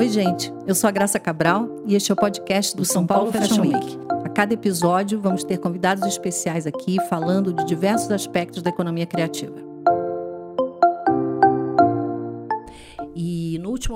Oi, 0.00 0.08
gente. 0.08 0.50
Eu 0.66 0.74
sou 0.74 0.88
a 0.88 0.90
Graça 0.90 1.20
Cabral 1.20 1.68
e 1.86 1.94
este 1.94 2.10
é 2.10 2.14
o 2.14 2.16
podcast 2.16 2.74
do 2.74 2.86
São 2.86 3.06
Paulo 3.06 3.30
Fashion 3.30 3.60
Week. 3.60 3.98
A 4.24 4.30
cada 4.30 4.54
episódio, 4.54 5.20
vamos 5.20 5.44
ter 5.44 5.58
convidados 5.58 6.06
especiais 6.06 6.66
aqui 6.66 6.96
falando 7.10 7.52
de 7.52 7.66
diversos 7.66 8.10
aspectos 8.10 8.62
da 8.62 8.70
economia 8.70 9.04
criativa. 9.04 9.69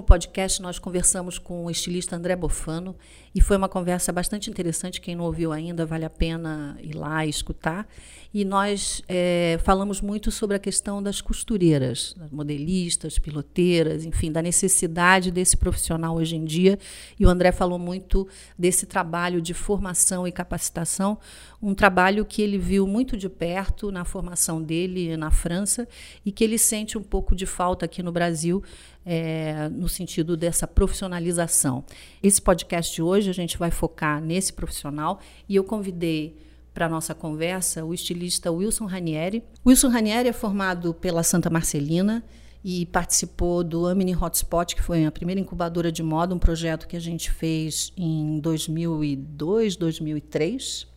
Podcast 0.04 0.62
nós 0.62 0.78
conversamos 0.78 1.38
com 1.38 1.64
o 1.64 1.70
estilista 1.70 2.14
André 2.14 2.36
Bofano 2.36 2.94
e 3.34 3.40
foi 3.40 3.56
uma 3.56 3.68
conversa 3.68 4.12
bastante 4.12 4.48
interessante. 4.48 5.00
Quem 5.00 5.16
não 5.16 5.24
ouviu 5.24 5.50
ainda, 5.50 5.84
vale 5.84 6.04
a 6.04 6.10
pena 6.10 6.78
ir 6.80 6.94
lá 6.94 7.26
e 7.26 7.30
escutar. 7.30 7.88
E 8.32 8.44
nós 8.44 9.02
é, 9.08 9.58
falamos 9.64 10.00
muito 10.00 10.30
sobre 10.30 10.56
a 10.56 10.58
questão 10.58 11.02
das 11.02 11.20
costureiras, 11.20 12.14
modelistas, 12.30 13.18
piloteiras, 13.18 14.04
enfim, 14.04 14.30
da 14.30 14.42
necessidade 14.42 15.30
desse 15.30 15.56
profissional 15.56 16.16
hoje 16.16 16.36
em 16.36 16.44
dia. 16.44 16.78
E 17.18 17.24
o 17.24 17.28
André 17.28 17.50
falou 17.50 17.78
muito 17.78 18.28
desse 18.58 18.86
trabalho 18.86 19.40
de 19.40 19.54
formação 19.54 20.26
e 20.28 20.32
capacitação, 20.32 21.18
um 21.62 21.74
trabalho 21.74 22.24
que 22.24 22.42
ele 22.42 22.58
viu 22.58 22.86
muito 22.86 23.16
de 23.16 23.28
perto 23.28 23.90
na 23.90 24.04
formação 24.04 24.62
dele 24.62 25.16
na 25.16 25.30
França 25.30 25.88
e 26.24 26.30
que 26.30 26.44
ele 26.44 26.58
sente 26.58 26.98
um 26.98 27.02
pouco 27.02 27.34
de 27.34 27.46
falta 27.46 27.86
aqui 27.86 28.02
no 28.02 28.12
Brasil 28.12 28.62
é, 29.04 29.68
no 29.68 29.88
sentido 29.88 30.36
dessa 30.36 30.66
profissionalização. 30.66 31.84
Esse 32.22 32.40
podcast 32.40 32.94
de 32.94 33.02
hoje 33.02 33.30
a 33.30 33.34
gente 33.34 33.58
vai 33.58 33.70
focar 33.70 34.20
nesse 34.20 34.52
profissional 34.52 35.20
e 35.48 35.56
eu 35.56 35.64
convidei 35.64 36.36
para 36.72 36.88
nossa 36.88 37.14
conversa 37.14 37.84
o 37.84 37.94
estilista 37.94 38.50
Wilson 38.50 38.86
Ranieri. 38.86 39.44
Wilson 39.64 39.88
Ranieri 39.88 40.28
é 40.28 40.32
formado 40.32 40.92
pela 40.92 41.22
Santa 41.22 41.48
Marcelina 41.48 42.24
e 42.64 42.86
participou 42.86 43.62
do 43.62 43.86
Amini 43.86 44.16
Hotspot, 44.16 44.74
que 44.74 44.82
foi 44.82 45.04
a 45.04 45.12
primeira 45.12 45.40
incubadora 45.40 45.92
de 45.92 46.02
moda, 46.02 46.34
um 46.34 46.38
projeto 46.38 46.88
que 46.88 46.96
a 46.96 47.00
gente 47.00 47.30
fez 47.30 47.92
em 47.96 48.40
2002, 48.40 49.76
2003. 49.76 50.94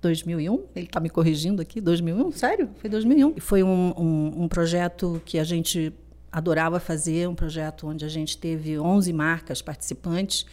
2001, 0.00 0.64
ele 0.74 0.86
está 0.86 0.98
me 0.98 1.10
corrigindo 1.10 1.60
aqui, 1.60 1.78
2001, 1.78 2.32
sério? 2.32 2.70
Foi 2.76 2.88
2001. 2.88 3.34
Foi 3.38 3.62
um, 3.62 3.92
um, 3.98 4.44
um 4.44 4.48
projeto 4.48 5.20
que 5.26 5.38
a 5.38 5.44
gente 5.44 5.92
adorava 6.30 6.78
fazer 6.78 7.28
um 7.28 7.34
projeto 7.34 7.86
onde 7.86 8.04
a 8.04 8.08
gente 8.08 8.38
teve 8.38 8.78
11 8.78 9.12
marcas 9.12 9.60
participantes. 9.60 10.46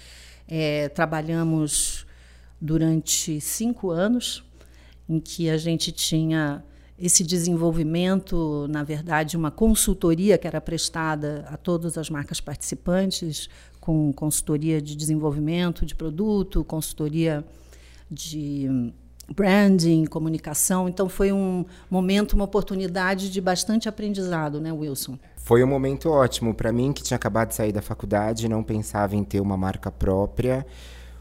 É, 0.48 0.90
trabalhamos 0.90 2.06
durante 2.60 3.40
cinco 3.40 3.92
anos, 3.92 4.44
em 5.08 5.20
que 5.20 5.50
a 5.50 5.58
gente 5.58 5.92
tinha 5.92 6.64
esse 6.98 7.24
desenvolvimento, 7.24 8.66
na 8.70 8.84
verdade, 8.84 9.38
uma 9.38 9.52
consultoria 9.52 10.38
que 10.38 10.48
era 10.48 10.60
prestada 10.60 11.46
a 11.48 11.56
todas 11.56 11.98
as 11.98 12.10
marcas 12.10 12.42
participantes, 12.42 13.48
com 13.80 14.12
consultoria 14.12 14.82
de 14.82 14.96
desenvolvimento 14.96 15.86
de 15.86 15.94
produto, 15.94 16.64
consultoria 16.64 17.46
de 18.10 18.92
branding, 19.34 20.06
comunicação. 20.06 20.90
Então 20.90 21.08
foi 21.08 21.32
um 21.32 21.66
momento, 21.90 22.34
uma 22.34 22.46
oportunidade 22.46 23.30
de 23.30 23.40
bastante 23.40 23.88
aprendizado, 23.88 24.60
né, 24.60 24.72
Wilson? 24.72 25.20
Foi 25.48 25.64
um 25.64 25.68
momento 25.68 26.10
ótimo 26.10 26.54
para 26.54 26.74
mim 26.74 26.92
que 26.92 27.02
tinha 27.02 27.16
acabado 27.16 27.48
de 27.48 27.56
sair 27.56 27.72
da 27.72 27.82
faculdade, 27.82 28.50
não 28.50 28.62
pensava 28.62 29.16
em 29.16 29.24
ter 29.24 29.40
uma 29.40 29.56
marca 29.56 29.90
própria. 29.90 30.68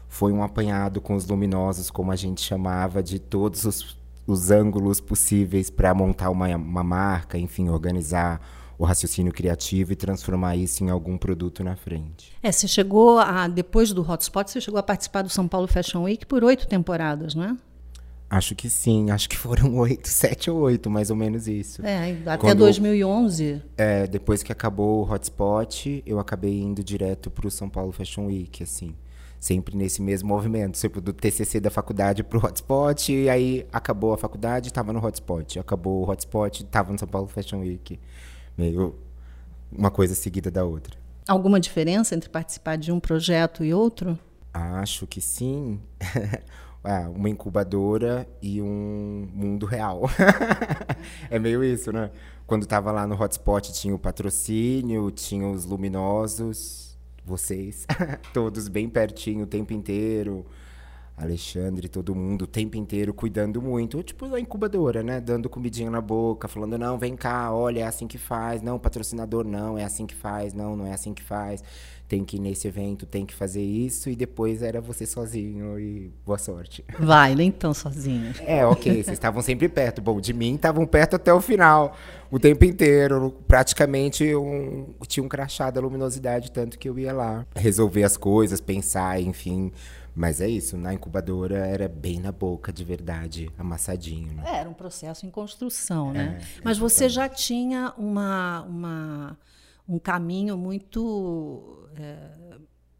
Foi 0.09 0.33
um 0.33 0.43
apanhado 0.43 0.99
com 0.99 1.15
os 1.15 1.25
luminosos, 1.25 1.89
como 1.89 2.11
a 2.11 2.15
gente 2.17 2.41
chamava, 2.41 3.01
de 3.01 3.19
todos 3.19 3.63
os, 3.63 3.97
os 4.27 4.51
ângulos 4.51 4.99
possíveis 4.99 5.69
para 5.69 5.93
montar 5.93 6.29
uma, 6.29 6.53
uma 6.57 6.83
marca, 6.83 7.37
enfim, 7.37 7.69
organizar 7.69 8.41
o 8.77 8.83
raciocínio 8.83 9.31
criativo 9.31 9.93
e 9.93 9.95
transformar 9.95 10.57
isso 10.57 10.83
em 10.83 10.89
algum 10.89 11.17
produto 11.17 11.63
na 11.63 11.77
frente. 11.77 12.33
É, 12.43 12.51
você 12.51 12.67
chegou 12.67 13.19
a, 13.19 13.47
depois 13.47 13.93
do 13.93 14.01
Hotspot, 14.01 14.51
você 14.51 14.59
chegou 14.59 14.77
a 14.77 14.83
participar 14.83 15.21
do 15.21 15.29
São 15.29 15.47
Paulo 15.47 15.69
Fashion 15.69 16.03
Week 16.03 16.25
por 16.25 16.43
oito 16.43 16.67
temporadas, 16.67 17.33
não 17.33 17.45
é? 17.45 17.55
Acho 18.29 18.55
que 18.55 18.69
sim, 18.69 19.09
acho 19.11 19.29
que 19.29 19.37
foram 19.37 19.75
oito, 19.77 20.07
sete 20.07 20.49
ou 20.49 20.59
oito, 20.61 20.89
mais 20.89 21.09
ou 21.09 21.15
menos 21.15 21.47
isso. 21.47 21.85
É, 21.85 22.11
até 22.25 22.37
Quando, 22.37 22.59
2011. 22.59 23.61
É, 23.77 24.07
depois 24.07 24.43
que 24.43 24.51
acabou 24.51 25.05
o 25.05 25.11
hotspot, 25.11 26.03
eu 26.05 26.19
acabei 26.19 26.59
indo 26.59 26.83
direto 26.83 27.29
para 27.29 27.47
o 27.47 27.51
São 27.51 27.69
Paulo 27.69 27.91
Fashion 27.91 28.25
Week, 28.27 28.63
assim. 28.63 28.95
Sempre 29.39 29.77
nesse 29.77 30.01
mesmo 30.01 30.27
movimento, 30.27 30.77
sempre 30.77 30.99
do 30.99 31.13
TCC 31.13 31.59
da 31.59 31.69
faculdade 31.69 32.23
para 32.23 32.39
o 32.39 32.45
hotspot, 32.45 33.13
e 33.13 33.29
aí 33.29 33.67
acabou 33.71 34.11
a 34.11 34.17
faculdade, 34.17 34.67
estava 34.67 34.91
no 34.91 35.03
hotspot. 35.03 35.59
Acabou 35.59 36.03
o 36.03 36.09
hotspot, 36.09 36.63
estava 36.63 36.91
no 36.91 36.97
São 36.97 37.07
Paulo 37.07 37.27
Fashion 37.27 37.59
Week. 37.59 37.99
Meio 38.57 38.95
uma 39.71 39.91
coisa 39.91 40.15
seguida 40.15 40.49
da 40.49 40.63
outra. 40.65 40.97
Alguma 41.27 41.59
diferença 41.59 42.15
entre 42.15 42.29
participar 42.29 42.77
de 42.77 42.91
um 42.91 42.99
projeto 42.99 43.63
e 43.63 43.73
outro? 43.73 44.17
Acho 44.53 45.05
que 45.05 45.21
sim. 45.21 45.79
ah, 46.87 47.09
uma 47.13 47.29
incubadora 47.29 48.25
e 48.41 48.61
um 48.61 49.27
mundo 49.33 49.65
real. 49.65 50.03
é 51.29 51.37
meio 51.37 51.61
isso, 51.61 51.91
né? 51.91 52.09
Quando 52.45 52.65
tava 52.65 52.93
lá 52.93 53.05
no 53.05 53.21
hotspot 53.21 53.73
tinha 53.73 53.93
o 53.93 53.99
patrocínio, 53.99 55.11
tinha 55.11 55.45
os 55.49 55.65
luminosos, 55.65 56.97
vocês, 57.25 57.85
todos 58.33 58.69
bem 58.69 58.87
pertinho 58.87 59.43
o 59.43 59.47
tempo 59.47 59.73
inteiro. 59.73 60.45
Alexandre, 61.17 61.89
todo 61.89 62.13
mundo 62.13 62.43
o 62.43 62.47
tempo 62.47 62.77
inteiro 62.77 63.11
cuidando 63.11 63.59
muito, 63.59 64.03
tipo 64.03 64.33
a 64.33 64.39
incubadora, 64.39 65.01
né? 65.01 65.19
Dando 65.19 65.49
comidinha 65.49 65.89
na 65.89 65.99
boca, 65.99 66.47
falando: 66.47 66.77
não, 66.77 66.97
vem 66.97 67.15
cá, 67.17 67.51
olha, 67.51 67.79
é 67.79 67.83
assim 67.83 68.07
que 68.07 68.19
faz, 68.19 68.61
não, 68.61 68.77
patrocinador, 68.77 69.43
não, 69.43 69.77
é 69.79 69.83
assim 69.83 70.05
que 70.05 70.13
faz, 70.13 70.53
não, 70.53 70.75
não 70.75 70.85
é 70.85 70.93
assim 70.93 71.15
que 71.15 71.23
faz 71.23 71.63
tem 72.07 72.23
que 72.23 72.37
ir 72.37 72.39
nesse 72.39 72.67
evento, 72.67 73.05
tem 73.05 73.25
que 73.25 73.33
fazer 73.33 73.61
isso, 73.61 74.09
e 74.09 74.15
depois 74.15 74.63
era 74.63 74.79
você 74.79 75.05
sozinho 75.05 75.77
e 75.77 76.11
boa 76.25 76.37
sorte. 76.37 76.83
Vai, 76.99 77.35
nem 77.35 77.51
tão 77.51 77.73
sozinho. 77.73 78.33
É, 78.45 78.65
ok, 78.65 79.03
vocês 79.03 79.09
estavam 79.09 79.41
sempre 79.41 79.67
perto. 79.67 80.01
Bom, 80.01 80.21
de 80.21 80.33
mim 80.33 80.55
estavam 80.55 80.85
perto 80.85 81.17
até 81.17 81.33
o 81.33 81.41
final, 81.41 81.95
o 82.31 82.39
tempo 82.39 82.63
inteiro. 82.63 83.35
Praticamente 83.47 84.33
um, 84.35 84.93
tinha 85.07 85.23
um 85.23 85.27
crachá 85.27 85.69
da 85.69 85.81
luminosidade, 85.81 86.51
tanto 86.51 86.79
que 86.79 86.87
eu 86.87 86.97
ia 86.97 87.11
lá 87.11 87.45
resolver 87.55 88.03
as 88.03 88.15
coisas, 88.15 88.61
pensar, 88.61 89.19
enfim. 89.19 89.71
Mas 90.15 90.41
é 90.41 90.47
isso, 90.49 90.77
na 90.77 90.93
incubadora 90.95 91.57
era 91.57 91.87
bem 91.87 92.19
na 92.19 92.31
boca, 92.31 92.73
de 92.73 92.83
verdade, 92.83 93.51
amassadinho. 93.55 94.33
Né? 94.33 94.43
É, 94.47 94.55
era 94.61 94.69
um 94.69 94.73
processo 94.73 95.27
em 95.27 95.29
construção, 95.29 96.11
né? 96.11 96.39
É, 96.41 96.61
Mas 96.63 96.77
você 96.79 97.07
já 97.07 97.29
tinha 97.29 97.93
uma, 97.95 98.63
uma 98.63 99.37
um 99.87 99.97
caminho 99.97 100.57
muito 100.57 101.87
é, 101.95 102.57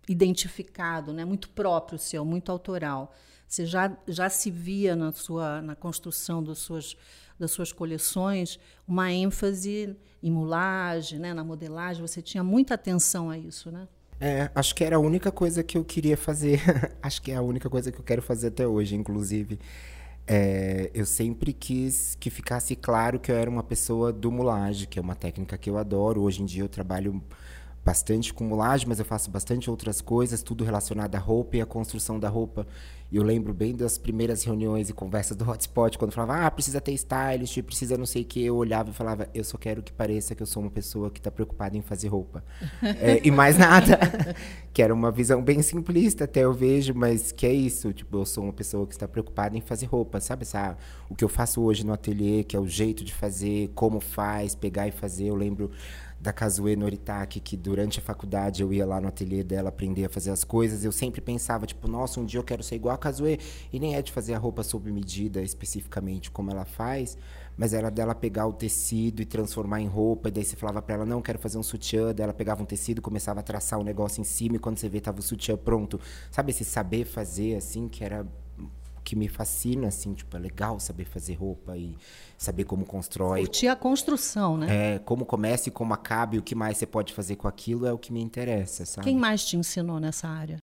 identificado, 0.07 1.11
né? 1.11 1.25
muito 1.25 1.49
próprio 1.49 1.99
seu, 1.99 2.23
muito 2.23 2.51
autoral. 2.51 3.13
Você 3.47 3.65
já, 3.65 3.95
já 4.07 4.29
se 4.29 4.49
via 4.49 4.95
na, 4.95 5.11
sua, 5.11 5.61
na 5.61 5.75
construção 5.75 6.43
das 6.43 6.59
suas, 6.59 6.95
das 7.39 7.51
suas 7.51 7.71
coleções 7.71 8.59
uma 8.87 9.11
ênfase 9.11 9.95
em 10.23 10.31
mulagem, 10.31 11.19
né? 11.19 11.33
na 11.33 11.43
modelagem, 11.43 12.01
você 12.01 12.21
tinha 12.21 12.43
muita 12.43 12.73
atenção 12.73 13.29
a 13.29 13.37
isso, 13.37 13.71
né? 13.71 13.87
É, 14.19 14.49
acho 14.55 14.73
que 14.73 14.83
era 14.83 14.95
a 14.95 14.99
única 14.99 15.31
coisa 15.31 15.63
que 15.63 15.77
eu 15.77 15.85
queria 15.85 16.17
fazer. 16.17 16.59
acho 17.03 17.21
que 17.21 17.31
é 17.31 17.35
a 17.35 17.41
única 17.41 17.69
coisa 17.69 17.91
que 17.91 17.99
eu 17.99 18.03
quero 18.03 18.21
fazer 18.21 18.47
até 18.47 18.67
hoje, 18.67 18.95
inclusive. 18.95 19.59
É, 20.29 20.91
eu 20.93 21.05
sempre 21.05 21.53
quis 21.53 22.15
que 22.15 22.29
ficasse 22.29 22.75
claro 22.75 23.19
que 23.19 23.31
eu 23.31 23.35
era 23.37 23.49
uma 23.49 23.63
pessoa 23.63 24.11
do 24.11 24.29
mulagem, 24.31 24.87
que 24.87 24.99
é 24.99 25.01
uma 25.01 25.15
técnica 25.15 25.57
que 25.57 25.69
eu 25.69 25.77
adoro. 25.77 26.21
Hoje 26.21 26.41
em 26.41 26.45
dia 26.45 26.63
eu 26.63 26.69
trabalho 26.69 27.23
bastante 27.87 28.33
com 28.33 28.43
mulagem, 28.43 28.85
mas 28.85 28.99
eu 28.99 29.05
faço 29.05 29.31
bastante 29.31 29.69
outras 29.69 30.01
coisas, 30.01 30.43
tudo 30.43 30.65
relacionado 30.65 31.15
à 31.15 31.19
roupa 31.19 31.55
e 31.55 31.61
à 31.61 31.65
construção 31.65 32.19
da 32.19 32.27
roupa. 32.27 32.67
E 33.09 33.15
eu 33.15 33.23
lembro 33.23 33.53
bem 33.53 33.73
das 33.73 33.97
primeiras 33.97 34.43
reuniões 34.43 34.89
e 34.89 34.93
conversas 34.93 35.37
do 35.37 35.47
hotspot, 35.49 35.97
quando 35.97 36.11
falava, 36.11 36.45
ah, 36.45 36.51
precisa 36.51 36.81
ter 36.81 36.91
stylist, 36.91 37.61
precisa 37.61 37.97
não 37.97 38.05
sei 38.05 38.23
o 38.23 38.25
que. 38.25 38.43
Eu 38.43 38.57
olhava 38.57 38.89
e 38.89 38.93
falava, 38.93 39.29
eu 39.33 39.41
só 39.41 39.57
quero 39.57 39.81
que 39.81 39.93
pareça 39.93 40.35
que 40.35 40.43
eu 40.43 40.45
sou 40.45 40.63
uma 40.63 40.69
pessoa 40.69 41.09
que 41.09 41.21
está 41.21 41.31
preocupada 41.31 41.77
em 41.77 41.81
fazer 41.81 42.09
roupa. 42.09 42.43
é, 42.83 43.21
e 43.23 43.31
mais 43.31 43.57
nada. 43.57 43.97
que 44.73 44.81
era 44.81 44.93
uma 44.93 45.09
visão 45.09 45.41
bem 45.41 45.61
simplista, 45.61 46.25
até 46.25 46.41
eu 46.41 46.53
vejo, 46.53 46.93
mas 46.93 47.31
que 47.31 47.45
é 47.45 47.53
isso. 47.53 47.93
Tipo, 47.93 48.17
eu 48.17 48.25
sou 48.25 48.43
uma 48.43 48.53
pessoa 48.53 48.85
que 48.85 48.95
está 48.95 49.07
preocupada 49.07 49.57
em 49.57 49.61
fazer 49.61 49.85
roupa, 49.85 50.19
sabe? 50.19 50.43
Sabe? 50.43 50.75
O 51.09 51.15
que 51.15 51.23
eu 51.23 51.29
faço 51.29 51.61
hoje 51.61 51.85
no 51.85 51.93
ateliê, 51.93 52.43
que 52.43 52.57
é 52.57 52.59
o 52.59 52.67
jeito 52.67 53.05
de 53.05 53.13
fazer, 53.13 53.71
como 53.73 54.01
faz, 54.01 54.55
pegar 54.55 54.89
e 54.89 54.91
fazer. 54.91 55.27
Eu 55.27 55.35
lembro 55.35 55.71
da 56.19 56.33
Kazue 56.33 56.75
Noritake, 56.75 57.39
que 57.39 57.55
durante 57.55 57.99
a 57.99 58.01
faculdade 58.01 58.63
eu 58.63 58.73
ia 58.73 58.85
lá 58.85 58.99
no 58.99 59.07
ateliê 59.07 59.43
dela 59.43 59.69
aprender 59.69 60.05
a 60.05 60.09
fazer 60.09 60.31
as 60.31 60.43
coisas, 60.43 60.83
eu 60.83 60.91
sempre 60.91 61.21
pensava, 61.21 61.65
tipo, 61.65 61.87
nossa, 61.87 62.19
um 62.19 62.25
dia 62.25 62.39
eu 62.39 62.43
quero 62.43 62.63
ser 62.63 62.75
igual 62.75 62.95
a 62.95 62.97
Kazue. 62.97 63.39
E 63.71 63.79
nem 63.79 63.95
é 63.95 64.01
de 64.01 64.11
fazer 64.11 64.33
a 64.33 64.37
roupa 64.37 64.63
sob 64.63 64.91
medida 64.91 65.41
especificamente 65.41 66.31
como 66.31 66.49
ela 66.49 66.65
faz, 66.65 67.17
mas 67.55 67.73
era 67.73 67.89
dela 67.89 68.15
pegar 68.15 68.47
o 68.47 68.53
tecido 68.53 69.21
e 69.21 69.25
transformar 69.25 69.79
em 69.79 69.87
roupa. 69.87 70.29
E 70.29 70.31
daí 70.31 70.43
você 70.43 70.55
falava 70.55 70.81
para 70.81 70.95
ela, 70.95 71.05
não, 71.05 71.21
quero 71.21 71.37
fazer 71.37 71.57
um 71.57 71.63
sutiã. 71.63 72.13
Daí 72.13 72.23
ela 72.23 72.33
pegava 72.33 72.63
um 72.63 72.65
tecido, 72.65 73.01
começava 73.01 73.39
a 73.39 73.43
traçar 73.43 73.77
o 73.77 73.83
um 73.83 73.85
negócio 73.85 74.19
em 74.19 74.23
cima, 74.23 74.55
e 74.55 74.59
quando 74.59 74.77
você 74.77 74.89
vê, 74.89 74.99
tava 74.99 75.19
o 75.19 75.23
sutiã 75.23 75.55
pronto. 75.55 75.99
Sabe 76.31 76.51
esse 76.51 76.65
saber 76.65 77.05
fazer, 77.05 77.55
assim, 77.55 77.87
que 77.87 78.03
era 78.03 78.25
que 79.07 79.15
me 79.15 79.29
fascina, 79.29 79.87
assim, 79.87 80.13
tipo, 80.13 80.35
é 80.35 80.39
legal 80.39 80.81
saber 80.81 81.05
fazer 81.05 81.35
roupa 81.35 81.77
e 81.77 81.95
saber 82.37 82.65
como 82.65 82.85
constrói. 82.85 83.39
Curtir 83.39 83.69
a 83.69 83.75
construção, 83.77 84.57
né? 84.57 84.95
É, 84.95 84.99
como 84.99 85.25
começa 85.25 85.69
e 85.69 85.71
como 85.71 85.93
acaba 85.93 86.35
e 86.35 86.39
o 86.39 86.43
que 86.43 86.53
mais 86.53 86.77
você 86.77 86.85
pode 86.85 87.13
fazer 87.13 87.37
com 87.37 87.47
aquilo 87.47 87.85
é 87.85 87.93
o 87.93 87.97
que 87.97 88.11
me 88.11 88.21
interessa, 88.21 88.85
sabe? 88.85 89.05
Quem 89.05 89.15
mais 89.15 89.45
te 89.45 89.55
ensinou 89.55 89.97
nessa 89.97 90.27
área? 90.27 90.57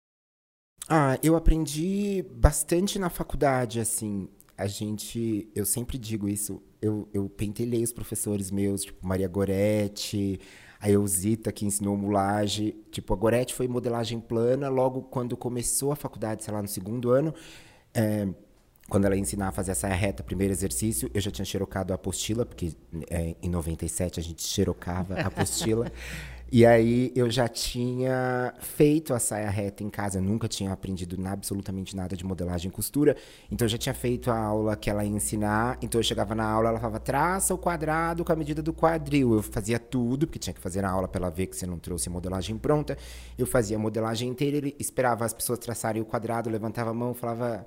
Ah, 0.89 1.17
eu 1.23 1.37
aprendi 1.37 2.25
bastante 2.35 2.99
na 2.99 3.09
faculdade, 3.09 3.79
assim. 3.79 4.27
A 4.57 4.67
gente, 4.67 5.49
eu 5.55 5.65
sempre 5.65 5.97
digo 5.97 6.27
isso, 6.27 6.61
eu, 6.81 7.07
eu 7.13 7.29
pentelhei 7.29 7.81
os 7.81 7.93
professores 7.93 8.51
meus, 8.51 8.83
tipo 8.83 9.07
Maria 9.07 9.29
Goretti, 9.29 10.37
a 10.81 10.89
Eusita, 10.89 11.49
que 11.49 11.65
ensinou 11.65 11.95
mulagem. 11.95 12.75
Tipo, 12.91 13.13
a 13.13 13.15
Goretti 13.15 13.53
foi 13.53 13.69
modelagem 13.69 14.19
plana, 14.19 14.67
logo 14.67 15.03
quando 15.03 15.37
começou 15.37 15.93
a 15.93 15.95
faculdade, 15.95 16.43
sei 16.43 16.53
lá, 16.53 16.61
no 16.61 16.67
segundo 16.67 17.09
ano, 17.09 17.33
é, 17.93 18.27
quando 18.89 19.05
ela 19.05 19.17
ensinar 19.17 19.47
a 19.47 19.51
fazer 19.51 19.71
a 19.71 19.75
saia 19.75 19.95
reta, 19.95 20.23
primeiro 20.23 20.53
exercício, 20.53 21.09
eu 21.13 21.21
já 21.21 21.31
tinha 21.31 21.45
xerocado 21.45 21.93
a 21.93 21.95
apostila, 21.95 22.45
porque 22.45 22.73
é, 23.09 23.35
em 23.41 23.49
97 23.49 24.19
a 24.19 24.23
gente 24.23 24.43
xerocava 24.43 25.15
a 25.15 25.27
apostila. 25.27 25.91
e 26.55 26.67
aí 26.67 27.11
eu 27.15 27.31
já 27.31 27.47
tinha 27.47 28.53
feito 28.59 29.11
a 29.11 29.17
saia 29.17 29.49
reta 29.49 29.83
em 29.83 29.89
casa, 29.89 30.21
nunca 30.21 30.47
tinha 30.47 30.71
aprendido 30.71 31.17
absolutamente 31.25 31.95
nada 31.95 32.15
de 32.15 32.23
modelagem 32.23 32.69
e 32.69 32.71
costura. 32.71 33.17
Então 33.51 33.65
eu 33.65 33.69
já 33.69 33.77
tinha 33.79 33.95
feito 33.95 34.29
a 34.29 34.37
aula 34.37 34.75
que 34.75 34.87
ela 34.87 35.03
ia 35.03 35.09
ensinar. 35.09 35.79
Então 35.81 35.99
eu 35.99 36.03
chegava 36.03 36.35
na 36.35 36.45
aula, 36.45 36.69
ela 36.69 36.79
falava, 36.79 36.99
traça 36.99 37.55
o 37.55 37.57
quadrado 37.57 38.23
com 38.23 38.31
a 38.31 38.35
medida 38.35 38.61
do 38.61 38.71
quadril. 38.71 39.33
Eu 39.33 39.41
fazia 39.41 39.79
tudo, 39.79 40.27
porque 40.27 40.37
tinha 40.37 40.53
que 40.53 40.61
fazer 40.61 40.83
na 40.83 40.91
aula 40.91 41.07
para 41.07 41.25
ela 41.25 41.31
ver 41.31 41.47
que 41.47 41.55
você 41.55 41.65
não 41.65 41.79
trouxe 41.79 42.07
modelagem 42.07 42.55
pronta. 42.55 42.95
Eu 43.35 43.47
fazia 43.47 43.75
a 43.75 43.79
modelagem 43.79 44.29
inteira, 44.29 44.57
ele 44.57 44.75
esperava 44.77 45.25
as 45.25 45.33
pessoas 45.33 45.57
traçarem 45.57 46.03
o 46.03 46.05
quadrado, 46.05 46.51
levantava 46.51 46.91
a 46.91 46.93
mão, 46.93 47.15
falava 47.15 47.65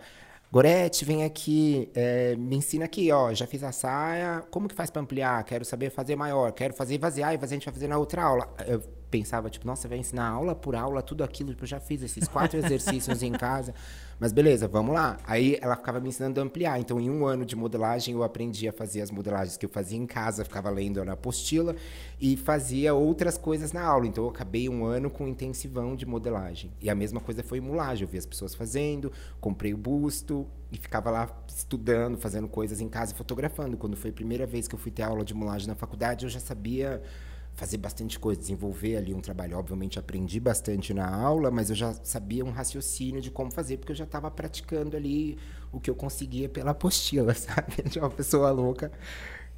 Gorete, 0.50 1.04
vem 1.04 1.24
aqui, 1.24 1.90
é, 1.94 2.36
me 2.36 2.56
ensina 2.56 2.84
aqui, 2.84 3.10
ó, 3.10 3.34
já 3.34 3.46
fiz 3.46 3.64
a 3.64 3.72
saia, 3.72 4.44
como 4.50 4.68
que 4.68 4.74
faz 4.74 4.90
para 4.90 5.02
ampliar? 5.02 5.42
Quero 5.44 5.64
saber 5.64 5.90
fazer 5.90 6.14
maior, 6.14 6.52
quero 6.52 6.72
fazer 6.72 6.98
vaziar 6.98 7.34
e 7.34 7.36
vaziar 7.36 7.56
a 7.56 7.58
gente 7.58 7.64
vai 7.64 7.74
fazer 7.74 7.88
na 7.88 7.98
outra 7.98 8.22
aula. 8.22 8.48
Eu 8.66 8.80
pensava, 9.10 9.50
tipo, 9.50 9.66
nossa, 9.66 9.88
vai 9.88 9.98
ensinar 9.98 10.28
aula 10.28 10.54
por 10.54 10.76
aula, 10.76 11.02
tudo 11.02 11.24
aquilo, 11.24 11.50
tipo, 11.50 11.64
eu 11.64 11.68
já 11.68 11.80
fiz 11.80 12.00
esses 12.02 12.28
quatro 12.28 12.58
exercícios 12.64 13.22
em 13.22 13.32
casa, 13.32 13.74
mas 14.18 14.32
beleza, 14.32 14.66
vamos 14.66 14.94
lá. 14.94 15.18
Aí 15.26 15.58
ela 15.60 15.76
ficava 15.76 16.00
me 16.00 16.08
ensinando 16.08 16.40
a 16.40 16.44
ampliar, 16.44 16.80
então 16.80 17.00
em 17.00 17.10
um 17.10 17.26
ano 17.26 17.44
de 17.44 17.54
modelagem 17.54 18.14
eu 18.14 18.22
aprendi 18.22 18.68
a 18.68 18.72
fazer 18.72 19.02
as 19.02 19.10
modelagens 19.10 19.56
que 19.56 19.66
eu 19.66 19.70
fazia 19.70 19.98
em 19.98 20.06
casa, 20.06 20.44
ficava 20.44 20.70
lendo 20.70 21.04
na 21.04 21.12
apostila 21.12 21.76
e 22.20 22.36
fazia 22.36 22.94
outras 22.94 23.36
coisas 23.36 23.72
na 23.72 23.82
aula, 23.82 24.06
então 24.06 24.24
eu 24.24 24.30
acabei 24.30 24.68
um 24.68 24.84
ano 24.84 25.10
com 25.10 25.28
intensivão 25.28 25.94
de 25.94 26.06
modelagem. 26.06 26.72
E 26.80 26.88
a 26.88 26.94
mesma 26.94 27.20
coisa 27.20 27.42
foi 27.42 27.60
mulagem, 27.60 28.04
eu 28.04 28.08
vi 28.08 28.18
as 28.18 28.26
pessoas 28.26 28.54
fazendo, 28.54 29.12
comprei 29.40 29.74
o 29.74 29.76
busto 29.76 30.46
e 30.72 30.78
ficava 30.78 31.10
lá 31.10 31.30
estudando, 31.46 32.16
fazendo 32.16 32.48
coisas 32.48 32.80
em 32.80 32.88
casa 32.88 33.12
e 33.12 33.16
fotografando. 33.16 33.76
Quando 33.76 33.96
foi 33.96 34.10
a 34.10 34.12
primeira 34.12 34.46
vez 34.46 34.66
que 34.66 34.74
eu 34.74 34.78
fui 34.78 34.90
ter 34.90 35.02
aula 35.02 35.24
de 35.24 35.34
mulagem 35.34 35.68
na 35.68 35.74
faculdade, 35.74 36.24
eu 36.24 36.30
já 36.30 36.40
sabia 36.40 37.02
fazer 37.56 37.78
bastante 37.78 38.18
coisa, 38.18 38.38
desenvolver 38.38 38.96
ali 38.96 39.14
um 39.14 39.20
trabalho. 39.20 39.58
Obviamente 39.58 39.98
aprendi 39.98 40.38
bastante 40.38 40.92
na 40.92 41.08
aula, 41.08 41.50
mas 41.50 41.70
eu 41.70 41.74
já 41.74 41.94
sabia 42.04 42.44
um 42.44 42.50
raciocínio 42.50 43.20
de 43.20 43.30
como 43.30 43.50
fazer, 43.50 43.78
porque 43.78 43.92
eu 43.92 43.96
já 43.96 44.04
estava 44.04 44.30
praticando 44.30 44.96
ali 44.96 45.38
o 45.72 45.80
que 45.80 45.90
eu 45.90 45.94
conseguia 45.94 46.48
pela 46.48 46.72
apostila, 46.72 47.32
sabe? 47.34 47.82
De 47.90 47.98
uma 47.98 48.10
pessoa 48.10 48.50
louca 48.50 48.92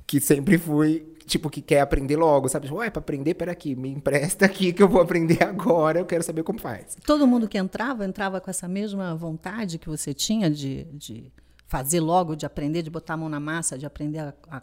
que 0.07 0.21
sempre 0.21 0.57
fui, 0.57 1.07
tipo, 1.27 1.51
que 1.51 1.61
quer 1.61 1.81
aprender 1.81 2.17
logo, 2.17 2.49
sabe? 2.49 2.73
Ué, 2.73 2.89
para 2.89 3.01
aprender, 3.01 3.35
pera 3.35 3.53
aqui, 3.53 3.77
me 3.77 3.91
empresta 3.91 4.47
aqui 4.47 4.73
que 4.73 4.83
eu 4.83 4.89
vou 4.89 5.03
aprender 5.03 5.43
agora, 5.45 5.99
eu 5.99 6.07
quero 6.07 6.23
saber 6.23 6.45
como 6.45 6.59
faz. 6.59 6.97
Todo 7.05 7.27
mundo 7.27 7.47
que 7.47 7.59
entrava, 7.59 8.07
entrava 8.07 8.41
com 8.41 8.49
essa 8.49 8.67
mesma 8.67 9.15
vontade 9.15 9.77
que 9.77 9.87
você 9.87 10.15
tinha 10.15 10.51
de, 10.51 10.85
de 10.95 11.31
fazer 11.67 12.01
logo, 12.01 12.35
de 12.35 12.47
aprender, 12.47 12.81
de 12.81 12.89
botar 12.89 13.15
a 13.15 13.17
mão 13.19 13.29
na 13.29 13.39
massa, 13.39 13.77
de 13.77 13.85
aprender 13.85 14.21
a, 14.21 14.35
a, 14.49 14.63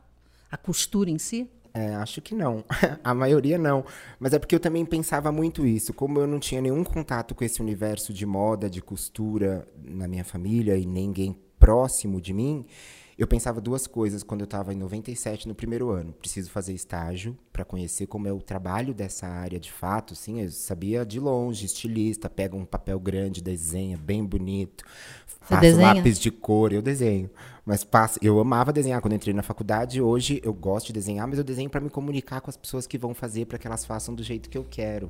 a 0.49 0.57
costura 0.57 1.11
em 1.11 1.19
si? 1.19 1.47
É, 1.75 1.94
acho 1.95 2.22
que 2.22 2.33
não. 2.33 2.63
a 3.04 3.13
maioria 3.13 3.57
não. 3.57 3.83
Mas 4.18 4.31
é 4.31 4.39
porque 4.39 4.56
eu 4.56 4.60
também 4.62 4.86
pensava 4.86 5.30
muito 5.30 5.68
isso. 5.68 5.94
Como 5.94 6.19
eu 6.19 6.25
não 6.25 6.39
tinha 6.39 6.62
nenhum 6.62 6.86
contato 6.86 7.36
com 7.36 7.44
esse 7.44 7.62
universo 7.62 8.13
de 8.13 8.25
moda, 8.25 8.69
de 8.69 8.81
costura 8.81 9.68
na 9.83 10.07
minha 10.07 10.24
família 10.24 10.77
e 10.77 10.86
ninguém 10.86 11.38
próximo 11.60 12.22
de 12.22 12.31
mim, 12.31 12.66
eu 13.17 13.25
pensava 13.25 13.62
duas 13.62 13.88
coisas 13.88 14.23
quando 14.23 14.41
eu 14.41 14.45
estava 14.45 14.73
em 14.73 14.77
97, 14.77 15.47
no 15.47 15.56
primeiro 15.56 15.89
ano. 15.89 16.12
Preciso 16.12 16.51
fazer 16.51 16.73
estágio 16.73 17.38
para 17.51 17.63
conhecer 17.63 18.07
como 18.07 18.27
é 18.27 18.33
o 18.33 18.41
trabalho 18.41 18.94
dessa 18.94 19.25
área 19.25 19.57
de 19.57 19.71
fato. 19.71 20.13
Sim, 20.15 20.41
eu 20.41 20.51
sabia 20.51 21.06
de 21.06 21.17
longe, 21.17 21.65
estilista, 21.65 22.29
pega 22.29 22.57
um 22.57 22.65
papel 22.65 23.00
grande, 23.00 23.41
desenha 23.41 23.97
bem 23.97 24.23
bonito, 24.25 24.83
faço 25.39 25.77
lápis 25.77 26.19
de 26.19 26.29
cor, 26.29 26.73
eu 26.73 26.81
desenho. 26.81 27.29
Mas 27.65 27.85
passo, 27.85 28.19
eu 28.21 28.38
amava 28.39 28.73
desenhar 28.73 29.01
quando 29.01 29.15
entrei 29.15 29.33
na 29.33 29.44
faculdade. 29.44 30.01
Hoje 30.01 30.41
eu 30.44 30.53
gosto 30.53 30.88
de 30.88 30.94
desenhar, 30.94 31.25
mas 31.25 31.38
eu 31.38 31.44
desenho 31.44 31.69
para 31.69 31.79
me 31.79 31.89
comunicar 31.89 32.41
com 32.41 32.50
as 32.50 32.57
pessoas 32.57 32.85
que 32.85 32.97
vão 32.97 33.13
fazer 33.13 33.45
para 33.45 33.57
que 33.57 33.65
elas 33.65 33.85
façam 33.85 34.13
do 34.13 34.23
jeito 34.23 34.50
que 34.50 34.57
eu 34.57 34.65
quero. 34.69 35.09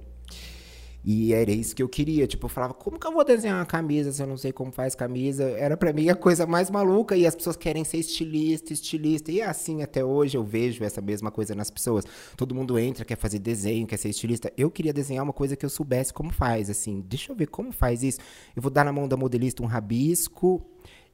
E 1.08 1.34
era 1.34 1.52
isso 1.52 1.76
que 1.76 1.84
eu 1.84 1.88
queria. 1.88 2.26
Tipo, 2.26 2.48
eu 2.48 2.50
falava, 2.50 2.74
como 2.74 2.98
que 2.98 3.06
eu 3.06 3.12
vou 3.12 3.24
desenhar 3.24 3.60
uma 3.60 3.66
camisa 3.66 4.12
se 4.12 4.20
eu 4.20 4.26
não 4.26 4.38
sei 4.38 4.52
como 4.52 4.72
faz 4.72 4.96
camisa? 4.96 5.44
Era 5.52 5.78
para 5.78 5.94
mim 5.94 6.10
a 6.10 6.16
coisa 6.16 6.48
mais 6.48 6.72
maluca. 6.72 7.16
E 7.16 7.28
as 7.28 7.36
pessoas 7.36 7.56
querem 7.56 7.84
ser 7.84 7.98
estilista, 7.98 8.74
estilista. 8.74 9.32
E 9.32 9.40
assim, 9.40 9.84
até 9.84 10.04
hoje 10.04 10.36
eu 10.36 10.44
vejo 10.44 10.84
essa 10.84 11.02
mesma 11.02 11.30
coisa 11.30 11.54
nas 11.54 11.70
pessoas. 11.70 12.06
Todo 12.36 12.56
mundo 12.56 12.80
entra, 12.80 13.06
quer 13.06 13.18
fazer 13.18 13.38
desenho, 13.38 13.86
quer 13.86 13.98
ser 13.98 14.10
estilista. 14.10 14.52
Eu 14.58 14.72
queria 14.72 14.92
desenhar 14.92 15.24
uma 15.24 15.34
coisa 15.34 15.56
que 15.56 15.64
eu 15.64 15.70
soubesse 15.70 16.12
como 16.12 16.32
faz. 16.32 16.72
Assim, 16.72 17.06
deixa 17.08 17.32
eu 17.32 17.36
ver 17.36 17.48
como 17.48 17.72
faz 17.72 18.02
isso. 18.02 18.18
Eu 18.56 18.64
vou 18.64 18.72
dar 18.72 18.84
na 18.84 18.92
mão 18.92 19.08
da 19.08 19.16
modelista 19.16 19.62
um 19.62 19.68
rabisco. 19.68 20.66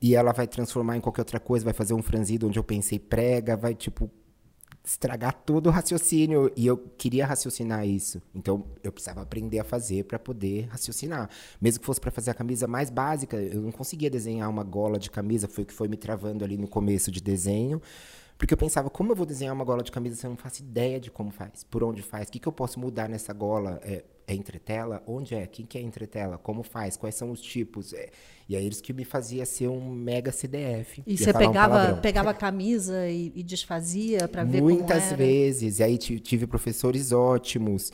E 0.02 0.16
ela 0.16 0.32
vai 0.32 0.48
transformar 0.48 0.96
em 0.96 1.02
qualquer 1.02 1.22
outra 1.22 1.40
coisa, 1.40 1.66
vai 1.66 1.74
fazer 1.74 1.94
um 1.94 2.02
franzido 2.02 2.48
onde 2.48 2.58
eu 2.58 2.64
pensei 2.64 2.98
prega, 2.98 3.56
vai, 3.56 3.76
tipo, 3.76 4.10
estragar 4.84 5.34
todo 5.46 5.68
o 5.68 5.70
raciocínio 5.70 6.52
e 6.56 6.66
eu 6.66 6.78
queria 6.78 7.26
raciocinar 7.26 7.86
isso. 7.86 8.22
Então 8.34 8.66
eu 8.84 8.92
precisava 8.92 9.22
aprender 9.22 9.60
a 9.60 9.64
fazer 9.64 10.06
para 10.06 10.18
poder 10.18 10.68
raciocinar. 10.70 11.30
Mesmo 11.62 11.80
que 11.80 11.86
fosse 11.86 12.02
para 12.02 12.12
fazer 12.12 12.32
a 12.32 12.34
camisa 12.34 12.68
mais 12.68 12.90
básica, 12.90 13.38
eu 13.38 13.62
não 13.62 13.72
conseguia 13.72 14.10
desenhar 14.10 14.50
uma 14.50 14.64
gola 14.64 14.98
de 14.98 15.12
camisa, 15.12 15.48
foi 15.48 15.64
o 15.64 15.68
que 15.68 15.74
foi 15.74 15.88
me 15.88 15.98
travando 15.98 16.44
ali 16.44 16.58
no 16.58 16.68
começo 16.68 17.12
de 17.12 17.22
desenho. 17.22 17.82
Porque 18.38 18.56
eu 18.56 18.58
pensava, 18.58 18.90
como 18.90 19.12
eu 19.12 19.16
vou 19.16 19.26
desenhar 19.26 19.54
uma 19.54 19.64
gola 19.64 19.84
de 19.84 19.92
camisa 19.92 20.16
se 20.16 20.26
eu 20.26 20.30
não 20.32 20.38
faço 20.38 20.64
ideia 20.64 21.00
de 21.00 21.12
como 21.12 21.30
faz, 21.30 21.64
por 21.64 21.84
onde 21.84 22.02
faz, 22.02 22.28
o 22.28 22.32
que, 22.32 22.40
que 22.40 22.48
eu 22.48 22.52
posso 22.52 22.80
mudar 22.80 23.08
nessa 23.08 23.32
gola? 23.34 23.80
É, 23.84 24.04
entretela? 24.34 25.04
Onde 25.06 25.36
é? 25.36 25.46
Quem 25.46 25.66
que 25.66 25.78
é 25.78 25.82
entretela? 25.82 26.38
Como 26.38 26.64
faz? 26.64 26.98
Quais 26.98 27.16
são 27.16 27.32
os 27.32 27.42
tipos? 27.42 27.94
É, 27.94 28.10
e 28.48 28.56
é 28.56 28.62
isso 28.62 28.84
que 28.84 28.94
me 28.94 29.06
fazia 29.06 29.46
ser 29.46 29.68
um 29.68 29.90
mega 29.90 30.32
CDF. 30.32 31.04
E 31.06 31.18
você 31.18 31.34
pegava, 31.34 31.94
um 31.94 32.02
pegava 32.02 32.30
a 32.32 32.34
camisa 32.34 33.08
e, 33.08 33.32
e 33.36 33.44
desfazia 33.44 34.28
para 34.28 34.44
ver? 34.44 34.62
Muitas 34.62 35.12
vezes. 35.14 35.80
E 35.80 35.84
aí 35.84 35.98
tive 35.98 36.46
professores 36.48 37.12
ótimos 37.12 37.92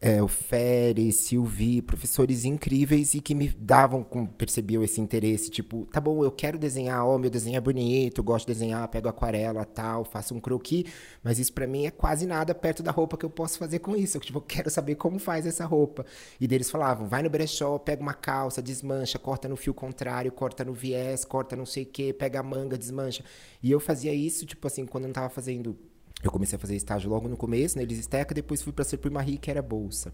é, 0.00 0.22
o 0.22 0.28
Fere, 0.28 1.10
Silvi, 1.10 1.82
professores 1.82 2.44
incríveis 2.44 3.14
e 3.14 3.20
que 3.20 3.34
me 3.34 3.48
davam, 3.48 4.04
percebiam 4.36 4.82
esse 4.84 5.00
interesse, 5.00 5.50
tipo, 5.50 5.86
tá 5.86 6.00
bom, 6.00 6.22
eu 6.22 6.30
quero 6.30 6.56
desenhar, 6.56 7.04
ó, 7.04 7.18
meu 7.18 7.28
desenho 7.28 7.56
é 7.56 7.60
bonito, 7.60 8.22
gosto 8.22 8.46
de 8.46 8.52
desenhar, 8.52 8.86
pego 8.88 9.08
aquarela, 9.08 9.64
tal, 9.64 10.04
faço 10.04 10.34
um 10.34 10.40
croquis, 10.40 10.84
mas 11.22 11.40
isso 11.40 11.52
para 11.52 11.66
mim 11.66 11.86
é 11.86 11.90
quase 11.90 12.26
nada 12.26 12.54
perto 12.54 12.80
da 12.80 12.92
roupa 12.92 13.16
que 13.16 13.24
eu 13.24 13.30
posso 13.30 13.58
fazer 13.58 13.80
com 13.80 13.96
isso. 13.96 14.16
Eu, 14.16 14.20
tipo, 14.20 14.40
quero 14.46 14.70
saber 14.70 14.94
como 14.94 15.18
faz 15.18 15.46
essa 15.46 15.64
roupa. 15.66 16.06
E 16.40 16.46
deles 16.46 16.70
falavam, 16.70 17.08
vai 17.08 17.22
no 17.22 17.30
brechó, 17.30 17.76
pega 17.78 18.00
uma 18.00 18.14
calça, 18.14 18.62
desmancha, 18.62 19.18
corta 19.18 19.48
no 19.48 19.56
fio 19.56 19.74
contrário, 19.74 20.30
corta 20.30 20.64
no 20.64 20.72
viés, 20.72 21.24
corta 21.24 21.56
não 21.56 21.66
sei 21.66 21.82
o 21.82 21.86
que, 21.86 22.12
pega 22.12 22.38
a 22.38 22.42
manga, 22.42 22.78
desmancha. 22.78 23.24
E 23.60 23.70
eu 23.70 23.80
fazia 23.80 24.14
isso, 24.14 24.46
tipo 24.46 24.64
assim, 24.66 24.86
quando 24.86 25.04
eu 25.04 25.08
não 25.08 25.14
tava 25.14 25.28
fazendo 25.28 25.76
eu 26.22 26.30
comecei 26.30 26.56
a 26.56 26.58
fazer 26.58 26.74
estágio 26.74 27.08
logo 27.08 27.28
no 27.28 27.36
começo, 27.36 27.76
na 27.76 27.80
né, 27.80 27.84
Elis 27.84 27.98
Esteca, 27.98 28.34
depois 28.34 28.62
fui 28.62 28.72
para 28.72 28.82
a 28.82 28.84
Serpui 28.84 29.10
Marie, 29.10 29.38
que 29.38 29.50
era 29.50 29.62
bolsa. 29.62 30.12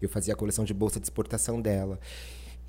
Eu 0.00 0.08
fazia 0.08 0.34
a 0.34 0.36
coleção 0.36 0.64
de 0.64 0.72
bolsa 0.72 1.00
de 1.00 1.06
exportação 1.06 1.60
dela. 1.60 1.98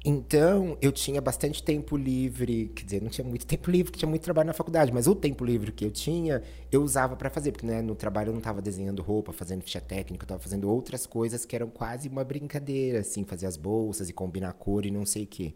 Então, 0.03 0.79
eu 0.81 0.91
tinha 0.91 1.21
bastante 1.21 1.61
tempo 1.61 1.95
livre, 1.95 2.71
quer 2.75 2.85
dizer, 2.85 3.01
não 3.03 3.09
tinha 3.09 3.23
muito 3.23 3.45
tempo 3.45 3.69
livre, 3.69 3.85
porque 3.85 3.99
tinha 3.99 4.09
muito 4.09 4.23
trabalho 4.23 4.47
na 4.47 4.53
faculdade, 4.53 4.91
mas 4.91 5.05
o 5.05 5.13
tempo 5.13 5.45
livre 5.45 5.71
que 5.71 5.85
eu 5.85 5.91
tinha, 5.91 6.41
eu 6.71 6.81
usava 6.81 7.15
para 7.15 7.29
fazer, 7.29 7.51
porque 7.51 7.67
né, 7.67 7.83
no 7.83 7.93
trabalho 7.93 8.29
eu 8.29 8.33
não 8.33 8.39
estava 8.39 8.63
desenhando 8.63 9.03
roupa, 9.03 9.31
fazendo 9.31 9.61
ficha 9.61 9.79
técnica, 9.79 10.23
eu 10.23 10.25
estava 10.25 10.41
fazendo 10.41 10.67
outras 10.67 11.05
coisas 11.05 11.45
que 11.45 11.55
eram 11.55 11.69
quase 11.69 12.09
uma 12.09 12.23
brincadeira, 12.23 13.01
assim, 13.01 13.23
fazer 13.23 13.45
as 13.45 13.57
bolsas 13.57 14.09
e 14.09 14.13
combinar 14.13 14.53
cor 14.53 14.87
e 14.87 14.91
não 14.91 15.05
sei 15.05 15.25
o 15.25 15.27
quê. 15.27 15.53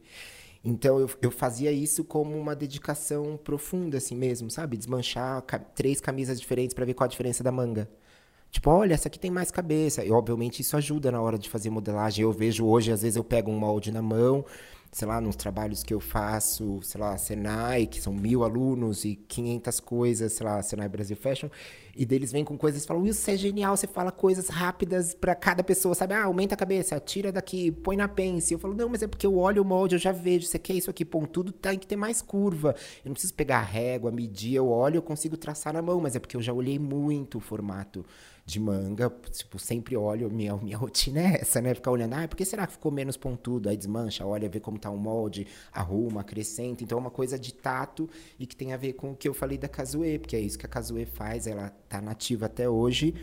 Então 0.66 1.00
eu, 1.00 1.08
eu 1.22 1.30
fazia 1.30 1.72
isso 1.72 2.04
como 2.04 2.36
uma 2.36 2.56
dedicação 2.56 3.38
profunda, 3.38 3.98
assim 3.98 4.16
mesmo, 4.16 4.50
sabe? 4.50 4.76
Desmanchar 4.76 5.44
ca 5.44 5.60
três 5.60 6.02
camisas 6.02 6.42
diferentes 6.42 6.74
para 6.74 6.84
ver 6.86 6.96
qual 6.96 7.06
a 7.06 7.10
diferença 7.10 7.44
da 7.44 7.52
manga. 7.52 7.88
Tipo, 8.50 8.72
olha, 8.72 8.96
essa 8.96 9.08
aqui 9.08 9.20
tem 9.20 9.30
mais 9.30 9.52
cabeça. 9.52 10.04
E 10.04 10.12
obviamente 10.12 10.62
isso 10.62 10.76
ajuda 10.76 11.12
na 11.12 11.22
hora 11.22 11.38
de 11.38 11.50
fazer 11.50 11.70
modelagem. 11.70 12.24
Eu 12.24 12.32
vejo 12.32 12.66
hoje, 12.66 12.92
às 12.92 13.04
vezes 13.04 13.16
eu 13.16 13.24
pego 13.24 13.52
um 13.52 13.60
molde 13.60 13.92
na 13.92 14.02
mão, 14.02 14.44
sei 14.96 15.10
lá, 15.10 15.20
nos 15.20 15.36
trabalhos 15.36 15.84
que 15.84 15.94
eu 15.94 16.00
faço, 16.00 16.80
sei 16.82 17.02
lá, 17.02 17.18
Senai, 17.18 17.86
que 17.86 18.02
são 18.02 18.14
mil 18.14 18.46
alunos 18.46 19.04
e 19.04 19.18
500 19.28 19.82
coisas, 19.82 20.32
sei 20.32 20.46
lá, 20.46 20.62
Senai 20.62 20.88
Brasil 20.88 21.18
Fashion, 21.18 21.50
e 21.94 22.06
deles 22.06 22.32
vêm 22.32 22.46
com 22.46 22.58
coisas 22.58 22.82
e 22.82 22.88
falam, 22.88 23.04
você 23.04 23.32
é 23.32 23.38
genial, 23.38 23.75
você 23.75 23.88
fala 23.88 24.10
coisas 24.10 24.48
rápidas 24.48 25.14
para 25.14 25.36
cada 25.36 25.62
pessoa, 25.66 25.94
sabe? 25.94 26.14
Ah, 26.14 26.24
aumenta 26.24 26.56
a 26.56 26.58
cabeça, 26.58 26.98
tira 26.98 27.30
daqui, 27.30 27.74
põe 27.74 27.98
na 27.98 28.08
pence. 28.08 28.54
Eu 28.54 28.58
falo, 28.58 28.74
não, 28.74 28.88
mas 28.88 29.04
é 29.04 29.08
porque 29.08 29.28
eu 29.28 29.38
olho 29.38 29.64
o 29.64 29.66
molde, 29.66 29.96
eu 29.96 30.00
já 30.00 30.14
vejo, 30.14 30.46
você 30.46 30.58
quer 30.58 30.75
isso 30.75 30.90
aqui, 30.90 31.04
tudo 31.30 31.52
tem 31.52 31.78
que 31.78 31.86
ter 31.86 31.98
mais 31.98 32.22
curva. 32.22 32.74
Eu 33.04 33.10
não 33.10 33.14
preciso 33.14 33.34
pegar 33.34 33.58
a 33.58 33.64
régua, 33.64 34.14
medir, 34.14 34.56
eu 34.56 34.70
olho, 34.70 34.96
eu 34.96 35.02
consigo 35.02 35.36
traçar 35.36 35.74
na 35.74 35.82
mão, 35.82 36.00
mas 36.00 36.16
é 36.16 36.20
porque 36.20 36.38
eu 36.38 36.42
já 36.42 36.54
olhei 36.54 36.80
muito 36.80 37.38
o 37.38 37.42
formato 37.42 38.06
de 38.46 38.60
manga, 38.60 39.10
tipo, 39.32 39.58
sempre 39.58 39.98
olho, 39.98 40.30
minha, 40.30 40.56
minha 40.62 40.78
rotina 40.78 41.20
é 41.20 41.42
essa, 41.42 41.60
né? 41.60 41.74
Ficar 41.74 41.92
olhando, 41.92 42.14
ah, 42.14 42.28
por 42.28 42.36
que 42.36 42.46
será 42.46 42.68
que 42.68 42.74
ficou 42.74 42.92
menos 42.92 43.18
pontudo? 43.18 43.68
Aí 43.68 43.75
desmancha, 43.75 44.25
olha, 44.25 44.48
vê 44.48 44.60
como 44.60 44.78
tá 44.78 44.90
o 44.90 44.98
molde, 44.98 45.48
arruma, 45.74 46.22
acrescenta. 46.22 46.84
Então 46.84 46.98
é 46.98 47.02
uma 47.02 47.12
coisa 47.12 47.40
de 47.40 47.54
tato 47.54 48.08
e 48.38 48.46
que 48.46 48.56
tem 48.56 48.72
a 48.72 48.78
ver 48.78 48.94
com 48.94 49.12
o 49.12 49.16
que 49.16 49.28
eu 49.28 49.34
falei 49.34 49.58
da 49.58 49.68
Kazuê, 49.68 50.20
porque 50.20 50.36
é 50.36 50.40
isso 50.40 50.60
que 50.60 50.66
a 50.66 50.70
Kazuê 50.70 51.06
faz, 51.06 51.48
ela 51.48 51.70
tá 51.90 52.00
nativa 52.00 52.46
até 52.46 52.70
hoje. 52.70 53.16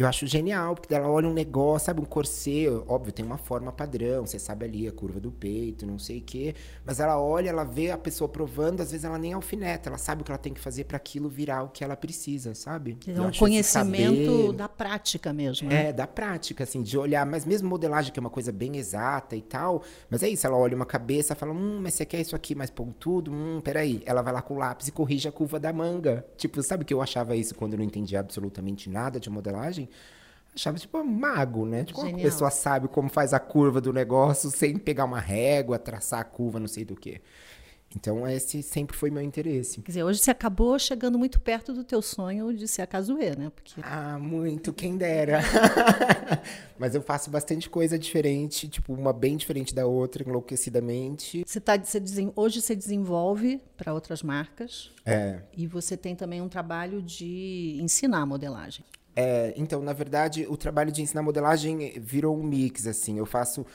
Eu 0.00 0.06
acho 0.06 0.26
genial, 0.26 0.74
porque 0.74 0.94
ela 0.94 1.10
olha 1.10 1.28
um 1.28 1.32
negócio, 1.34 1.84
sabe, 1.84 2.00
um 2.00 2.06
corset, 2.06 2.68
óbvio, 2.88 3.12
tem 3.12 3.22
uma 3.22 3.36
forma 3.36 3.70
padrão, 3.70 4.26
você 4.26 4.38
sabe 4.38 4.64
ali 4.64 4.88
a 4.88 4.92
curva 4.92 5.20
do 5.20 5.30
peito, 5.30 5.86
não 5.86 5.98
sei 5.98 6.20
o 6.20 6.22
quê, 6.22 6.54
mas 6.86 7.00
ela 7.00 7.20
olha, 7.20 7.50
ela 7.50 7.64
vê 7.64 7.90
a 7.90 7.98
pessoa 7.98 8.26
provando, 8.26 8.80
às 8.80 8.92
vezes 8.92 9.04
ela 9.04 9.18
nem 9.18 9.34
alfineta, 9.34 9.90
ela 9.90 9.98
sabe 9.98 10.22
o 10.22 10.24
que 10.24 10.30
ela 10.30 10.38
tem 10.38 10.54
que 10.54 10.60
fazer 10.60 10.84
para 10.84 10.96
aquilo 10.96 11.28
virar 11.28 11.64
o 11.64 11.68
que 11.68 11.84
ela 11.84 11.94
precisa, 11.94 12.54
sabe? 12.54 12.96
É 13.06 13.20
um 13.20 13.30
conhecimento 13.30 14.46
saber, 14.46 14.52
da 14.54 14.70
prática 14.70 15.34
mesmo. 15.34 15.68
Né? 15.68 15.88
É, 15.88 15.92
da 15.92 16.06
prática, 16.06 16.64
assim, 16.64 16.82
de 16.82 16.96
olhar, 16.96 17.26
mas 17.26 17.44
mesmo 17.44 17.68
modelagem, 17.68 18.10
que 18.10 18.18
é 18.18 18.22
uma 18.22 18.30
coisa 18.30 18.50
bem 18.50 18.78
exata 18.78 19.36
e 19.36 19.42
tal, 19.42 19.82
mas 20.08 20.22
é 20.22 20.30
isso, 20.30 20.46
ela 20.46 20.56
olha 20.56 20.74
uma 20.74 20.86
cabeça, 20.86 21.34
fala, 21.34 21.52
hum, 21.52 21.78
mas 21.82 21.92
você 21.92 22.06
quer 22.06 22.22
isso 22.22 22.34
aqui 22.34 22.54
mais 22.54 22.70
pontudo? 22.70 23.30
Hum, 23.30 23.60
peraí. 23.62 24.02
Ela 24.06 24.22
vai 24.22 24.32
lá 24.32 24.40
com 24.40 24.54
o 24.54 24.58
lápis 24.58 24.88
e 24.88 24.92
corrige 24.92 25.28
a 25.28 25.32
curva 25.32 25.60
da 25.60 25.74
manga. 25.74 26.24
Tipo, 26.38 26.62
sabe 26.62 26.86
que 26.86 26.94
eu 26.94 27.02
achava 27.02 27.36
isso 27.36 27.54
quando 27.54 27.74
eu 27.74 27.78
não 27.78 27.84
entendia 27.84 28.18
absolutamente 28.18 28.88
nada 28.88 29.20
de 29.20 29.28
modelagem? 29.28 29.89
Achava 30.54 30.78
tipo 30.78 30.98
um 30.98 31.04
mago, 31.04 31.64
né? 31.64 31.84
Tipo, 31.84 32.00
Genial. 32.00 32.18
uma 32.18 32.22
pessoa 32.22 32.50
sabe 32.50 32.88
como 32.88 33.08
faz 33.08 33.32
a 33.32 33.40
curva 33.40 33.80
do 33.80 33.92
negócio 33.92 34.50
sem 34.50 34.76
pegar 34.76 35.04
uma 35.04 35.20
régua, 35.20 35.78
traçar 35.78 36.20
a 36.20 36.24
curva, 36.24 36.60
não 36.60 36.68
sei 36.68 36.84
do 36.84 36.96
que. 36.96 37.20
Então, 37.96 38.26
esse 38.28 38.62
sempre 38.62 38.96
foi 38.96 39.10
meu 39.10 39.22
interesse. 39.22 39.82
Quer 39.82 39.90
dizer, 39.90 40.04
hoje 40.04 40.20
você 40.20 40.30
acabou 40.30 40.78
chegando 40.78 41.18
muito 41.18 41.40
perto 41.40 41.72
do 41.72 41.82
teu 41.82 42.00
sonho 42.00 42.54
de 42.54 42.68
ser 42.68 42.82
a 42.82 42.86
Casuê, 42.86 43.34
né? 43.34 43.50
Porque... 43.50 43.80
Ah, 43.82 44.16
muito, 44.16 44.72
quem 44.72 44.96
dera. 44.96 45.40
Mas 46.78 46.94
eu 46.94 47.02
faço 47.02 47.30
bastante 47.30 47.68
coisa 47.68 47.98
diferente, 47.98 48.68
tipo, 48.68 48.92
uma 48.92 49.12
bem 49.12 49.36
diferente 49.36 49.74
da 49.74 49.86
outra, 49.86 50.22
enlouquecidamente. 50.22 51.42
Você 51.44 51.60
tá, 51.60 51.76
você 51.76 51.98
desen... 51.98 52.32
Hoje 52.36 52.62
você 52.62 52.76
desenvolve 52.76 53.60
para 53.76 53.92
outras 53.92 54.22
marcas. 54.22 54.92
É. 55.04 55.40
E 55.56 55.66
você 55.66 55.96
tem 55.96 56.14
também 56.14 56.40
um 56.40 56.48
trabalho 56.48 57.02
de 57.02 57.76
ensinar 57.82 58.24
modelagem. 58.24 58.84
É, 59.14 59.52
então, 59.56 59.82
na 59.82 59.92
verdade, 59.92 60.46
o 60.48 60.56
trabalho 60.56 60.92
de 60.92 61.02
ensinar 61.02 61.22
modelagem 61.22 61.98
virou 62.00 62.36
um 62.36 62.42
mix, 62.42 62.86
assim. 62.86 63.18
Eu 63.18 63.26
faço. 63.26 63.66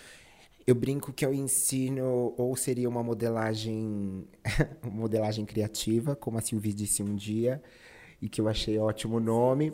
Eu 0.66 0.74
brinco 0.74 1.14
que 1.14 1.24
eu 1.24 1.34
ensino, 1.34 2.34
ou 2.38 2.56
seria 2.56 2.90
uma 2.90 3.04
modelagem, 3.04 4.28
modelagem 4.84 5.46
criativa, 5.46 6.16
como 6.16 6.40
a 6.40 6.42
Silvia 6.42 6.74
disse 6.74 7.04
um 7.04 7.16
dia, 7.16 7.62
e 8.20 8.28
que 8.28 8.42
eu 8.42 8.48
achei 8.48 8.80
ótimo 8.80 9.20
nome. 9.20 9.72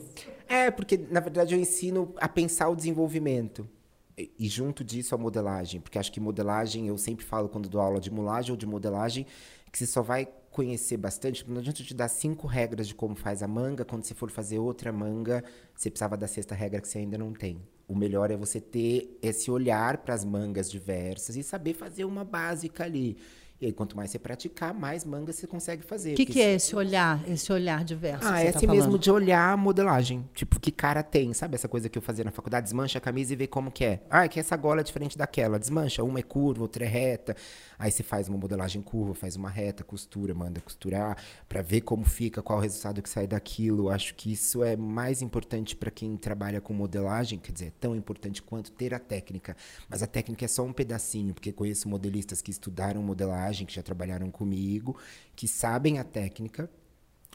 É, 0.50 0.70
porque, 0.70 0.98
na 0.98 1.22
verdade, 1.22 1.56
eu 1.56 1.60
ensino 1.60 2.14
a 2.18 2.28
pensar 2.28 2.68
o 2.68 2.76
desenvolvimento. 2.76 3.70
E, 4.18 4.32
e 4.38 4.48
junto 4.50 4.84
disso 4.84 5.16
a 5.16 5.18
modelagem, 5.18 5.80
porque 5.80 5.98
acho 5.98 6.12
que 6.12 6.20
modelagem, 6.20 6.88
eu 6.88 6.98
sempre 6.98 7.24
falo 7.24 7.48
quando 7.48 7.70
dou 7.70 7.80
aula 7.80 8.00
de 8.02 8.12
mulagem 8.12 8.52
ou 8.52 8.58
de 8.58 8.66
modelagem, 8.66 9.26
que 9.72 9.78
você 9.78 9.86
só 9.86 10.02
vai 10.02 10.28
conhecer 10.52 10.98
bastante, 10.98 11.50
não 11.50 11.60
adianta 11.60 11.82
eu 11.82 11.86
te 11.86 11.94
dar 11.94 12.10
cinco 12.10 12.46
regras 12.46 12.88
de 12.88 12.94
como 12.94 13.16
faz 13.16 13.42
a 13.42 13.48
manga, 13.48 13.86
quando 13.86 14.04
você 14.04 14.14
for 14.14 14.30
fazer 14.30 14.60
outra 14.60 14.92
manga, 14.92 15.44
você 15.74 15.90
precisava 15.90 16.18
da 16.18 16.28
sexta 16.28 16.54
regra 16.54 16.82
que 16.82 16.88
você 16.88 17.00
ainda 17.00 17.18
não 17.18 17.34
tem. 17.34 17.62
O 17.88 17.96
melhor 17.96 18.30
é 18.30 18.38
você 18.38 18.60
ter 18.60 19.18
esse 19.22 19.50
olhar 19.50 19.98
para 19.98 20.14
as 20.14 20.24
mangas 20.24 20.70
diversas 20.70 21.36
e 21.38 21.44
saber 21.44 21.74
fazer 21.74 22.06
uma 22.06 22.24
básica 22.24 22.84
ali. 22.84 23.18
E 23.62 23.68
aí, 23.68 23.72
quanto 23.72 23.96
mais 23.96 24.10
você 24.10 24.18
praticar, 24.18 24.74
mais 24.74 25.06
manga 25.06 25.32
você 25.32 25.46
consegue 25.46 25.84
fazer. 25.84 26.14
O 26.14 26.16
que, 26.16 26.26
que 26.26 26.42
é 26.42 26.56
esse 26.56 26.76
olhar, 26.76 27.22
esse 27.30 27.54
olhar 27.54 27.84
diverso? 27.84 28.28
Ah, 28.28 28.42
é 28.42 28.48
esse 28.48 28.66
tá 28.66 28.74
mesmo 28.74 28.98
de 28.98 29.12
olhar 29.12 29.54
a 29.54 29.56
modelagem. 29.56 30.28
Tipo, 30.34 30.60
que 30.60 30.72
cara 30.72 31.04
tem, 31.04 31.32
sabe? 31.32 31.54
Essa 31.54 31.68
coisa 31.68 31.88
que 31.88 31.96
eu 31.96 32.02
fazia 32.02 32.26
na 32.26 32.32
faculdade, 32.32 32.64
desmancha 32.64 32.98
a 32.98 33.02
camisa 33.02 33.34
e 33.34 33.36
vê 33.36 33.46
como 33.46 33.70
que 33.70 33.86
é. 33.86 34.02
Ah, 34.10 34.26
é 34.26 34.28
que 34.28 34.40
essa 34.40 34.58
gola 34.58 34.82
é 34.82 34.84
diferente 34.84 35.16
daquela. 35.16 35.60
Desmancha, 35.60 36.04
uma 36.04 36.18
é 36.18 36.24
curva, 36.24 36.64
outra 36.64 36.86
é 36.86 36.88
reta. 36.88 37.36
Aí 37.78 37.92
você 37.92 38.02
faz 38.02 38.28
uma 38.28 38.38
modelagem 38.38 38.82
curva, 38.82 39.14
faz 39.14 39.36
uma 39.36 39.50
reta, 39.50 39.84
costura, 39.84 40.34
manda 40.34 40.60
costurar, 40.60 41.16
para 41.48 41.62
ver 41.62 41.82
como 41.82 42.04
fica, 42.04 42.42
qual 42.42 42.58
o 42.58 42.62
resultado 42.64 43.00
que 43.00 43.10
sai 43.10 43.28
daquilo. 43.28 43.90
Acho 43.92 44.16
que 44.16 44.32
isso 44.32 44.64
é 44.64 44.76
mais 44.76 45.22
importante 45.22 45.76
para 45.76 45.92
quem 45.92 46.18
trabalha 46.18 46.60
com 46.60 46.74
modelagem, 46.74 47.38
quer 47.38 47.52
dizer, 47.52 47.68
é 47.68 47.74
tão 47.80 47.96
importante 47.96 48.42
quanto 48.42 48.72
ter 48.72 48.92
a 48.92 49.00
técnica. 49.00 49.56
Mas 49.88 50.02
a 50.02 50.08
técnica 50.08 50.46
é 50.46 50.48
só 50.48 50.64
um 50.64 50.74
pedacinho, 50.74 51.32
porque 51.32 51.52
conheço 51.52 51.88
modelistas 51.88 52.42
que 52.42 52.50
estudaram 52.50 53.04
modelagem 53.04 53.51
que 53.66 53.74
já 53.74 53.84
trabalharam 53.84 54.30
comigo, 54.32 54.98
que 55.36 55.48
sabem 55.48 56.00
a 56.00 56.04
técnica 56.04 56.70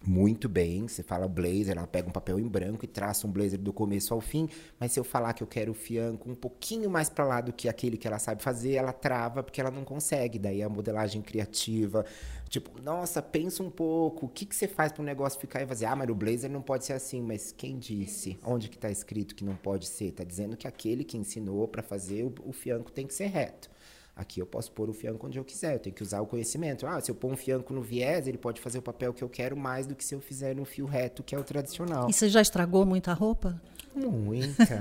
muito 0.04 0.48
bem. 0.48 0.86
Você 0.86 1.02
fala 1.02 1.26
blazer, 1.26 1.76
ela 1.76 1.86
pega 1.86 2.08
um 2.08 2.12
papel 2.12 2.38
em 2.38 2.46
branco 2.46 2.84
e 2.84 2.88
traça 2.88 3.26
um 3.26 3.30
blazer 3.30 3.58
do 3.58 3.72
começo 3.72 4.12
ao 4.12 4.20
fim. 4.20 4.48
Mas 4.78 4.92
se 4.92 5.00
eu 5.00 5.04
falar 5.04 5.32
que 5.32 5.42
eu 5.42 5.46
quero 5.46 5.72
o 5.72 5.74
fianco 5.74 6.30
um 6.30 6.34
pouquinho 6.34 6.90
mais 6.90 7.08
para 7.08 7.24
lá 7.24 7.40
do 7.40 7.52
que 7.52 7.68
aquele 7.68 7.96
que 7.96 8.06
ela 8.06 8.18
sabe 8.18 8.42
fazer, 8.42 8.74
ela 8.74 8.92
trava 8.92 9.42
porque 9.42 9.60
ela 9.60 9.70
não 9.70 9.84
consegue. 9.84 10.38
Daí 10.38 10.62
a 10.62 10.68
modelagem 10.68 11.22
criativa, 11.22 12.04
tipo, 12.48 12.80
nossa, 12.82 13.22
pensa 13.22 13.62
um 13.62 13.70
pouco, 13.70 14.26
o 14.26 14.28
que, 14.28 14.44
que 14.44 14.54
você 14.54 14.68
faz 14.68 14.92
para 14.92 15.02
o 15.02 15.04
negócio 15.04 15.40
ficar 15.40 15.62
e 15.62 15.66
fazer? 15.66 15.86
Ah, 15.86 15.96
mas 15.96 16.08
o 16.08 16.14
blazer 16.14 16.50
não 16.50 16.62
pode 16.62 16.84
ser 16.84 16.92
assim. 16.92 17.22
Mas 17.22 17.52
quem 17.52 17.78
disse? 17.78 18.38
Onde 18.44 18.68
que 18.68 18.76
está 18.76 18.90
escrito 18.90 19.34
que 19.34 19.44
não 19.44 19.56
pode 19.56 19.86
ser? 19.86 20.06
Está 20.06 20.24
dizendo 20.24 20.56
que 20.56 20.68
aquele 20.68 21.04
que 21.04 21.16
ensinou 21.16 21.66
para 21.66 21.82
fazer 21.82 22.24
o, 22.24 22.34
o 22.44 22.52
fianco 22.52 22.92
tem 22.92 23.06
que 23.06 23.14
ser 23.14 23.26
reto. 23.26 23.70
Aqui 24.16 24.40
eu 24.40 24.46
posso 24.46 24.72
pôr 24.72 24.88
o 24.88 24.94
fianco 24.94 25.26
onde 25.26 25.38
eu 25.38 25.44
quiser, 25.44 25.74
eu 25.74 25.78
tenho 25.78 25.94
que 25.94 26.02
usar 26.02 26.22
o 26.22 26.26
conhecimento. 26.26 26.86
Ah, 26.86 26.98
se 27.02 27.10
eu 27.10 27.14
pôr 27.14 27.30
um 27.30 27.36
fianco 27.36 27.74
no 27.74 27.82
viés, 27.82 28.26
ele 28.26 28.38
pode 28.38 28.62
fazer 28.62 28.78
o 28.78 28.82
papel 28.82 29.12
que 29.12 29.22
eu 29.22 29.28
quero 29.28 29.54
mais 29.54 29.86
do 29.86 29.94
que 29.94 30.02
se 30.02 30.14
eu 30.14 30.22
fizer 30.22 30.56
no 30.56 30.64
fio 30.64 30.86
reto, 30.86 31.22
que 31.22 31.34
é 31.34 31.38
o 31.38 31.44
tradicional. 31.44 32.08
E 32.08 32.14
você 32.14 32.26
já 32.30 32.40
estragou 32.40 32.86
muita 32.86 33.12
roupa? 33.12 33.60
Muita. 33.94 34.78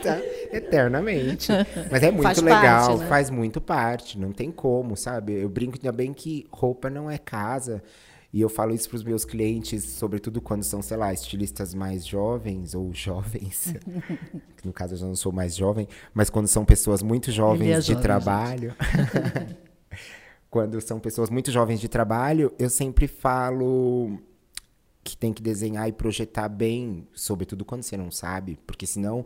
tá, 0.00 0.18
eternamente. 0.52 1.48
Mas 1.90 2.04
é 2.04 2.10
muito 2.12 2.22
faz 2.22 2.38
legal, 2.38 2.86
parte, 2.88 3.00
né? 3.00 3.08
faz 3.08 3.30
muito 3.30 3.60
parte, 3.60 4.18
não 4.18 4.32
tem 4.32 4.52
como, 4.52 4.96
sabe? 4.96 5.32
Eu 5.34 5.48
brinco 5.48 5.76
ainda 5.76 5.90
bem 5.90 6.12
que 6.12 6.46
roupa 6.52 6.88
não 6.88 7.10
é 7.10 7.18
casa. 7.18 7.82
E 8.32 8.40
eu 8.40 8.48
falo 8.48 8.72
isso 8.72 8.88
para 8.88 8.96
os 8.96 9.02
meus 9.02 9.24
clientes, 9.24 9.82
sobretudo 9.82 10.40
quando 10.40 10.62
são, 10.62 10.80
sei 10.80 10.96
lá, 10.96 11.12
estilistas 11.12 11.74
mais 11.74 12.06
jovens 12.06 12.74
ou 12.74 12.92
jovens. 12.94 13.74
no 14.64 14.72
caso, 14.72 14.94
eu 14.94 14.98
já 14.98 15.06
não 15.06 15.16
sou 15.16 15.32
mais 15.32 15.56
jovem, 15.56 15.88
mas 16.14 16.30
quando 16.30 16.46
são 16.46 16.64
pessoas 16.64 17.02
muito 17.02 17.32
jovens 17.32 17.70
é 17.70 17.80
de 17.80 17.86
jovem, 17.88 18.02
trabalho. 18.02 18.74
quando 20.48 20.80
são 20.80 21.00
pessoas 21.00 21.28
muito 21.28 21.50
jovens 21.50 21.80
de 21.80 21.88
trabalho, 21.88 22.52
eu 22.56 22.70
sempre 22.70 23.08
falo 23.08 24.18
que 25.02 25.16
tem 25.16 25.32
que 25.32 25.42
desenhar 25.42 25.88
e 25.88 25.92
projetar 25.92 26.48
bem, 26.48 27.08
sobretudo 27.12 27.64
quando 27.64 27.82
você 27.82 27.96
não 27.96 28.10
sabe, 28.12 28.58
porque 28.64 28.86
senão 28.86 29.24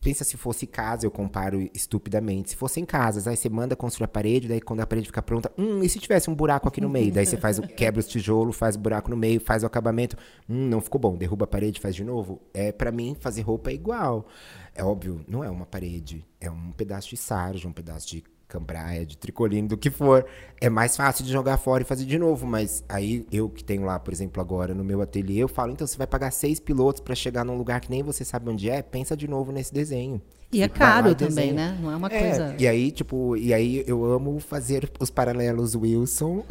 pensa 0.00 0.24
se 0.24 0.36
fosse 0.36 0.66
casa, 0.66 1.06
eu 1.06 1.10
comparo 1.10 1.60
estupidamente. 1.74 2.50
Se 2.50 2.56
fosse 2.56 2.80
em 2.80 2.84
casas, 2.84 3.26
aí 3.26 3.36
você 3.36 3.48
manda 3.48 3.76
construir 3.76 4.04
a 4.04 4.08
parede, 4.08 4.48
daí 4.48 4.60
quando 4.60 4.80
a 4.80 4.86
parede 4.86 5.06
fica 5.06 5.22
pronta, 5.22 5.52
hum, 5.58 5.82
e 5.82 5.88
se 5.88 5.98
tivesse 5.98 6.30
um 6.30 6.34
buraco 6.34 6.68
aqui 6.68 6.80
no 6.80 6.88
meio? 6.88 7.12
daí 7.12 7.26
você 7.26 7.36
faz 7.36 7.58
o, 7.58 7.62
quebra 7.68 8.00
os 8.00 8.06
tijolos, 8.06 8.56
faz 8.56 8.76
o 8.76 8.78
buraco 8.78 9.10
no 9.10 9.16
meio, 9.16 9.40
faz 9.40 9.62
o 9.62 9.66
acabamento. 9.66 10.16
Hum, 10.48 10.68
não 10.68 10.80
ficou 10.80 11.00
bom, 11.00 11.16
derruba 11.16 11.44
a 11.44 11.48
parede, 11.48 11.80
faz 11.80 11.94
de 11.94 12.04
novo. 12.04 12.40
É 12.54 12.72
para 12.72 12.92
mim 12.92 13.16
fazer 13.18 13.42
roupa 13.42 13.70
é 13.70 13.74
igual. 13.74 14.26
É 14.74 14.84
óbvio, 14.84 15.24
não 15.26 15.42
é 15.42 15.50
uma 15.50 15.66
parede, 15.66 16.24
é 16.40 16.50
um 16.50 16.72
pedaço 16.72 17.10
de 17.10 17.16
sarja, 17.16 17.68
um 17.68 17.72
pedaço 17.72 18.08
de 18.08 18.24
cambraia, 18.48 19.04
de 19.04 19.16
tricolino, 19.16 19.68
do 19.68 19.76
que 19.76 19.90
for. 19.90 20.26
É 20.60 20.70
mais 20.70 20.96
fácil 20.96 21.24
de 21.24 21.30
jogar 21.30 21.58
fora 21.58 21.82
e 21.82 21.86
fazer 21.86 22.04
de 22.04 22.18
novo, 22.18 22.46
mas 22.46 22.82
aí 22.88 23.26
eu 23.30 23.48
que 23.48 23.62
tenho 23.62 23.84
lá, 23.84 23.98
por 23.98 24.12
exemplo, 24.12 24.40
agora 24.40 24.74
no 24.74 24.82
meu 24.82 25.02
ateliê, 25.02 25.42
eu 25.42 25.48
falo, 25.48 25.72
então 25.72 25.86
você 25.86 25.98
vai 25.98 26.06
pagar 26.06 26.30
seis 26.32 26.58
pilotos 26.58 27.00
para 27.00 27.14
chegar 27.14 27.44
num 27.44 27.56
lugar 27.56 27.80
que 27.80 27.90
nem 27.90 28.02
você 28.02 28.24
sabe 28.24 28.50
onde 28.50 28.68
é, 28.68 28.82
pensa 28.82 29.16
de 29.16 29.28
novo 29.28 29.52
nesse 29.52 29.72
desenho. 29.72 30.20
E 30.50 30.62
é 30.62 30.68
caro 30.68 31.14
também, 31.14 31.52
né? 31.52 31.78
Não 31.80 31.92
é 31.92 31.96
uma 31.96 32.08
é, 32.08 32.20
coisa. 32.20 32.56
E 32.58 32.66
aí, 32.66 32.90
tipo, 32.90 33.36
e 33.36 33.52
aí 33.52 33.84
eu 33.86 34.02
amo 34.04 34.40
fazer 34.40 34.90
os 34.98 35.10
paralelos 35.10 35.74
Wilson, 35.74 36.42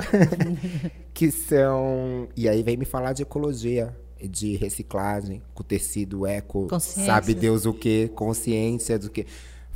que 1.15 1.31
são. 1.31 2.27
E 2.35 2.47
aí 2.47 2.61
vem 2.61 2.77
me 2.77 2.85
falar 2.85 3.13
de 3.13 3.23
ecologia 3.23 3.95
de 4.21 4.55
reciclagem, 4.55 5.41
com 5.53 5.63
tecido 5.63 6.25
eco, 6.25 6.67
sabe 6.79 7.33
Deus 7.33 7.65
o 7.65 7.73
que, 7.73 8.07
consciência 8.09 8.97
do 8.99 9.09
que. 9.09 9.25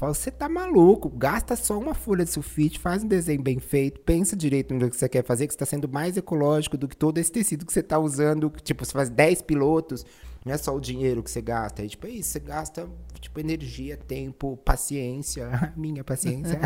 Fala, 0.01 0.15
você 0.15 0.31
tá 0.31 0.49
maluco, 0.49 1.07
gasta 1.09 1.55
só 1.55 1.77
uma 1.77 1.93
folha 1.93 2.25
de 2.25 2.31
sulfite, 2.31 2.79
faz 2.79 3.03
um 3.03 3.07
desenho 3.07 3.39
bem 3.39 3.59
feito, 3.59 4.01
pensa 4.01 4.35
direito 4.35 4.73
no 4.73 4.89
que 4.89 4.97
você 4.97 5.07
quer 5.07 5.23
fazer, 5.23 5.45
que 5.45 5.53
está 5.53 5.63
sendo 5.63 5.87
mais 5.87 6.17
ecológico 6.17 6.75
do 6.75 6.87
que 6.87 6.97
todo 6.97 7.19
esse 7.19 7.31
tecido 7.31 7.67
que 7.67 7.71
você 7.71 7.81
está 7.81 7.99
usando. 7.99 8.51
Tipo, 8.63 8.83
você 8.83 8.93
faz 8.93 9.11
10 9.11 9.43
pilotos, 9.43 10.03
Não 10.45 10.53
é 10.53 10.57
só 10.57 10.75
o 10.75 10.79
dinheiro 10.79 11.21
que 11.21 11.29
você 11.29 11.41
gasta, 11.41 11.83
é 11.83 11.87
tipo, 11.87 12.07
é 12.07 12.09
isso, 12.09 12.31
você 12.31 12.39
gasta 12.39 12.89
tipo 13.19 13.39
energia, 13.39 13.95
tempo, 13.95 14.57
paciência, 14.57 15.47
minha 15.77 16.03
paciência. 16.03 16.59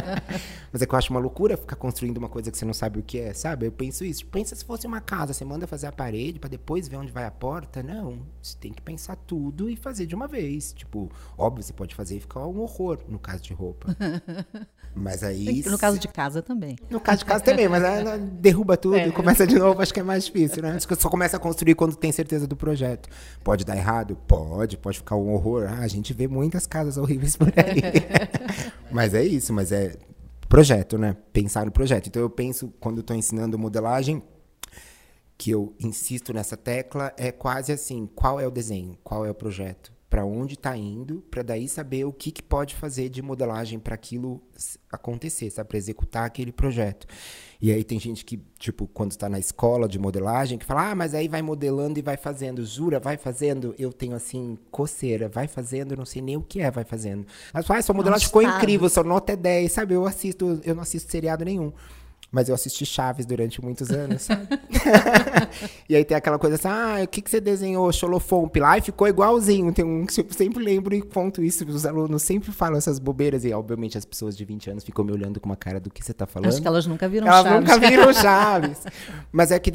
Mas 0.70 0.82
é 0.82 0.86
que 0.86 0.94
eu 0.94 0.98
acho 0.98 1.10
uma 1.10 1.18
loucura 1.18 1.56
ficar 1.56 1.76
construindo 1.76 2.18
uma 2.18 2.28
coisa 2.28 2.50
que 2.50 2.58
você 2.58 2.66
não 2.66 2.74
sabe 2.74 3.00
o 3.00 3.02
que 3.02 3.18
é, 3.18 3.32
sabe? 3.32 3.66
Eu 3.66 3.72
penso 3.72 4.04
isso. 4.04 4.26
Pensa 4.26 4.54
se 4.54 4.64
fosse 4.64 4.86
uma 4.86 5.00
casa, 5.00 5.32
você 5.32 5.44
manda 5.44 5.66
fazer 5.66 5.86
a 5.86 5.92
parede 5.92 6.38
para 6.38 6.50
depois 6.50 6.86
ver 6.86 6.96
onde 6.96 7.10
vai 7.10 7.24
a 7.24 7.30
porta. 7.30 7.82
Não, 7.82 8.20
você 8.42 8.56
tem 8.58 8.72
que 8.72 8.82
pensar 8.82 9.16
tudo 9.16 9.70
e 9.70 9.76
fazer 9.76 10.04
de 10.04 10.14
uma 10.14 10.28
vez. 10.28 10.74
Tipo, 10.74 11.10
óbvio, 11.38 11.62
você 11.62 11.72
pode 11.72 11.94
fazer 11.94 12.18
e 12.18 12.20
ficar 12.20 12.46
um 12.46 12.60
horror 12.60 12.98
no 13.08 13.18
caso 13.18 13.42
de 13.42 13.54
roupa. 13.54 13.96
Mas 14.98 15.22
aí. 15.22 15.62
No 15.66 15.76
caso 15.76 15.98
de 15.98 16.08
casa 16.08 16.40
também. 16.40 16.78
No 16.88 16.98
caso 16.98 17.18
de 17.18 17.26
casa 17.26 17.44
também, 17.44 17.68
mas 17.68 17.84
aí, 17.84 18.18
derruba 18.18 18.78
tudo 18.78 18.96
é. 18.96 19.08
e 19.08 19.12
começa 19.12 19.46
de 19.46 19.58
novo, 19.58 19.82
acho 19.82 19.92
que 19.92 20.00
é 20.00 20.02
mais 20.02 20.24
difícil, 20.24 20.62
né? 20.62 20.70
Acho 20.72 20.88
que 20.88 20.96
só 20.96 21.10
começa 21.10 21.36
a 21.36 21.40
construir 21.40 21.74
quando 21.74 21.94
tem 21.94 22.10
certeza 22.10 22.46
do 22.46 22.56
projeto. 22.56 23.06
Pode 23.44 23.62
dar 23.62 23.76
errado? 23.76 24.16
Pode, 24.26 24.78
pode 24.78 24.98
ficar 24.98 25.16
um 25.16 25.34
horror. 25.34 25.66
Ah, 25.68 25.80
a 25.80 25.88
gente 25.88 26.14
vê 26.14 26.26
muitas 26.26 26.66
casas 26.66 26.96
horríveis 26.96 27.36
por 27.36 27.48
aí. 27.48 27.82
mas 28.90 29.12
é 29.12 29.22
isso, 29.22 29.52
mas 29.52 29.70
é 29.70 29.96
projeto, 30.48 30.96
né? 30.96 31.14
Pensar 31.30 31.66
no 31.66 31.72
projeto. 31.72 32.06
Então 32.06 32.22
eu 32.22 32.30
penso, 32.30 32.72
quando 32.80 33.00
estou 33.00 33.14
ensinando 33.14 33.58
modelagem, 33.58 34.22
que 35.36 35.50
eu 35.50 35.74
insisto 35.78 36.32
nessa 36.32 36.56
tecla, 36.56 37.12
é 37.18 37.30
quase 37.30 37.70
assim: 37.70 38.08
qual 38.14 38.40
é 38.40 38.46
o 38.46 38.50
desenho? 38.50 38.96
Qual 39.04 39.26
é 39.26 39.30
o 39.30 39.34
projeto? 39.34 39.92
Para 40.08 40.24
onde 40.24 40.54
está 40.54 40.76
indo, 40.76 41.22
para 41.30 41.42
daí 41.42 41.68
saber 41.68 42.04
o 42.04 42.12
que, 42.12 42.30
que 42.30 42.42
pode 42.42 42.74
fazer 42.74 43.08
de 43.08 43.20
modelagem 43.20 43.78
para 43.78 43.94
aquilo 43.94 44.40
acontecer, 44.90 45.50
sabe? 45.50 45.68
Para 45.68 45.78
executar 45.78 46.24
aquele 46.24 46.52
projeto. 46.52 47.06
E 47.60 47.72
aí 47.72 47.82
tem 47.82 47.98
gente 47.98 48.24
que, 48.24 48.40
tipo, 48.58 48.86
quando 48.86 49.10
está 49.10 49.28
na 49.28 49.38
escola 49.38 49.88
de 49.88 49.98
modelagem, 49.98 50.58
que 50.58 50.64
fala, 50.64 50.90
ah, 50.90 50.94
mas 50.94 51.14
aí 51.14 51.26
vai 51.26 51.42
modelando 51.42 51.98
e 51.98 52.02
vai 52.02 52.16
fazendo. 52.16 52.64
Jura, 52.64 53.00
vai 53.00 53.16
fazendo. 53.16 53.74
Eu 53.78 53.92
tenho, 53.92 54.14
assim, 54.14 54.56
coceira. 54.70 55.28
Vai 55.28 55.48
fazendo, 55.48 55.96
não 55.96 56.04
sei 56.04 56.22
nem 56.22 56.36
o 56.36 56.42
que 56.42 56.60
é, 56.60 56.70
vai 56.70 56.84
fazendo. 56.84 57.26
Mas, 57.52 57.68
ah, 57.68 57.82
sua 57.82 57.94
modelagem 57.94 58.26
ficou 58.26 58.42
incrível, 58.42 58.88
sua 58.88 59.04
nota 59.04 59.32
é 59.32 59.36
10, 59.36 59.72
sabe? 59.72 59.94
Eu 59.94 60.06
assisto, 60.06 60.60
eu 60.64 60.74
não 60.74 60.82
assisto 60.82 61.10
seriado 61.10 61.44
nenhum. 61.44 61.72
Mas 62.30 62.48
eu 62.48 62.54
assisti 62.54 62.84
Chaves 62.84 63.24
durante 63.24 63.62
muitos 63.62 63.90
anos. 63.90 64.28
e 65.88 65.96
aí 65.96 66.04
tem 66.04 66.16
aquela 66.16 66.38
coisa 66.38 66.56
assim, 66.56 66.68
ah, 66.68 67.02
o 67.02 67.08
que, 67.08 67.22
que 67.22 67.30
você 67.30 67.40
desenhou? 67.40 67.90
Xolofompe 67.92 68.60
lá 68.60 68.76
e 68.78 68.80
ficou 68.80 69.08
igualzinho. 69.08 69.72
Tem 69.72 69.84
um 69.84 70.04
que 70.04 70.20
eu 70.20 70.26
sempre 70.30 70.62
lembro 70.62 70.94
e 70.94 71.02
conto 71.02 71.42
isso. 71.42 71.64
Os 71.64 71.86
alunos 71.86 72.22
sempre 72.22 72.52
falam 72.52 72.76
essas 72.76 72.98
bobeiras. 72.98 73.44
E, 73.44 73.52
obviamente, 73.52 73.96
as 73.96 74.04
pessoas 74.04 74.36
de 74.36 74.44
20 74.44 74.70
anos 74.70 74.84
ficam 74.84 75.04
me 75.04 75.12
olhando 75.12 75.40
com 75.40 75.48
uma 75.48 75.56
cara 75.56 75.80
do 75.80 75.90
que 75.90 76.04
você 76.04 76.12
está 76.12 76.26
falando. 76.26 76.48
Acho 76.48 76.60
que 76.60 76.68
elas 76.68 76.86
nunca 76.86 77.08
viram 77.08 77.26
elas 77.26 77.42
Chaves. 77.42 77.52
Elas 77.52 77.80
nunca 77.80 77.88
viram 77.88 78.12
Chaves. 78.14 78.78
Mas 79.32 79.50
é 79.50 79.58
que 79.58 79.72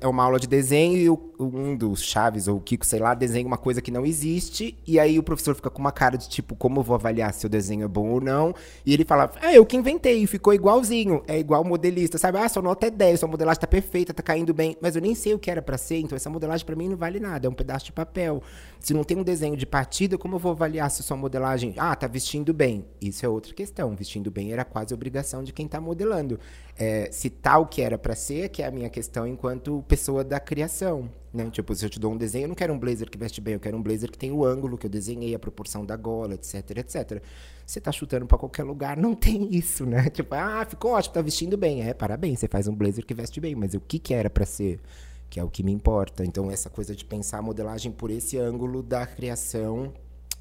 é 0.00 0.06
uma 0.06 0.24
aula 0.24 0.38
de 0.38 0.46
desenho 0.46 0.96
e 0.96 1.10
um 1.42 1.76
dos 1.76 2.02
Chaves, 2.02 2.48
ou 2.48 2.58
o 2.58 2.60
Kiko, 2.60 2.84
sei 2.84 3.00
lá, 3.00 3.14
desenha 3.14 3.46
uma 3.46 3.58
coisa 3.58 3.80
que 3.80 3.90
não 3.90 4.04
existe. 4.04 4.76
E 4.86 4.98
aí 4.98 5.18
o 5.18 5.22
professor 5.22 5.54
fica 5.54 5.70
com 5.70 5.80
uma 5.80 5.92
cara 5.92 6.16
de 6.16 6.28
tipo, 6.28 6.54
como 6.54 6.80
eu 6.80 6.84
vou 6.84 6.94
avaliar 6.94 7.32
se 7.32 7.46
o 7.46 7.48
desenho 7.48 7.84
é 7.84 7.88
bom 7.88 8.08
ou 8.08 8.20
não? 8.20 8.54
E 8.84 8.92
ele 8.92 9.04
fala, 9.04 9.30
é, 9.42 9.56
eu 9.56 9.66
que 9.66 9.76
inventei, 9.76 10.26
ficou 10.26 10.52
igualzinho. 10.52 11.22
É 11.26 11.38
igual 11.38 11.62
o 11.62 11.66
modelista, 11.86 12.18
sabe? 12.18 12.38
Ah, 12.38 12.48
sua 12.48 12.62
nota 12.62 12.86
é 12.86 12.90
10, 12.90 13.20
sua 13.20 13.28
modelagem 13.28 13.60
tá 13.60 13.66
perfeita, 13.66 14.12
tá 14.12 14.22
caindo 14.22 14.52
bem. 14.52 14.76
Mas 14.80 14.96
eu 14.96 15.02
nem 15.02 15.14
sei 15.14 15.34
o 15.34 15.38
que 15.38 15.50
era 15.50 15.62
para 15.62 15.78
ser, 15.78 15.98
então 15.98 16.16
essa 16.16 16.28
modelagem 16.28 16.66
para 16.66 16.74
mim 16.74 16.88
não 16.88 16.96
vale 16.96 17.20
nada, 17.20 17.46
é 17.46 17.50
um 17.50 17.54
pedaço 17.54 17.86
de 17.86 17.92
papel. 17.92 18.42
Se 18.80 18.92
não 18.92 19.04
tem 19.04 19.16
um 19.16 19.22
desenho 19.22 19.56
de 19.56 19.66
partida, 19.66 20.18
como 20.18 20.34
eu 20.34 20.38
vou 20.38 20.52
avaliar 20.52 20.90
se 20.90 21.02
sua 21.02 21.16
modelagem, 21.16 21.74
ah, 21.76 21.94
tá 21.94 22.06
vestindo 22.06 22.52
bem? 22.52 22.84
Isso 23.00 23.24
é 23.24 23.28
outra 23.28 23.54
questão. 23.54 23.94
Vestindo 23.94 24.30
bem 24.30 24.52
era 24.52 24.64
quase 24.64 24.92
obrigação 24.92 25.42
de 25.42 25.52
quem 25.52 25.66
tá 25.68 25.80
modelando. 25.80 26.38
É, 26.78 27.08
se 27.10 27.30
tal 27.30 27.66
que 27.66 27.80
era 27.80 27.96
para 27.96 28.14
ser, 28.14 28.48
que 28.48 28.62
é 28.62 28.66
a 28.66 28.70
minha 28.70 28.90
questão 28.90 29.26
enquanto 29.26 29.84
pessoa 29.88 30.22
da 30.22 30.40
criação. 30.40 31.08
Né? 31.32 31.48
Tipo, 31.50 31.74
se 31.74 31.84
eu 31.84 31.90
te 31.90 32.00
dou 32.00 32.12
um 32.12 32.16
desenho, 32.16 32.44
eu 32.44 32.48
não 32.48 32.54
quero 32.54 32.72
um 32.72 32.78
blazer 32.78 33.10
que 33.10 33.18
veste 33.18 33.40
bem, 33.40 33.54
eu 33.54 33.60
quero 33.60 33.76
um 33.76 33.82
blazer 33.82 34.10
que 34.10 34.18
tem 34.18 34.30
o 34.30 34.44
ângulo 34.44 34.78
que 34.78 34.86
eu 34.86 34.90
desenhei, 34.90 35.34
a 35.34 35.38
proporção 35.38 35.84
da 35.84 35.96
gola, 35.96 36.34
etc, 36.34 36.78
etc. 36.78 37.22
Você 37.66 37.80
tá 37.80 37.90
chutando 37.90 38.26
para 38.26 38.38
qualquer 38.38 38.62
lugar, 38.62 38.96
não 38.96 39.12
tem 39.16 39.52
isso, 39.54 39.84
né? 39.84 40.08
Tipo, 40.08 40.34
ah, 40.36 40.64
ficou 40.64 40.92
ótimo, 40.92 41.14
tá 41.14 41.20
vestindo 41.20 41.56
bem. 41.56 41.82
É, 41.82 41.92
parabéns, 41.92 42.38
você 42.38 42.46
faz 42.48 42.68
um 42.68 42.74
blazer 42.74 43.04
que 43.04 43.12
veste 43.12 43.40
bem, 43.40 43.54
mas 43.56 43.74
o 43.74 43.80
que 43.80 43.98
que 43.98 44.14
era 44.14 44.30
para 44.30 44.46
ser? 44.46 44.80
Que 45.28 45.40
é 45.40 45.44
o 45.44 45.50
que 45.50 45.64
me 45.64 45.72
importa. 45.72 46.24
Então, 46.24 46.50
essa 46.50 46.70
coisa 46.70 46.94
de 46.94 47.04
pensar 47.04 47.38
a 47.38 47.42
modelagem 47.42 47.90
por 47.90 48.10
esse 48.10 48.38
ângulo 48.38 48.82
da 48.82 49.04
criação 49.04 49.92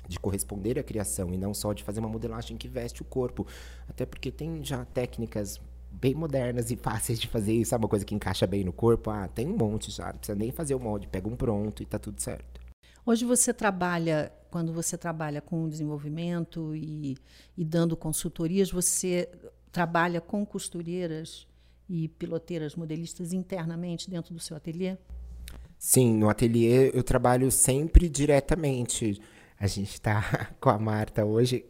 de 0.08 0.20
corresponder 0.20 0.78
à 0.78 0.84
criação 0.84 1.34
e 1.34 1.38
não 1.38 1.52
só 1.52 1.74
de 1.74 1.84
fazer 1.84 2.00
uma 2.00 2.10
modelagem 2.10 2.58
que 2.58 2.68
veste 2.68 3.02
o 3.02 3.06
corpo. 3.06 3.48
Até 3.90 4.06
porque 4.06 4.32
tem 4.32 4.64
já 4.64 4.86
técnicas 4.86 5.60
bem 5.92 6.14
modernas 6.14 6.70
e 6.70 6.76
fáceis 6.76 7.20
de 7.20 7.28
fazer, 7.28 7.66
sabe? 7.66 7.84
Uma 7.84 7.90
coisa 7.90 8.06
que 8.06 8.14
encaixa 8.14 8.46
bem 8.46 8.64
no 8.64 8.72
corpo. 8.72 9.10
Ah, 9.10 9.28
tem 9.28 9.48
um 9.48 9.58
monte 9.58 9.92
já, 9.92 10.08
não 10.12 10.18
precisa 10.18 10.38
nem 10.38 10.52
fazer 10.52 10.76
o 10.76 10.80
molde, 10.80 11.08
pega 11.08 11.28
um 11.28 11.36
pronto 11.36 11.82
e 11.82 11.86
tá 11.86 11.98
tudo 11.98 12.22
certo. 12.22 12.65
Hoje 13.08 13.24
você 13.24 13.54
trabalha, 13.54 14.34
quando 14.50 14.74
você 14.74 14.98
trabalha 14.98 15.40
com 15.40 15.70
desenvolvimento 15.70 16.76
e, 16.76 17.16
e 17.56 17.64
dando 17.64 17.96
consultorias, 17.96 18.72
você 18.72 19.30
trabalha 19.72 20.20
com 20.20 20.44
costureiras 20.44 21.48
e 21.88 22.08
piloteiras 22.08 22.76
modelistas 22.76 23.32
internamente 23.32 24.10
dentro 24.10 24.34
do 24.34 24.40
seu 24.40 24.58
ateliê? 24.58 24.98
Sim, 25.78 26.18
no 26.18 26.30
ateliê 26.30 26.90
eu 26.96 27.04
trabalho 27.04 27.52
sempre 27.52 28.10
diretamente. 28.10 29.22
A 29.60 29.68
gente 29.68 29.92
está 29.92 30.50
com 30.60 30.72
a 30.72 30.80
Marta 30.80 31.24
hoje 31.24 31.64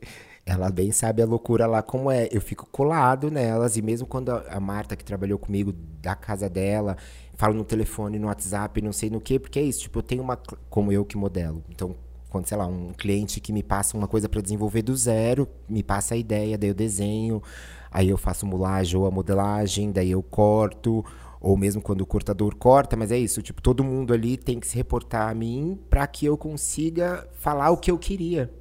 ela 0.46 0.70
bem 0.70 0.92
sabe 0.92 1.24
a 1.24 1.26
loucura 1.26 1.66
lá 1.66 1.82
como 1.82 2.12
é. 2.12 2.30
Eu 2.32 2.40
fico 2.40 2.68
colado 2.68 3.32
nelas, 3.32 3.78
e 3.78 3.82
mesmo 3.82 4.06
quando 4.06 4.30
a, 4.30 4.60
Marta, 4.60 4.96
que 4.96 5.04
trabalhou 5.04 5.40
comigo 5.40 5.74
da 6.00 6.16
casa 6.16 6.48
dela, 6.48 6.96
fala 7.36 7.54
no 7.54 7.64
telefone, 7.64 8.18
no 8.18 8.28
WhatsApp, 8.28 8.82
não 8.82 8.92
sei 8.92 9.10
no 9.10 9.22
que, 9.22 9.40
porque 9.40 9.60
é 9.60 9.64
isso. 9.64 9.82
Tipo, 9.82 10.00
eu 10.00 10.04
tenho 10.04 10.24
uma. 10.24 10.38
Como 10.70 10.92
eu 10.92 11.06
que 11.06 11.18
modelo. 11.18 11.64
Então, 11.70 11.96
quando, 12.30 12.48
sei 12.48 12.58
lá, 12.58 12.66
um 12.66 12.92
cliente 12.92 13.40
que 13.40 13.54
me 13.54 13.64
passa 13.64 13.96
uma 13.96 14.08
coisa 14.08 14.28
para 14.28 14.42
desenvolver 14.42 14.82
do 14.82 14.96
zero, 14.96 15.48
me 15.70 15.82
passa 15.82 16.16
a 16.16 16.18
ideia, 16.18 16.58
daí 16.58 16.70
eu 16.70 16.74
desenho, 16.74 17.42
aí 17.90 18.10
eu 18.10 18.18
faço 18.18 18.46
mulagem 18.46 19.00
ou 19.00 19.06
a 19.06 19.12
modelagem, 19.12 19.92
daí 19.92 20.12
eu 20.12 20.22
corto, 20.22 21.06
ou 21.40 21.56
mesmo 21.56 21.82
quando 21.82 22.02
o 22.02 22.06
cortador 22.06 22.56
corta, 22.56 22.98
mas 22.98 23.12
é 23.12 23.18
isso, 23.18 23.42
tipo, 23.42 23.62
todo 23.62 23.84
mundo 23.84 24.14
ali 24.14 24.36
tem 24.36 24.60
que 24.60 24.68
se 24.68 24.76
reportar 24.76 25.30
a 25.30 25.34
mim 25.34 25.80
para 25.90 26.06
que 26.08 26.26
eu 26.26 26.38
consiga 26.38 27.26
falar 27.36 27.70
o 27.70 27.78
que 27.78 27.90
eu 27.90 27.98
queria. 27.98 28.52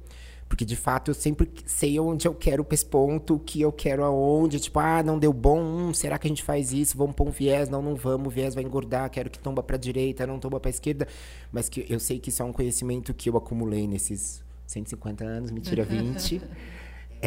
Porque 0.55 0.63
de 0.63 0.77
fato 0.77 1.11
eu 1.11 1.13
sempre 1.13 1.51
sei 1.65 1.99
onde 1.99 2.25
eu 2.25 2.33
quero 2.33 2.65
esse 2.71 2.85
ponto, 2.85 3.35
o 3.35 3.39
que 3.39 3.59
eu 3.59 3.73
quero 3.73 4.05
aonde. 4.05 4.57
Tipo, 4.57 4.79
ah, 4.79 5.03
não 5.03 5.19
deu 5.19 5.33
bom, 5.33 5.59
hum, 5.61 5.93
será 5.93 6.17
que 6.17 6.27
a 6.27 6.29
gente 6.29 6.43
faz 6.43 6.71
isso? 6.71 6.97
Vamos 6.97 7.13
pôr 7.13 7.27
um 7.27 7.31
viés? 7.31 7.67
Não, 7.67 7.81
não 7.81 7.93
vamos, 7.93 8.27
o 8.27 8.29
viés 8.29 8.55
vai 8.55 8.63
engordar, 8.63 9.09
quero 9.09 9.29
que 9.29 9.37
tomba 9.37 9.61
pra 9.61 9.75
direita, 9.75 10.25
não 10.25 10.39
tomba 10.39 10.57
pra 10.57 10.69
esquerda. 10.69 11.09
Mas 11.51 11.67
que 11.67 11.85
eu 11.89 11.99
sei 11.99 12.19
que 12.19 12.29
isso 12.29 12.41
é 12.41 12.45
um 12.45 12.53
conhecimento 12.53 13.13
que 13.13 13.29
eu 13.29 13.35
acumulei 13.35 13.85
nesses 13.85 14.41
150 14.65 15.25
anos, 15.25 15.51
mentira, 15.51 15.83
20. 15.83 16.41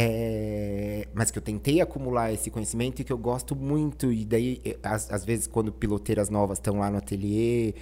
É, 0.01 1.09
mas 1.13 1.33
que 1.33 1.39
eu 1.39 1.43
tentei 1.43 1.81
acumular 1.81 2.33
esse 2.33 2.51
conhecimento 2.51 3.01
e 3.01 3.05
que 3.05 3.13
eu 3.13 3.19
gosto 3.19 3.57
muito. 3.57 4.13
E 4.13 4.25
daí, 4.25 4.61
às, 4.81 5.11
às 5.11 5.25
vezes, 5.25 5.49
quando 5.49 5.73
piloteiras 5.73 6.31
novas 6.31 6.59
estão 6.59 6.79
lá 6.79 6.89
no 6.89 6.99
ateliê, 6.99 7.75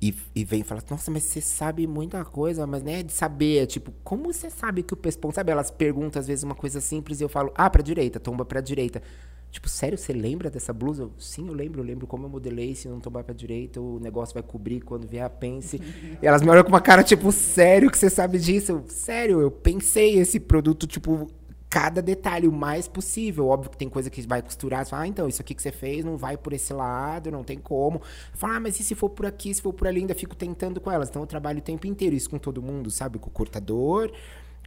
e, 0.00 0.14
e 0.34 0.44
vem 0.44 0.60
e 0.60 0.64
fala, 0.64 0.82
nossa, 0.88 1.10
mas 1.10 1.24
você 1.24 1.40
sabe 1.40 1.86
muita 1.86 2.24
coisa, 2.24 2.66
mas 2.66 2.82
né, 2.82 3.02
de 3.02 3.12
saber, 3.12 3.66
tipo, 3.66 3.92
como 4.04 4.32
você 4.32 4.48
sabe 4.48 4.82
que 4.82 4.94
o 4.94 4.96
Pespon, 4.96 5.32
sabe? 5.32 5.50
Elas 5.50 5.70
perguntam 5.70 6.20
às 6.20 6.26
vezes 6.26 6.44
uma 6.44 6.54
coisa 6.54 6.80
simples 6.80 7.20
e 7.20 7.24
eu 7.24 7.28
falo, 7.28 7.52
ah, 7.54 7.68
pra 7.68 7.82
direita, 7.82 8.20
tomba 8.20 8.44
pra 8.44 8.60
direita. 8.60 9.02
Tipo, 9.50 9.68
sério, 9.68 9.96
você 9.96 10.12
lembra 10.12 10.50
dessa 10.50 10.72
blusa? 10.72 11.04
Eu, 11.04 11.12
Sim, 11.18 11.48
eu 11.48 11.54
lembro, 11.54 11.80
eu 11.80 11.84
lembro 11.84 12.06
como 12.06 12.26
eu 12.26 12.28
modelei, 12.28 12.74
se 12.74 12.86
não 12.86 13.00
tombar 13.00 13.24
pra 13.24 13.34
direita, 13.34 13.80
o 13.80 13.98
negócio 13.98 14.34
vai 14.34 14.42
cobrir 14.42 14.82
quando 14.82 15.08
vier 15.08 15.24
a 15.24 15.30
pence. 15.30 15.80
e 16.22 16.26
elas 16.26 16.42
me 16.42 16.50
olham 16.50 16.62
com 16.62 16.68
uma 16.68 16.80
cara, 16.80 17.02
tipo, 17.02 17.32
sério 17.32 17.90
que 17.90 17.98
você 17.98 18.10
sabe 18.10 18.38
disso? 18.38 18.72
Eu, 18.72 18.84
sério, 18.88 19.40
eu 19.40 19.50
pensei 19.50 20.18
esse 20.18 20.38
produto, 20.38 20.86
tipo, 20.86 21.28
cada 21.68 22.00
detalhe 22.00 22.48
o 22.48 22.52
mais 22.52 22.88
possível. 22.88 23.48
Óbvio 23.48 23.70
que 23.70 23.76
tem 23.76 23.88
coisa 23.88 24.08
que 24.10 24.22
vai 24.26 24.42
costurar, 24.42 24.84
você 24.84 24.90
fala, 24.90 25.02
ah, 25.02 25.06
então, 25.06 25.28
isso 25.28 25.42
aqui 25.42 25.54
que 25.54 25.62
você 25.62 25.72
fez 25.72 26.04
não 26.04 26.16
vai 26.16 26.36
por 26.36 26.52
esse 26.52 26.72
lado, 26.72 27.30
não 27.30 27.44
tem 27.44 27.58
como. 27.58 28.00
Fala, 28.32 28.56
ah, 28.56 28.60
mas 28.60 28.80
e 28.80 28.84
se 28.84 28.94
for 28.94 29.10
por 29.10 29.26
aqui, 29.26 29.52
se 29.52 29.60
for 29.60 29.72
por 29.72 29.86
ali, 29.86 30.00
ainda 30.00 30.14
fico 30.14 30.34
tentando 30.34 30.80
com 30.80 30.90
elas. 30.90 31.08
Então 31.08 31.22
eu 31.22 31.26
trabalho 31.26 31.58
o 31.58 31.62
tempo 31.62 31.86
inteiro, 31.86 32.14
isso 32.16 32.30
com 32.30 32.38
todo 32.38 32.62
mundo, 32.62 32.90
sabe? 32.90 33.18
Com 33.18 33.28
o 33.28 33.32
cortador, 33.32 34.10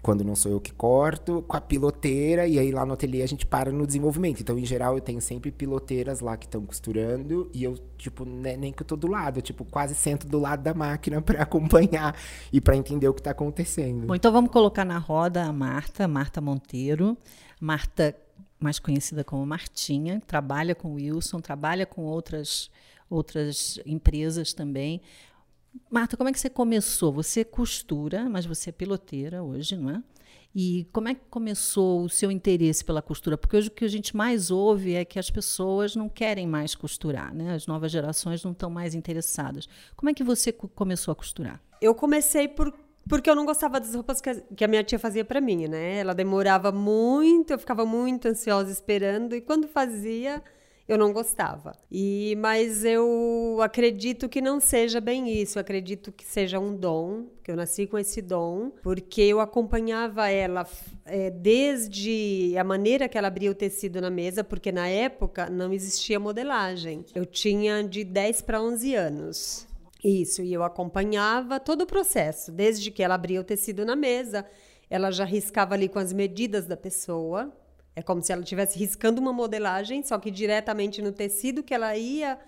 quando 0.02 0.24
não 0.24 0.36
sou 0.36 0.52
eu 0.52 0.60
que 0.60 0.74
corto, 0.74 1.44
com 1.48 1.56
a 1.56 1.62
piloteira, 1.62 2.48
e 2.48 2.58
aí 2.58 2.72
lá 2.72 2.86
no 2.86 2.94
ateliê 2.94 3.22
a 3.22 3.28
gente 3.28 3.46
para 3.46 3.72
no 3.72 3.86
desenvolvimento. 3.86 4.42
Então, 4.42 4.58
em 4.58 4.66
geral, 4.66 4.96
eu 4.96 5.02
tenho 5.02 5.22
sempre 5.22 5.52
piloteiras 5.52 6.22
lá 6.22 6.36
que 6.36 6.46
estão 6.46 6.66
costurando, 6.66 7.50
e 7.54 7.64
eu, 7.64 7.76
tipo, 7.98 8.26
né, 8.26 8.58
nem 8.58 8.74
que 8.74 8.82
eu 8.82 8.88
tô 8.88 8.96
do 8.96 9.08
lado, 9.08 9.38
eu, 9.38 9.42
tipo, 9.42 9.64
quase 9.64 9.94
sento 9.94 10.26
do 10.28 10.40
lado 10.40 10.64
da 10.64 10.74
máquina 10.74 11.22
para 11.24 11.44
acompanhar 11.44 12.16
e 12.52 12.60
para 12.60 12.76
entender 12.76 13.08
o 13.08 13.14
que 13.14 13.20
está 13.20 13.32
acontecendo. 13.32 14.08
Bom, 14.08 14.16
então 14.16 14.32
vamos 14.32 14.52
colocar 14.52 14.84
na 14.84 14.98
roda 14.98 15.44
a 15.44 15.54
Marta, 15.54 16.08
Marta 16.08 16.42
Monteiro. 16.42 17.16
Marta, 17.60 18.16
mais 18.60 18.80
conhecida 18.80 19.24
como 19.24 19.46
Martinha, 19.46 20.20
trabalha 20.26 20.74
com 20.74 20.96
Wilson, 20.96 21.40
trabalha 21.40 21.86
com 21.86 22.02
outras, 22.02 22.72
outras 23.08 23.80
empresas 23.86 24.52
também. 24.52 25.00
Marta, 25.90 26.18
como 26.18 26.30
é 26.30 26.32
que 26.32 26.40
você 26.40 26.50
começou? 26.50 27.12
Você 27.14 27.44
costura, 27.44 28.30
mas 28.30 28.46
você 28.46 28.70
é 28.70 28.74
piloteira 28.74 29.44
hoje, 29.44 29.76
não 29.76 29.90
é? 29.90 30.04
E 30.54 30.86
como 30.92 31.08
é 31.08 31.16
que 31.16 31.22
começou 31.30 32.04
o 32.04 32.10
seu 32.10 32.30
interesse 32.30 32.84
pela 32.84 33.02
costura? 33.02 33.38
Porque 33.38 33.56
hoje 33.56 33.70
o 33.70 33.72
que 33.72 33.86
a 33.86 33.90
gente 33.90 34.16
mais 34.16 34.52
ouve 34.52 34.96
é 34.96 35.06
que 35.06 35.18
as 35.18 35.30
pessoas 35.30 35.96
não 35.96 36.10
querem 36.10 36.46
mais 36.46 36.76
costurar, 36.76 37.34
né? 37.34 37.54
As 37.54 37.68
novas 37.68 37.92
gerações 37.92 38.44
não 38.44 38.52
estão 38.52 38.70
mais 38.70 38.94
interessadas. 38.94 39.68
Como 39.96 40.10
é 40.10 40.14
que 40.14 40.24
você 40.24 40.52
começou 40.52 41.14
a 41.14 41.16
costurar? 41.16 41.62
Eu 41.82 41.96
comecei 41.96 42.48
por 42.48 42.74
porque 43.08 43.30
eu 43.30 43.36
não 43.36 43.46
gostava 43.46 43.80
das 43.80 43.96
roupas 43.96 44.22
que 44.22 44.64
a 44.64 44.68
minha 44.68 44.84
tia 44.84 45.00
fazia 45.00 45.26
para 45.26 45.42
mim, 45.42 45.68
né? 45.68 45.98
Ela 45.98 46.14
demorava 46.14 46.72
muito, 46.72 47.52
eu 47.52 47.58
ficava 47.58 47.86
muito 47.86 48.28
ansiosa 48.28 48.72
esperando 48.72 49.36
e 49.36 49.42
quando 49.42 49.68
fazia, 49.68 50.42
eu 50.88 50.98
não 50.98 51.14
gostava. 51.14 51.74
E 51.90 52.36
mas 52.40 52.84
eu 52.84 53.60
acredito 53.62 54.28
que 54.28 54.42
não 54.42 54.60
seja 54.60 55.00
bem 55.00 55.32
isso. 55.32 55.58
Eu 55.58 55.62
acredito 55.62 56.12
que 56.12 56.26
seja 56.26 56.60
um 56.60 56.76
dom, 56.76 57.28
que 57.44 57.52
eu 57.52 57.56
nasci 57.56 57.88
com 57.88 57.98
esse 57.98 58.22
dom, 58.22 58.72
porque 58.84 59.22
eu 59.22 59.40
acompanhava 59.40 60.30
ela 60.30 60.68
é, 61.06 61.30
desde 61.30 62.54
a 62.58 62.64
maneira 62.64 63.08
que 63.08 63.18
ela 63.18 63.28
abria 63.28 63.52
o 63.52 63.56
tecido 63.56 64.02
na 64.02 64.10
mesa, 64.10 64.44
porque 64.44 64.72
na 64.72 64.88
época 64.88 65.50
não 65.50 65.72
existia 65.72 66.20
modelagem. 66.20 67.06
Eu 67.16 67.26
tinha 67.26 67.84
de 67.84 68.04
10 68.04 68.42
para 68.42 68.62
11 68.62 68.96
anos. 68.96 69.68
Isso, 70.04 70.42
e 70.42 70.52
eu 70.52 70.64
acompanhava 70.64 71.60
todo 71.60 71.82
o 71.82 71.86
processo, 71.86 72.52
desde 72.52 72.90
que 72.90 73.04
ela 73.04 73.14
abria 73.14 73.40
o 73.40 73.44
tecido 73.44 73.86
na 73.86 73.96
mesa, 73.96 74.44
ela 74.90 75.12
já 75.12 75.24
riscava 75.24 75.76
ali 75.76 75.88
com 75.88 76.00
as 76.00 76.12
medidas 76.12 76.66
da 76.66 76.76
pessoa, 76.76 77.54
é 77.96 78.02
como 78.02 78.22
se 78.22 78.32
ela 78.32 78.42
estivesse 78.42 78.78
riscando 78.80 79.20
uma 79.20 79.34
modelagem, 79.34 80.02
só 80.04 80.18
que 80.18 80.32
diretamente 80.32 81.02
no 81.02 81.12
tecido 81.12 81.64
que 81.64 81.74
ela 81.74 81.96
ia 81.96 82.40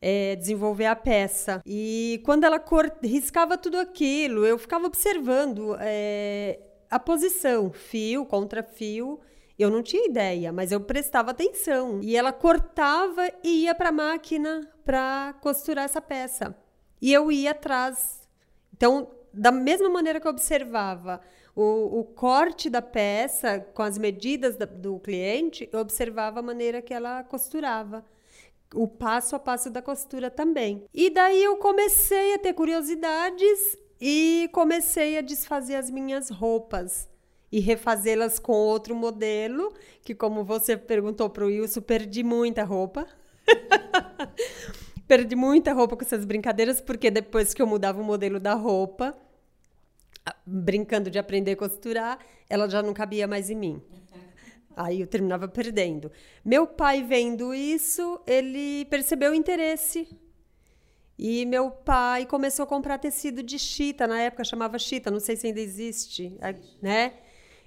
é, 0.00 0.36
desenvolver 0.36 0.86
a 0.86 0.96
peça. 0.96 1.62
E 1.66 2.20
quando 2.24 2.44
ela 2.44 2.62
riscava 3.02 3.56
tudo 3.56 3.78
aquilo, 3.78 4.46
eu 4.46 4.58
ficava 4.58 4.86
observando 4.86 5.76
é, 5.80 6.58
a 6.90 6.98
posição, 6.98 7.70
fio 7.72 8.24
contra 8.24 8.62
fio. 8.62 9.20
Eu 9.58 9.70
não 9.70 9.82
tinha 9.82 10.06
ideia, 10.06 10.52
mas 10.52 10.72
eu 10.72 10.80
prestava 10.80 11.32
atenção. 11.32 12.00
E 12.02 12.16
ela 12.16 12.32
cortava 12.32 13.30
e 13.44 13.64
ia 13.64 13.74
para 13.74 13.90
a 13.90 13.92
máquina 13.92 14.66
para 14.84 15.34
costurar 15.40 15.84
essa 15.84 16.00
peça. 16.00 16.56
E 17.00 17.12
eu 17.12 17.30
ia 17.30 17.50
atrás. 17.50 18.26
Então, 18.74 19.10
da 19.32 19.52
mesma 19.52 19.88
maneira 19.88 20.18
que 20.18 20.26
eu 20.26 20.30
observava 20.30 21.20
o, 21.54 22.00
o 22.00 22.04
corte 22.04 22.70
da 22.70 22.82
peça 22.82 23.60
com 23.74 23.82
as 23.82 23.98
medidas 23.98 24.56
da, 24.56 24.64
do 24.64 24.98
cliente, 24.98 25.68
eu 25.72 25.80
observava 25.80 26.40
a 26.40 26.42
maneira 26.42 26.80
que 26.80 26.94
ela 26.94 27.24
costurava. 27.24 28.04
O 28.74 28.86
passo 28.86 29.34
a 29.34 29.38
passo 29.38 29.68
da 29.68 29.82
costura 29.82 30.30
também. 30.30 30.84
E 30.94 31.10
daí 31.10 31.42
eu 31.42 31.56
comecei 31.56 32.34
a 32.34 32.38
ter 32.38 32.52
curiosidades 32.52 33.76
e 34.00 34.48
comecei 34.52 35.18
a 35.18 35.20
desfazer 35.20 35.74
as 35.74 35.90
minhas 35.90 36.30
roupas 36.30 37.08
e 37.52 37.58
refazê-las 37.58 38.38
com 38.38 38.52
outro 38.52 38.94
modelo, 38.94 39.72
que 40.02 40.14
como 40.14 40.44
você 40.44 40.76
perguntou 40.76 41.28
para 41.28 41.44
o 41.44 41.48
Wilson, 41.48 41.80
perdi 41.80 42.22
muita 42.22 42.62
roupa. 42.62 43.06
perdi 45.08 45.34
muita 45.34 45.72
roupa 45.72 45.96
com 45.96 46.04
essas 46.04 46.24
brincadeiras, 46.24 46.80
porque 46.80 47.10
depois 47.10 47.52
que 47.52 47.60
eu 47.60 47.66
mudava 47.66 48.00
o 48.00 48.04
modelo 48.04 48.38
da 48.38 48.54
roupa, 48.54 49.18
brincando 50.46 51.10
de 51.10 51.18
aprender 51.18 51.52
a 51.52 51.56
costurar, 51.56 52.18
ela 52.48 52.68
já 52.68 52.82
não 52.82 52.92
cabia 52.92 53.26
mais 53.26 53.50
em 53.50 53.56
mim. 53.56 53.82
Aí 54.76 55.00
eu 55.00 55.06
terminava 55.06 55.48
perdendo. 55.48 56.10
Meu 56.44 56.66
pai, 56.66 57.02
vendo 57.02 57.54
isso, 57.54 58.20
ele 58.26 58.84
percebeu 58.86 59.32
o 59.32 59.34
interesse. 59.34 60.08
E 61.18 61.44
meu 61.44 61.70
pai 61.70 62.24
começou 62.24 62.62
a 62.62 62.66
comprar 62.66 62.96
tecido 62.96 63.42
de 63.42 63.58
chita, 63.58 64.06
na 64.06 64.22
época 64.22 64.42
chamava 64.42 64.78
chita, 64.78 65.10
não 65.10 65.20
sei 65.20 65.36
se 65.36 65.46
ainda 65.46 65.60
existe, 65.60 66.34
né? 66.80 67.12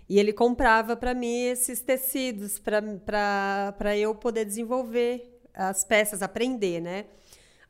E 0.10 0.20
ele 0.20 0.34
comprava 0.34 0.96
para 0.96 1.14
mim 1.14 1.46
esses 1.46 1.80
tecidos 1.80 2.58
para 2.58 3.96
eu 3.96 4.16
poder 4.16 4.44
desenvolver 4.44 5.40
as 5.54 5.84
peças, 5.84 6.24
aprender, 6.24 6.82
né? 6.82 7.06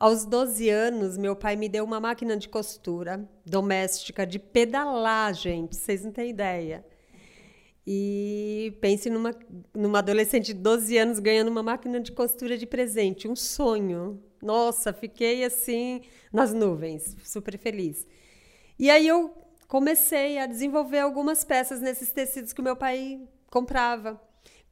Aos 0.03 0.25
12 0.25 0.69
anos, 0.69 1.17
meu 1.17 1.33
pai 1.33 1.55
me 1.55 1.69
deu 1.69 1.85
uma 1.85 1.97
máquina 1.97 2.35
de 2.35 2.49
costura 2.49 3.25
doméstica 3.45 4.27
de 4.27 4.37
pedalar, 4.37 5.33
gente, 5.33 5.77
vocês 5.77 6.03
não 6.03 6.11
têm 6.11 6.29
ideia. 6.29 6.85
E 7.87 8.77
pense 8.81 9.09
numa, 9.09 9.33
numa 9.73 9.99
adolescente 9.99 10.47
de 10.47 10.55
12 10.55 10.97
anos 10.97 11.19
ganhando 11.19 11.47
uma 11.47 11.63
máquina 11.63 12.01
de 12.01 12.11
costura 12.11 12.57
de 12.57 12.65
presente, 12.65 13.29
um 13.29 13.35
sonho. 13.37 14.21
Nossa, 14.41 14.91
fiquei 14.91 15.45
assim 15.45 16.01
nas 16.33 16.53
nuvens, 16.53 17.15
super 17.23 17.57
feliz. 17.57 18.05
E 18.77 18.89
aí 18.89 19.07
eu 19.07 19.33
comecei 19.69 20.37
a 20.37 20.45
desenvolver 20.45 20.99
algumas 20.99 21.45
peças 21.45 21.79
nesses 21.79 22.11
tecidos 22.11 22.51
que 22.51 22.61
meu 22.61 22.75
pai 22.75 23.21
comprava. 23.49 24.21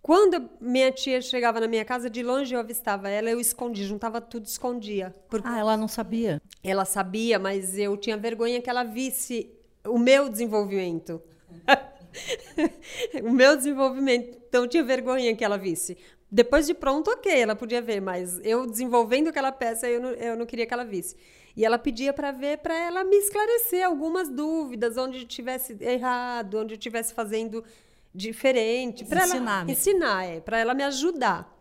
Quando 0.02 0.50
minha 0.60 0.92
tia 0.92 1.22
chegava 1.22 1.60
na 1.60 1.68
minha 1.68 1.86
casa, 1.86 2.10
de 2.10 2.24
longe 2.24 2.54
eu 2.56 2.60
avistava 2.60 3.08
ela, 3.08 3.30
eu 3.30 3.40
escondia, 3.40 3.86
juntava 3.86 4.20
tudo, 4.20 4.46
escondia. 4.46 5.16
Porque 5.30 5.48
ah, 5.48 5.60
ela 5.60 5.78
não 5.78 5.88
sabia? 5.88 6.42
Ela 6.64 6.86
sabia, 6.86 7.38
mas 7.38 7.78
eu 7.78 7.96
tinha 7.96 8.18
vergonha 8.18 8.62
que 8.62 8.70
ela 8.70 8.84
visse 8.84 9.52
o 9.86 10.00
meu 10.00 10.28
desenvolvimento. 10.28 11.22
o 13.24 13.32
meu 13.32 13.56
desenvolvimento. 13.56 14.40
Então 14.50 14.64
eu 14.64 14.68
tinha 14.68 14.84
vergonha 14.84 15.36
que 15.36 15.44
ela 15.44 15.58
visse. 15.58 15.96
Depois 16.32 16.66
de 16.66 16.74
pronto, 16.74 17.12
ok, 17.12 17.32
ela 17.32 17.56
podia 17.56 17.82
ver, 17.82 18.02
mas 18.02 18.40
eu 18.44 18.66
desenvolvendo 18.66 19.28
aquela 19.28 19.52
peça, 19.52 19.88
eu 19.88 20.02
não, 20.02 20.10
eu 20.12 20.36
não 20.36 20.46
queria 20.46 20.66
que 20.66 20.74
ela 20.74 20.86
visse. 20.86 21.16
E 21.56 21.66
ela 21.66 21.78
pedia 21.78 22.14
para 22.14 22.32
ver, 22.32 22.60
para 22.60 22.74
ela 22.74 23.04
me 23.04 23.18
esclarecer 23.18 23.86
algumas 23.86 24.30
dúvidas, 24.30 24.98
onde 24.98 25.20
eu 25.20 25.28
tivesse 25.28 25.78
errado, 25.82 26.58
onde 26.58 26.74
eu 26.74 26.78
estivesse 26.78 27.14
fazendo 27.14 27.64
diferente 28.13 29.06
para 29.06 29.24
ela 29.24 29.65
ensinar, 29.67 30.26
é, 30.26 30.39
para 30.39 30.58
ela 30.58 30.74
me 30.74 30.84
ajudar. 30.84 31.58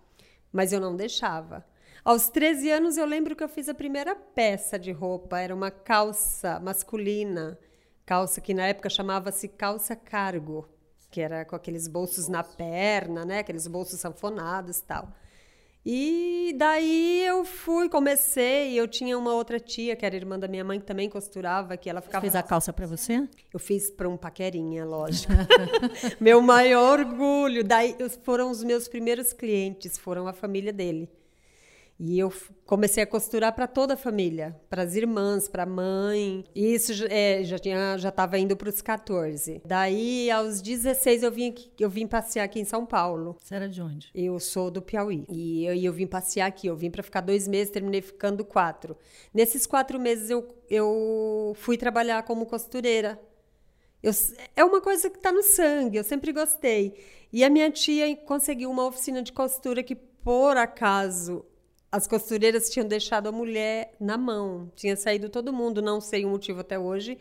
Mas 0.53 0.73
eu 0.73 0.81
não 0.81 0.97
deixava. 0.97 1.65
Aos 2.05 2.29
13 2.29 2.71
anos 2.71 2.97
eu 2.97 3.05
lembro 3.05 3.37
que 3.37 3.45
eu 3.45 3.49
fiz 3.49 3.69
a 3.69 3.75
primeira 3.75 4.17
peça 4.17 4.79
de 4.79 4.91
roupa, 4.91 5.39
era 5.39 5.55
uma 5.55 5.71
calça 5.71 6.59
masculina, 6.59 7.59
calça 8.07 8.41
que 8.41 8.55
na 8.55 8.67
época 8.67 8.89
chamava-se 8.89 9.47
calça 9.49 9.95
cargo, 9.95 10.69
que 11.11 11.21
era 11.21 11.45
com 11.45 11.55
aqueles 11.55 11.87
bolsos 11.87 12.27
na 12.27 12.43
perna, 12.43 13.25
né, 13.25 13.41
aqueles 13.41 13.67
bolsos 13.67 14.01
sanfonados, 14.01 14.81
tal. 14.81 15.13
E 15.85 16.55
daí 16.59 17.25
eu 17.25 17.45
fui, 17.45 17.89
comecei, 17.89 18.79
eu 18.79 18.87
tinha 18.87 19.17
uma 19.17 19.33
outra 19.33 19.59
tia, 19.59 19.97
que 19.97 20.05
era 20.05 20.15
irmã 20.15 20.39
da 20.39 20.47
minha 20.47 20.63
mãe, 20.63 20.79
que 20.79 20.85
também 20.85 21.09
costurava, 21.09 21.77
que 21.77 21.89
ela 21.89 22.03
ficava... 22.03 22.21
Fez 22.21 22.35
a 22.37 22.43
calça 22.43 22.73
para 22.73 22.87
você? 22.87 23.27
Eu 23.53 23.59
fiz 23.59 23.91
para 23.91 24.09
um 24.09 24.17
paquerinha, 24.17 24.85
lógico. 24.85 25.33
Meu 26.21 26.43
maior 26.43 27.01
orgulho. 27.01 27.65
Daí 27.65 27.97
foram 28.23 28.51
os 28.51 28.63
meus 28.63 28.89
primeiros 28.89 29.33
clientes, 29.33 29.97
foram 29.97 30.27
a 30.27 30.33
família 30.33 30.73
dele. 30.73 31.09
E 32.03 32.19
eu 32.19 32.33
comecei 32.65 33.03
a 33.03 33.07
costurar 33.07 33.55
para 33.55 33.67
toda 33.67 33.93
a 33.93 33.97
família, 33.97 34.59
para 34.71 34.83
as 34.83 34.95
irmãs, 34.95 35.47
para 35.47 35.65
a 35.65 35.67
mãe. 35.67 36.47
E 36.55 36.75
isso 36.75 36.93
é, 37.11 37.45
já 37.45 37.59
tinha, 37.59 37.99
já 37.99 38.09
estava 38.09 38.39
indo 38.39 38.57
para 38.57 38.71
os 38.71 38.81
14. 38.81 39.61
Daí, 39.67 40.31
aos 40.31 40.63
16, 40.63 41.23
eu 41.23 41.31
vim, 41.31 41.55
eu 41.79 41.91
vim 41.91 42.07
passear 42.07 42.45
aqui 42.45 42.59
em 42.59 42.65
São 42.65 42.87
Paulo. 42.87 43.37
Você 43.39 43.55
era 43.55 43.69
de 43.69 43.83
onde? 43.83 44.11
Eu 44.15 44.41
sou 44.41 44.71
do 44.71 44.81
Piauí. 44.81 45.27
E 45.29 45.67
eu, 45.67 45.75
eu 45.75 45.93
vim 45.93 46.07
passear 46.07 46.47
aqui. 46.47 46.69
Eu 46.69 46.75
vim 46.75 46.91
para 46.91 47.03
ficar 47.03 47.21
dois 47.21 47.47
meses, 47.47 47.71
terminei 47.71 48.01
ficando 48.01 48.47
quatro. 48.47 48.97
Nesses 49.35 49.67
quatro 49.67 50.01
meses, 50.01 50.31
eu, 50.31 50.49
eu 50.71 51.53
fui 51.57 51.77
trabalhar 51.77 52.23
como 52.23 52.47
costureira. 52.47 53.21
Eu, 54.03 54.13
é 54.57 54.65
uma 54.65 54.81
coisa 54.81 55.11
que 55.11 55.19
está 55.19 55.31
no 55.31 55.43
sangue, 55.43 55.99
eu 55.99 56.05
sempre 56.05 56.33
gostei. 56.33 56.95
E 57.31 57.45
a 57.45 57.51
minha 57.51 57.71
tia 57.71 58.17
conseguiu 58.17 58.71
uma 58.71 58.87
oficina 58.87 59.23
de 59.23 59.35
costura 59.35 59.83
que, 59.83 59.95
por 59.95 60.57
acaso, 60.57 61.45
as 61.93 62.07
costureiras 62.07 62.71
tinham 62.71 62.87
deixado 62.87 63.29
a 63.29 63.33
mulher 63.33 63.95
na 63.99 64.17
mão. 64.17 64.71
Tinha 64.77 64.97
saído 64.97 65.29
todo 65.29 65.53
mundo, 65.53 65.83
não 65.83 66.01
sei 66.01 66.25
o 66.25 66.29
motivo 66.29 66.61
até 66.61 66.79
hoje. 66.79 67.19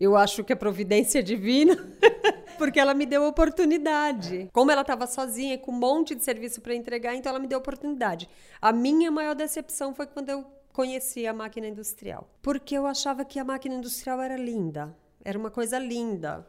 Eu 0.00 0.16
acho 0.16 0.44
que 0.44 0.52
é 0.52 0.56
providência 0.56 1.22
divina, 1.22 1.76
porque 2.56 2.78
ela 2.78 2.94
me 2.94 3.04
deu 3.04 3.24
oportunidade. 3.24 4.48
Como 4.52 4.70
ela 4.70 4.82
estava 4.82 5.06
sozinha 5.06 5.58
com 5.58 5.72
um 5.72 5.78
monte 5.78 6.14
de 6.14 6.22
serviço 6.22 6.60
para 6.60 6.74
entregar, 6.74 7.14
então 7.14 7.30
ela 7.30 7.38
me 7.38 7.48
deu 7.48 7.58
oportunidade. 7.58 8.28
A 8.60 8.72
minha 8.72 9.10
maior 9.10 9.34
decepção 9.34 9.94
foi 9.94 10.06
quando 10.06 10.30
eu 10.30 10.44
conheci 10.72 11.26
a 11.26 11.32
máquina 11.32 11.66
industrial, 11.66 12.28
porque 12.40 12.76
eu 12.76 12.86
achava 12.86 13.24
que 13.24 13.40
a 13.40 13.44
máquina 13.44 13.74
industrial 13.74 14.20
era 14.20 14.36
linda, 14.36 14.94
era 15.24 15.36
uma 15.36 15.50
coisa 15.50 15.78
linda. 15.78 16.46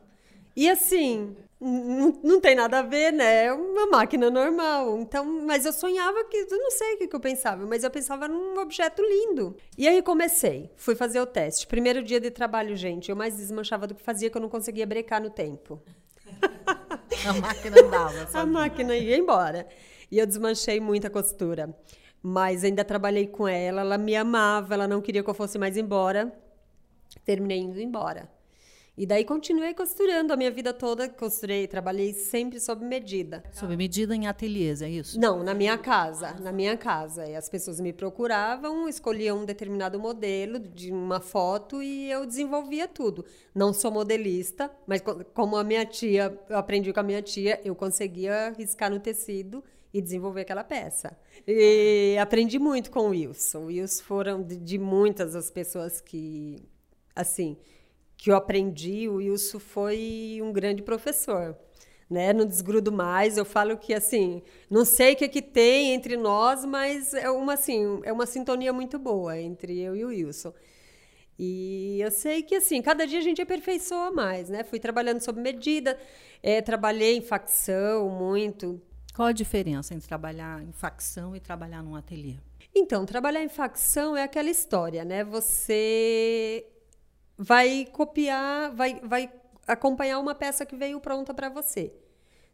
E 0.60 0.70
assim, 0.70 1.38
não, 1.58 2.42
tem 2.42 2.54
nada 2.54 2.80
a 2.80 2.82
ver, 2.82 3.14
né? 3.14 3.46
É 3.46 3.54
uma 3.54 3.88
máquina 3.88 4.30
normal. 4.30 5.00
Então, 5.00 5.24
mas 5.46 5.66
eu 5.66 5.72
sonhava 5.72 6.26
que, 6.26 6.36
eu 6.36 6.58
não 6.58 6.70
sei 6.70 6.96
o 6.96 6.98
que, 6.98 7.08
que 7.08 7.16
eu 7.16 7.20
pensava, 7.22 7.66
mas 7.66 7.86
eu 7.86 7.90
pensava 7.90 8.28
num 8.28 8.60
objeto 8.60 9.02
lindo. 9.02 9.56
E 9.78 9.88
aí 9.88 10.02
comecei, 10.02 10.70
fui 10.76 10.96
fazer 10.96 11.22
o 11.22 11.26
teste. 11.26 11.66
Primeiro 11.66 12.04
dia 12.04 12.20
de 12.20 12.30
trabalho, 12.30 12.76
gente, 12.76 13.10
eu 13.10 13.16
mais 13.16 13.38
desmanchava 13.38 13.88
do 13.88 13.96
que 13.96 14.02
fazia, 14.02 14.30
que 14.30 14.36
eu 14.36 14.42
não 14.42 14.50
conseguia 14.50 14.86
brecar 14.86 15.22
no 15.22 15.30
tempo. 15.30 15.82
A 17.26 17.34
máquina 17.40 17.80
andava. 17.82 18.28
A 18.34 18.46
máquina 18.46 18.98
ia 18.98 19.16
embora. 19.16 19.66
E 20.12 20.20
eu 20.20 20.28
desmanchei 20.28 20.82
muita 20.82 21.10
costura. 21.10 21.74
Mas 22.22 22.66
ainda 22.66 22.84
trabalhei 22.84 23.28
com 23.28 23.48
ela, 23.48 23.80
ela 23.80 23.98
me 23.98 24.14
amava, 24.14 24.74
ela 24.74 24.90
não 24.90 25.00
queria 25.00 25.24
que 25.24 25.30
eu 25.30 25.34
fosse 25.34 25.58
mais 25.58 25.78
embora. 25.78 26.38
terminei 27.24 27.60
indo 27.60 27.80
embora. 27.80 28.30
E 29.00 29.06
daí 29.06 29.24
continuei 29.24 29.74
costurando 29.74 30.34
a 30.34 30.36
minha 30.36 30.52
vida 30.52 30.74
toda, 30.74 31.08
costurei, 31.08 31.66
trabalhei 31.70 32.12
sempre 32.12 32.60
sob 32.60 32.84
medida. 32.84 33.42
Sob 33.54 33.74
medida 33.78 34.14
em 34.14 34.28
ateliês, 34.28 34.82
é 34.82 34.90
isso? 34.90 35.18
Não, 35.18 35.42
na 35.42 35.54
minha 35.54 35.78
casa, 35.78 36.34
na 36.34 36.52
minha 36.52 36.76
casa. 36.76 37.26
E 37.26 37.34
as 37.34 37.48
pessoas 37.48 37.80
me 37.80 37.94
procuravam, 37.94 38.90
escolhiam 38.90 39.40
um 39.40 39.46
determinado 39.46 39.98
modelo 39.98 40.60
de 40.60 40.92
uma 40.92 41.22
foto 41.22 41.82
e 41.82 42.12
eu 42.12 42.26
desenvolvia 42.26 42.90
tudo. 42.90 43.24
Não 43.56 43.72
sou 43.72 43.90
modelista, 43.90 44.70
mas 44.86 45.02
como 45.34 45.56
a 45.56 45.64
minha 45.64 45.86
tia, 45.86 46.38
eu 46.50 46.58
aprendi 46.58 46.92
com 46.92 47.00
a 47.00 47.04
minha 47.04 47.22
tia, 47.22 47.58
eu 47.64 47.74
conseguia 47.76 48.54
riscar 48.58 48.92
no 48.92 49.00
tecido 49.00 49.64
e 49.94 50.02
desenvolver 50.02 50.42
aquela 50.42 50.66
peça. 50.66 51.18
E 51.48 52.18
aprendi 52.20 52.60
muito 52.60 52.92
com 52.92 53.08
o 53.08 53.10
Wilson. 53.12 53.60
O 53.60 53.66
Wilson 53.68 54.04
foram 54.04 54.44
de, 54.44 54.58
de 54.58 54.78
muitas 54.78 55.38
as 55.38 55.50
pessoas 55.50 56.02
que, 56.02 56.68
assim, 57.16 57.56
que 58.20 58.30
eu 58.30 58.36
aprendi, 58.36 59.08
o 59.08 59.16
Wilson 59.16 59.60
foi 59.60 60.40
um 60.44 60.52
grande 60.52 60.84
professor. 60.84 61.58
Né? 62.10 62.34
Não 62.34 62.46
desgrudo 62.46 62.92
mais, 62.92 63.38
eu 63.38 63.46
falo 63.46 63.78
que 63.78 63.94
assim, 63.94 64.42
não 64.70 64.84
sei 64.84 65.14
o 65.14 65.16
que, 65.16 65.24
é 65.24 65.28
que 65.30 65.42
tem 65.42 65.94
entre 65.94 66.18
nós, 66.18 66.66
mas 66.66 67.14
é 67.14 67.30
uma 67.30 67.54
assim, 67.54 68.02
é 68.04 68.12
uma 68.12 68.26
sintonia 68.26 68.74
muito 68.74 69.00
boa 69.00 69.40
entre 69.40 69.80
eu 69.80 69.96
e 69.96 70.04
o 70.04 70.08
Wilson. 70.10 70.54
E 71.38 72.02
eu 72.02 72.12
sei 72.12 72.44
que 72.44 72.56
assim, 72.56 72.82
cada 72.82 73.08
dia 73.08 73.20
a 73.20 73.22
gente 73.22 73.42
aperfeiçoa 73.42 74.12
mais, 74.12 74.50
né? 74.50 74.66
Fui 74.66 74.80
trabalhando 74.80 75.22
sob 75.22 75.40
medida, 75.40 75.98
é, 76.44 76.62
trabalhei 76.62 77.16
em 77.16 77.22
facção 77.22 78.10
muito. 78.10 78.82
Qual 79.16 79.30
a 79.30 79.32
diferença 79.32 79.94
entre 79.94 80.10
trabalhar 80.10 80.62
em 80.62 80.74
facção 80.74 81.34
e 81.38 81.40
trabalhar 81.40 81.82
num 81.82 81.96
ateliê? 81.96 82.36
Então, 82.76 83.06
trabalhar 83.06 83.44
em 83.44 83.50
facção 83.50 84.18
é 84.18 84.24
aquela 84.24 84.50
história, 84.50 85.06
né? 85.06 85.24
Você 85.24 86.66
vai 87.42 87.88
copiar, 87.94 88.76
vai, 88.76 89.00
vai 89.02 89.32
acompanhar 89.66 90.20
uma 90.20 90.36
peça 90.36 90.66
que 90.66 90.76
veio 90.76 91.00
pronta 91.00 91.34
para 91.34 91.48
você. 91.48 91.94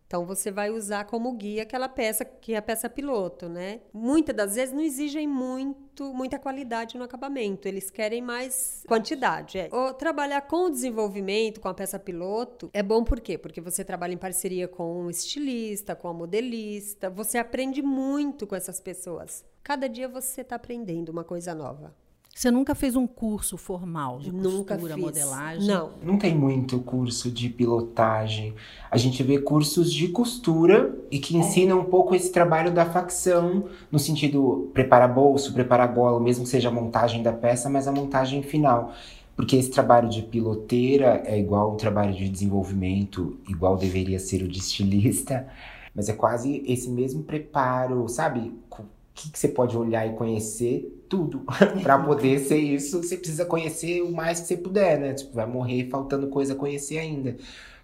Então 0.05 0.23
você 0.23 0.51
vai 0.51 0.69
usar 0.69 1.05
como 1.05 1.33
guia 1.33 1.63
aquela 1.63 1.89
peça 1.89 2.23
que 2.23 2.53
é 2.53 2.57
a 2.57 2.61
peça 2.61 2.87
piloto, 2.87 3.49
né? 3.49 3.81
Muitas 3.91 4.35
das 4.35 4.53
vezes 4.53 4.71
não 4.71 4.81
exigem 4.81 5.27
muito, 5.27 6.13
muita 6.13 6.37
qualidade 6.37 6.95
no 6.95 7.03
acabamento, 7.03 7.67
eles 7.67 7.89
querem 7.89 8.21
mais 8.21 8.83
quantidade. 8.87 9.57
É. 9.57 9.69
Trabalhar 9.97 10.41
com 10.41 10.67
o 10.67 10.69
desenvolvimento, 10.69 11.59
com 11.59 11.67
a 11.67 11.73
peça 11.73 11.97
piloto, 11.97 12.69
é 12.71 12.83
bom 12.83 13.03
por 13.03 13.19
quê? 13.19 13.39
Porque 13.39 13.59
você 13.59 13.83
trabalha 13.83 14.13
em 14.13 14.17
parceria 14.17 14.67
com 14.67 15.05
o 15.05 15.09
estilista, 15.09 15.95
com 15.95 16.07
a 16.07 16.13
modelista, 16.13 17.09
você 17.09 17.39
aprende 17.39 17.81
muito 17.81 18.45
com 18.45 18.55
essas 18.55 18.79
pessoas. 18.79 19.43
Cada 19.63 19.89
dia 19.89 20.07
você 20.07 20.41
está 20.41 20.57
aprendendo 20.57 21.09
uma 21.09 21.23
coisa 21.23 21.55
nova. 21.55 22.04
Você 22.35 22.51
nunca 22.51 22.75
fez 22.75 22.97
um 22.97 23.07
curso 23.07 23.55
formal 23.55 24.19
de 24.19 24.29
nunca 24.29 24.75
costura, 24.75 24.95
fiz. 24.95 25.03
modelagem? 25.05 25.65
Não. 25.65 25.91
Não 26.03 26.17
tem 26.17 26.35
muito 26.35 26.79
curso 26.79 27.31
de 27.31 27.47
pilotagem. 27.47 28.53
A 28.91 28.97
gente 28.97 29.23
vê 29.23 29.39
cursos 29.39 29.89
de 29.89 30.09
costura 30.09 30.93
e 31.09 31.17
que 31.17 31.37
ensinam 31.37 31.79
um 31.79 31.85
pouco 31.85 32.13
esse 32.13 32.29
trabalho 32.29 32.73
da 32.73 32.85
facção, 32.85 33.69
no 33.89 33.97
sentido 33.97 34.69
prepara 34.73 35.07
bolso, 35.07 35.53
prepara 35.53 35.87
gola, 35.87 36.19
mesmo 36.19 36.43
que 36.43 36.49
seja 36.49 36.67
a 36.67 36.71
montagem 36.73 37.23
da 37.23 37.31
peça, 37.31 37.69
mas 37.69 37.87
a 37.87 37.91
montagem 37.93 38.43
final. 38.43 38.91
Porque 39.33 39.55
esse 39.55 39.71
trabalho 39.71 40.09
de 40.09 40.21
piloteira 40.21 41.23
é 41.25 41.39
igual 41.39 41.71
o 41.71 41.77
trabalho 41.77 42.13
de 42.13 42.27
desenvolvimento, 42.27 43.39
igual 43.47 43.77
deveria 43.77 44.19
ser 44.19 44.43
o 44.43 44.47
de 44.49 44.59
estilista, 44.59 45.47
mas 45.95 46.09
é 46.09 46.13
quase 46.13 46.61
esse 46.67 46.89
mesmo 46.89 47.23
preparo, 47.23 48.09
sabe? 48.09 48.53
Que, 49.15 49.31
que 49.31 49.39
você 49.39 49.47
pode 49.47 49.75
olhar 49.77 50.05
e 50.05 50.13
conhecer 50.13 51.03
tudo. 51.09 51.43
para 51.81 51.97
poder 51.97 52.39
ser 52.39 52.57
isso, 52.57 53.01
você 53.01 53.17
precisa 53.17 53.45
conhecer 53.45 54.01
o 54.01 54.11
mais 54.11 54.41
que 54.41 54.47
você 54.47 54.57
puder, 54.57 54.99
né? 54.99 55.13
Tipo, 55.13 55.33
vai 55.33 55.45
morrer 55.47 55.87
faltando 55.89 56.27
coisa 56.27 56.53
a 56.53 56.55
conhecer 56.55 56.99
ainda. 56.99 57.37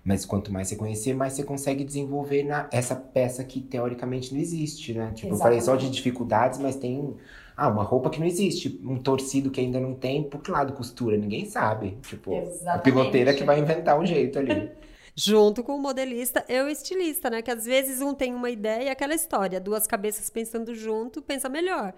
Mas 0.04 0.26
quanto 0.26 0.52
mais 0.52 0.68
você 0.68 0.76
conhecer, 0.76 1.14
mais 1.14 1.34
você 1.34 1.44
consegue 1.44 1.84
desenvolver 1.84 2.44
na, 2.44 2.68
essa 2.72 2.96
peça 2.96 3.44
que 3.44 3.62
teoricamente 3.62 4.34
não 4.34 4.42
existe, 4.42 4.94
né? 4.94 5.12
Tipo, 5.14 5.28
Exatamente. 5.28 5.34
eu 5.34 5.38
falei 5.38 5.62
só 5.62 5.76
de 5.76 5.90
dificuldades, 5.90 6.60
mas 6.60 6.76
tem 6.76 7.16
ah, 7.56 7.68
uma 7.68 7.84
roupa 7.84 8.10
que 8.10 8.20
não 8.20 8.26
existe, 8.26 8.80
um 8.84 8.98
torcido 8.98 9.52
que 9.52 9.62
ainda 9.62 9.80
não 9.80 9.94
tem, 9.94 10.24
por 10.24 10.42
que 10.42 10.52
lado 10.52 10.74
costura? 10.74 11.16
Ninguém 11.16 11.46
sabe. 11.46 11.98
Tipo, 12.02 12.34
Exatamente. 12.34 12.70
a 12.70 12.80
piloteira 12.80 13.34
que 13.34 13.44
vai 13.44 13.60
inventar 13.60 13.98
o 13.98 14.02
um 14.02 14.06
jeito 14.06 14.38
ali. 14.40 14.72
junto 15.16 15.64
com 15.64 15.76
o 15.76 15.80
modelista 15.80 16.44
e 16.48 16.62
o 16.62 16.70
estilista, 16.70 17.30
né? 17.30 17.42
Que 17.42 17.52
às 17.52 17.66
vezes 17.66 18.02
um 18.02 18.14
tem 18.14 18.34
uma 18.34 18.50
ideia 18.50 18.86
e 18.86 18.90
aquela 18.90 19.14
história, 19.14 19.60
duas 19.60 19.88
cabeças 19.88 20.30
pensando 20.30 20.74
junto, 20.74 21.22
pensa 21.22 21.50
melhor. 21.50 21.94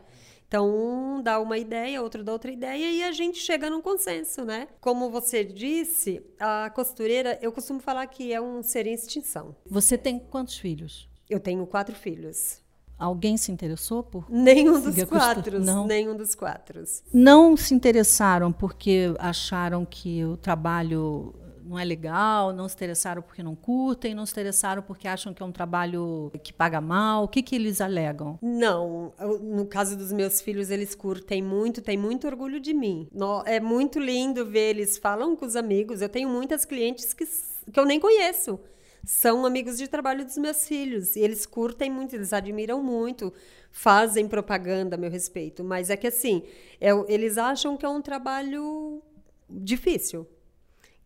Então, 0.47 0.69
um 0.69 1.21
dá 1.21 1.39
uma 1.39 1.57
ideia, 1.57 2.01
outro 2.01 2.23
dá 2.23 2.31
outra 2.31 2.51
ideia 2.51 2.91
e 2.91 3.03
a 3.03 3.11
gente 3.11 3.39
chega 3.39 3.71
num 3.71 3.81
consenso, 3.81 4.45
né? 4.45 4.67
Como 4.79 5.09
você 5.09 5.43
disse, 5.43 6.21
a 6.39 6.69
costureira, 6.69 7.39
eu 7.41 7.51
costumo 7.51 7.79
falar 7.79 8.05
que 8.05 8.31
é 8.31 8.39
um 8.39 8.61
ser 8.61 8.85
em 8.85 8.93
extinção. 8.93 9.55
Você 9.65 9.97
tem 9.97 10.19
quantos 10.19 10.57
filhos? 10.57 11.09
Eu 11.27 11.39
tenho 11.39 11.65
quatro 11.65 11.95
filhos. 11.95 12.61
Alguém 12.99 13.35
se 13.35 13.51
interessou 13.51 14.03
por 14.03 14.29
nenhum 14.29 14.79
dos 14.79 15.03
quatro? 15.05 15.59
Não. 15.59 15.87
Nenhum 15.87 16.15
dos 16.15 16.35
quatro. 16.35 16.83
Não 17.11 17.57
se 17.57 17.73
interessaram 17.73 18.53
porque 18.53 19.13
acharam 19.17 19.83
que 19.83 20.23
o 20.23 20.37
trabalho 20.37 21.33
não 21.65 21.79
é 21.79 21.85
legal, 21.85 22.53
não 22.53 22.67
se 22.67 22.75
interessaram 22.75 23.21
porque 23.21 23.41
não 23.41 23.55
curtem, 23.55 24.13
não 24.13 24.25
se 24.25 24.33
interessaram 24.33 24.81
porque 24.81 25.07
acham 25.07 25.33
que 25.33 25.41
é 25.41 25.45
um 25.45 25.51
trabalho 25.51 26.31
que 26.43 26.51
paga 26.51 26.81
mal? 26.81 27.23
O 27.23 27.27
que, 27.27 27.41
que 27.41 27.55
eles 27.55 27.81
alegam? 27.81 28.37
Não, 28.41 29.13
no 29.41 29.65
caso 29.65 29.97
dos 29.97 30.11
meus 30.11 30.41
filhos, 30.41 30.69
eles 30.69 30.93
curtem 30.95 31.41
muito, 31.41 31.81
têm 31.81 31.97
muito 31.97 32.27
orgulho 32.27 32.59
de 32.59 32.73
mim. 32.73 33.07
É 33.45 33.59
muito 33.59 33.99
lindo 33.99 34.45
ver 34.45 34.71
eles 34.71 34.97
falam 34.97 35.35
com 35.35 35.45
os 35.45 35.55
amigos. 35.55 36.01
Eu 36.01 36.09
tenho 36.09 36.29
muitas 36.29 36.65
clientes 36.65 37.13
que, 37.13 37.25
que 37.71 37.79
eu 37.79 37.85
nem 37.85 37.99
conheço 37.99 38.59
são 39.05 39.45
amigos 39.45 39.77
de 39.77 39.87
trabalho 39.87 40.23
dos 40.23 40.37
meus 40.37 40.65
filhos. 40.65 41.15
E 41.15 41.19
eles 41.19 41.45
curtem 41.45 41.91
muito, 41.91 42.15
eles 42.15 42.31
admiram 42.31 42.81
muito, 42.81 43.33
fazem 43.69 44.27
propaganda 44.27 44.95
a 44.95 44.97
meu 44.97 45.09
respeito. 45.09 45.63
Mas 45.63 45.89
é 45.89 45.97
que 45.97 46.07
assim, 46.07 46.43
é, 46.79 46.91
eles 47.07 47.37
acham 47.37 47.75
que 47.75 47.85
é 47.85 47.89
um 47.89 48.01
trabalho 48.01 49.01
difícil 49.49 50.25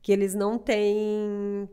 que 0.07 0.13
eles 0.13 0.33
não 0.33 0.57
têm, 0.57 1.67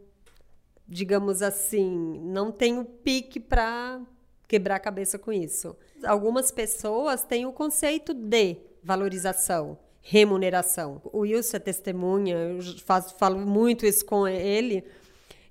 digamos 0.89 1.41
assim, 1.41 2.19
não 2.21 2.51
têm 2.51 2.81
o 2.81 2.85
pique 2.85 3.39
para 3.39 4.03
quebrar 4.49 4.75
a 4.75 4.81
cabeça 4.81 5.17
com 5.17 5.33
isso. 5.33 5.77
Algumas 6.05 6.51
pessoas 6.51 7.23
têm 7.23 7.47
o 7.47 7.53
conceito 7.53 8.13
de 8.13 8.57
valorização, 8.83 9.79
remuneração. 10.03 11.01
O 11.05 11.21
Wilson 11.21 11.59
é 11.59 11.61
testemunha, 11.61 12.35
eu 12.35 12.61
faço, 12.81 13.15
falo 13.15 13.39
muito 13.39 13.87
isso 13.87 14.05
com 14.05 14.27
ele, 14.27 14.83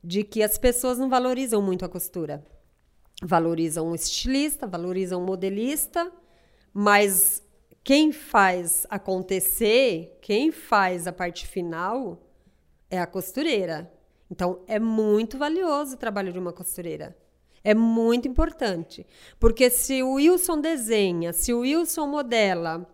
de 0.03 0.25
que 0.25 0.43
as 0.43 0.57
pessoas 0.57 0.97
não 0.97 1.09
valorizam 1.09 1.61
muito 1.61 1.85
a 1.85 1.89
costura. 1.89 2.45
Valorizam 3.21 3.91
o 3.91 3.95
estilista, 3.95 4.67
valorizam 4.67 5.23
o 5.23 5.25
modelista, 5.25 6.11
mas 6.73 7.41
quem 7.81 8.11
faz 8.11 8.85
acontecer, 8.89 10.19
quem 10.21 10.51
faz 10.51 11.07
a 11.07 11.13
parte 11.13 11.47
final, 11.47 12.19
é 12.93 12.99
a 12.99 13.07
costureira. 13.07 13.91
Então, 14.29 14.59
é 14.67 14.79
muito 14.79 15.35
valioso 15.37 15.95
o 15.95 15.97
trabalho 15.97 16.31
de 16.31 16.37
uma 16.37 16.53
costureira. 16.53 17.17
É 17.63 17.73
muito 17.73 18.27
importante. 18.27 19.05
Porque 19.39 19.69
se 19.69 20.03
o 20.03 20.13
Wilson 20.13 20.61
desenha, 20.61 21.33
se 21.33 21.51
o 21.53 21.61
Wilson 21.61 22.05
modela, 22.05 22.87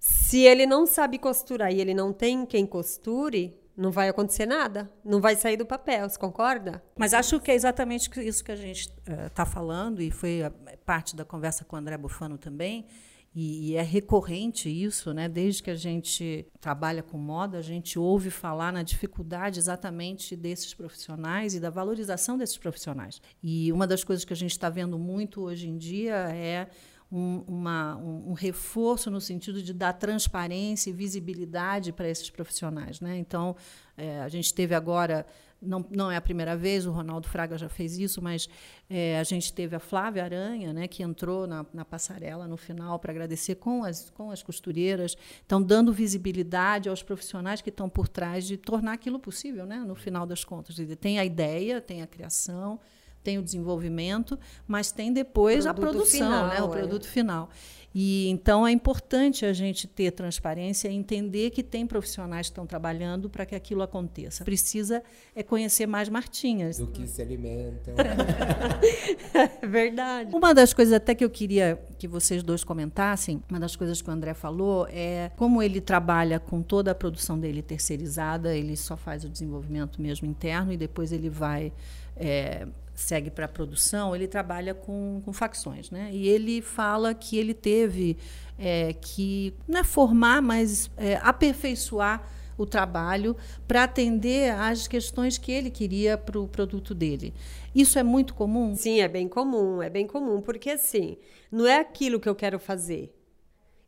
se 0.00 0.40
ele 0.40 0.66
não 0.66 0.84
sabe 0.84 1.16
costurar 1.16 1.72
e 1.72 1.80
ele 1.80 1.94
não 1.94 2.12
tem 2.12 2.44
quem 2.44 2.66
costure, 2.66 3.56
não 3.76 3.92
vai 3.92 4.08
acontecer 4.08 4.46
nada. 4.46 4.90
Não 5.04 5.20
vai 5.20 5.36
sair 5.36 5.56
do 5.56 5.64
papel, 5.64 6.08
você 6.08 6.18
concorda? 6.18 6.82
Mas 6.98 7.14
acho 7.14 7.38
que 7.38 7.52
é 7.52 7.54
exatamente 7.54 8.10
isso 8.26 8.42
que 8.42 8.50
a 8.50 8.56
gente 8.56 8.92
está 9.26 9.44
uh, 9.44 9.46
falando, 9.46 10.02
e 10.02 10.10
foi 10.10 10.40
parte 10.84 11.14
da 11.14 11.24
conversa 11.24 11.64
com 11.64 11.76
o 11.76 11.78
André 11.78 11.96
Bufano 11.96 12.36
também 12.36 12.86
e, 13.32 13.70
e, 13.70 13.76
é 13.76 13.82
recorrente 13.82 14.68
isso, 14.68 15.14
né? 15.14 15.28
Desde 15.28 15.62
que 15.62 15.70
a 15.70 15.76
gente 15.76 16.46
trabalha 16.60 17.00
com 17.00 17.16
moda, 17.16 17.58
a 17.58 17.62
gente 17.62 17.96
ouve 17.96 18.28
falar 18.28 18.72
na 18.72 18.82
dificuldade 18.82 19.60
exatamente 19.60 20.34
desses 20.34 20.74
profissionais 20.74 21.54
e 21.54 21.60
da 21.60 21.70
valorização 21.70 22.36
desses 22.36 22.58
profissionais. 22.58 23.22
E 23.40 23.72
uma 23.72 23.86
das 23.86 24.02
coisas 24.02 24.24
que 24.24 24.32
a 24.32 24.36
gente 24.36 24.50
está 24.50 24.68
vendo 24.68 24.98
muito 24.98 25.42
hoje 25.42 25.68
em 25.68 25.78
dia 25.78 26.14
é 26.34 26.68
um, 27.10 27.44
uma, 27.46 27.96
um, 27.98 28.30
um, 28.30 28.32
reforço 28.32 29.10
no 29.10 29.20
sentido 29.20 29.62
de 29.62 29.74
dar 29.74 29.92
transparência 29.92 30.90
e 30.90 30.92
visibilidade 30.92 31.92
para 31.92 32.08
esses 32.08 32.30
profissionais. 32.30 33.00
Né? 33.00 33.16
Então, 33.18 33.56
é, 33.96 34.20
a 34.20 34.28
gente 34.28 34.52
teve 34.54 34.74
agora 34.74 35.26
não, 35.60 35.84
não 35.90 36.10
é 36.10 36.16
a 36.16 36.20
primeira 36.20 36.56
vez, 36.56 36.86
o 36.86 36.90
Ronaldo 36.90 37.28
Fraga 37.28 37.58
já 37.58 37.68
fez 37.68 37.98
isso, 37.98 38.22
mas 38.22 38.48
é, 38.88 39.18
a 39.18 39.24
gente 39.24 39.52
teve 39.52 39.76
a 39.76 39.80
Flávia 39.80 40.24
Aranha, 40.24 40.72
né, 40.72 40.88
que 40.88 41.02
entrou 41.02 41.46
na, 41.46 41.66
na 41.72 41.84
passarela 41.84 42.48
no 42.48 42.56
final 42.56 42.98
para 42.98 43.12
agradecer 43.12 43.56
com 43.56 43.84
as, 43.84 44.10
com 44.10 44.30
as 44.30 44.42
costureiras, 44.42 45.16
estão 45.42 45.62
dando 45.62 45.92
visibilidade 45.92 46.88
aos 46.88 47.02
profissionais 47.02 47.60
que 47.60 47.70
estão 47.70 47.88
por 47.88 48.08
trás 48.08 48.46
de 48.46 48.56
tornar 48.56 48.94
aquilo 48.94 49.18
possível, 49.18 49.66
né, 49.66 49.78
no 49.78 49.94
final 49.94 50.26
das 50.26 50.44
contas. 50.44 50.76
Tem 50.98 51.18
a 51.18 51.24
ideia, 51.24 51.80
tem 51.80 52.02
a 52.02 52.06
criação, 52.06 52.80
tem 53.22 53.38
o 53.38 53.42
desenvolvimento, 53.42 54.38
mas 54.66 54.90
tem 54.90 55.12
depois 55.12 55.66
a 55.66 55.74
produção, 55.74 56.06
final, 56.06 56.48
né? 56.48 56.62
O 56.62 56.66
é. 56.66 56.78
produto 56.78 57.06
final. 57.06 57.50
E 57.92 58.28
então 58.28 58.66
é 58.66 58.70
importante 58.70 59.44
a 59.44 59.52
gente 59.52 59.88
ter 59.88 60.12
transparência 60.12 60.88
e 60.88 60.94
entender 60.94 61.50
que 61.50 61.62
tem 61.62 61.86
profissionais 61.86 62.46
que 62.46 62.52
estão 62.52 62.64
trabalhando 62.64 63.28
para 63.28 63.44
que 63.44 63.54
aquilo 63.54 63.82
aconteça. 63.82 64.44
Precisa 64.44 65.02
é 65.34 65.42
conhecer 65.42 65.86
mais 65.86 66.08
Martinhas. 66.08 66.78
Do 66.78 66.86
que 66.86 67.06
se 67.06 67.20
alimentam. 67.20 67.94
é 69.62 69.66
verdade. 69.66 70.34
Uma 70.34 70.54
das 70.54 70.72
coisas 70.72 70.94
até 70.94 71.16
que 71.16 71.24
eu 71.24 71.30
queria 71.30 71.80
que 71.98 72.06
vocês 72.06 72.44
dois 72.44 72.62
comentassem, 72.62 73.42
uma 73.50 73.58
das 73.58 73.74
coisas 73.74 74.00
que 74.00 74.08
o 74.08 74.12
André 74.12 74.34
falou 74.34 74.86
é 74.88 75.32
como 75.36 75.60
ele 75.60 75.80
trabalha 75.80 76.38
com 76.38 76.62
toda 76.62 76.92
a 76.92 76.94
produção 76.94 77.38
dele 77.38 77.60
terceirizada, 77.60 78.56
ele 78.56 78.76
só 78.76 78.96
faz 78.96 79.24
o 79.24 79.28
desenvolvimento 79.28 80.00
mesmo 80.00 80.28
interno 80.28 80.72
e 80.72 80.76
depois 80.76 81.10
ele 81.10 81.28
vai 81.28 81.72
é, 82.16 82.68
segue 83.02 83.30
para 83.30 83.46
a 83.46 83.48
produção, 83.48 84.14
ele 84.14 84.28
trabalha 84.28 84.74
com, 84.74 85.20
com 85.24 85.32
facções. 85.32 85.90
Né? 85.90 86.10
E 86.12 86.28
ele 86.28 86.60
fala 86.60 87.14
que 87.14 87.36
ele 87.36 87.54
teve 87.54 88.16
é, 88.58 88.92
que, 88.92 89.54
não 89.66 89.80
é 89.80 89.84
formar, 89.84 90.42
mas 90.42 90.90
é, 90.96 91.16
aperfeiçoar 91.16 92.28
o 92.58 92.66
trabalho 92.66 93.34
para 93.66 93.84
atender 93.84 94.52
às 94.52 94.86
questões 94.86 95.38
que 95.38 95.50
ele 95.50 95.70
queria 95.70 96.18
para 96.18 96.38
o 96.38 96.46
produto 96.46 96.94
dele. 96.94 97.32
Isso 97.74 97.98
é 97.98 98.02
muito 98.02 98.34
comum? 98.34 98.74
Sim, 98.74 99.00
é 99.00 99.08
bem 99.08 99.28
comum, 99.28 99.80
é 99.80 99.88
bem 99.88 100.06
comum, 100.06 100.42
porque 100.42 100.70
assim, 100.70 101.16
não 101.50 101.66
é 101.66 101.78
aquilo 101.78 102.20
que 102.20 102.28
eu 102.28 102.34
quero 102.34 102.58
fazer. 102.58 103.16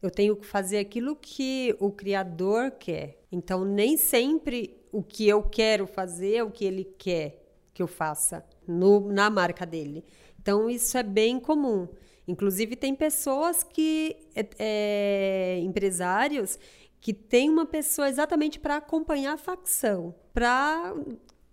Eu 0.01 0.11
tenho 0.11 0.35
que 0.35 0.46
fazer 0.46 0.79
aquilo 0.79 1.14
que 1.14 1.77
o 1.79 1.90
criador 1.90 2.72
quer. 2.72 3.22
Então, 3.31 3.64
nem 3.64 3.96
sempre 3.96 4.77
o 4.90 5.03
que 5.03 5.29
eu 5.29 5.42
quero 5.42 5.87
fazer 5.87 6.37
é 6.37 6.42
o 6.42 6.51
que 6.51 6.64
ele 6.64 6.85
quer 6.85 7.40
que 7.72 7.83
eu 7.83 7.87
faça 7.87 8.44
no, 8.66 9.12
na 9.12 9.31
marca 9.31 9.66
dele. 9.66 10.05
Então, 10.40 10.68
isso 10.68 10.96
é 10.98 11.03
bem 11.03 11.38
comum. 11.38 11.88
Inclusive, 12.27 12.77
tem 12.77 12.94
pessoas 12.94 13.62
que, 13.62 14.16
é, 14.35 14.48
é, 14.59 15.59
empresários, 15.61 16.59
que 17.01 17.12
tem 17.12 17.51
uma 17.51 17.66
pessoa 17.66 18.09
exatamente 18.09 18.59
para 18.61 18.77
acompanhar 18.77 19.35
a 19.35 19.38
facção, 19.38 20.14
para 20.33 20.94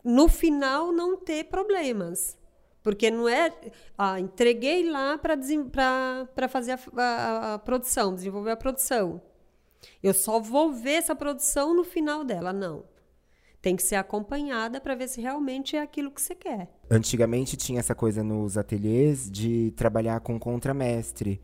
no 0.03 0.27
final 0.27 0.91
não 0.91 1.17
ter 1.17 1.45
problemas. 1.45 2.37
Porque 2.81 3.11
não 3.11 3.27
é. 3.27 3.53
Ah, 3.97 4.19
entreguei 4.19 4.89
lá 4.89 5.17
para 5.17 6.47
fazer 6.47 6.73
a, 6.73 7.01
a, 7.01 7.53
a, 7.55 7.59
produção, 7.59 8.15
desenvolver 8.15 8.51
a 8.51 8.57
produção. 8.57 9.21
Eu 10.01 10.13
só 10.13 10.39
vou 10.39 10.71
ver 10.71 10.93
essa 10.93 11.15
produção 11.15 11.73
no 11.73 11.83
final 11.83 12.23
dela. 12.23 12.53
Não 12.53 12.85
tem 13.61 13.75
que 13.75 13.83
ser 13.83 13.95
acompanhada 13.95 14.79
para 14.79 14.95
ver 14.95 15.07
se 15.07 15.21
realmente 15.21 15.75
é 15.75 15.81
aquilo 15.81 16.11
que 16.11 16.21
você 16.21 16.33
quer. 16.33 16.69
Antigamente 16.89 17.57
tinha 17.57 17.79
essa 17.79 17.93
coisa 17.93 18.23
nos 18.23 18.57
ateliês 18.57 19.29
de 19.29 19.71
trabalhar 19.75 20.19
com 20.21 20.39
contramestre, 20.39 21.41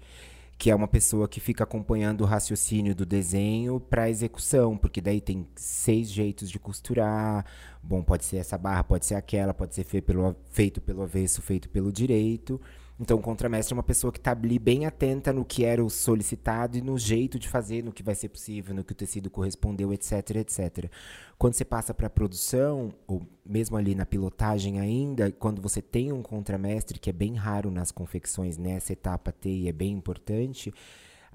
que 0.57 0.71
é 0.71 0.75
uma 0.75 0.87
pessoa 0.87 1.27
que 1.27 1.41
fica 1.41 1.65
acompanhando 1.65 2.21
o 2.21 2.25
raciocínio 2.25 2.95
do 2.95 3.05
desenho 3.05 3.79
para 3.79 4.09
execução, 4.09 4.77
porque 4.77 5.01
daí 5.01 5.19
tem 5.19 5.45
seis 5.55 6.09
jeitos 6.09 6.49
de 6.49 6.57
costurar. 6.57 7.45
Bom, 7.83 8.01
pode 8.01 8.23
ser 8.23 8.37
essa 8.37 8.57
barra, 8.57 8.83
pode 8.83 9.05
ser 9.05 9.15
aquela, 9.15 9.53
pode 9.53 9.75
ser 9.75 9.83
feito 9.83 10.05
pelo, 10.05 10.35
feito 10.51 10.81
pelo 10.81 11.03
avesso, 11.03 11.41
feito 11.41 11.69
pelo 11.69 11.91
direito. 11.91 12.59
Então, 12.97 13.17
o 13.17 13.21
contramestre 13.21 13.73
é 13.73 13.75
uma 13.75 13.83
pessoa 13.83 14.11
que 14.11 14.19
está 14.19 14.31
ali 14.31 14.57
bem 14.57 14.85
atenta 14.85 15.33
no 15.33 15.43
que 15.43 15.65
era 15.65 15.83
o 15.83 15.89
solicitado 15.89 16.77
e 16.77 16.81
no 16.81 16.97
jeito 16.97 17.37
de 17.37 17.49
fazer, 17.49 17.83
no 17.83 17.91
que 17.91 18.01
vai 18.01 18.15
ser 18.15 18.29
possível, 18.29 18.73
no 18.73 18.85
que 18.85 18.93
o 18.93 18.95
tecido 18.95 19.29
correspondeu, 19.29 19.91
etc, 19.91 20.37
etc. 20.37 20.89
Quando 21.37 21.55
você 21.55 21.65
passa 21.65 21.93
para 21.93 22.07
a 22.07 22.09
produção, 22.09 22.93
ou 23.05 23.21
mesmo 23.45 23.75
ali 23.75 23.93
na 23.95 24.05
pilotagem 24.05 24.79
ainda, 24.79 25.29
quando 25.29 25.61
você 25.61 25.81
tem 25.81 26.13
um 26.13 26.21
contramestre, 26.21 26.97
que 26.97 27.09
é 27.09 27.13
bem 27.13 27.35
raro 27.35 27.69
nas 27.69 27.91
confecções 27.91 28.57
nessa 28.57 28.93
etapa 28.93 29.33
T 29.33 29.49
e 29.49 29.67
é 29.67 29.73
bem 29.73 29.91
importante, 29.91 30.73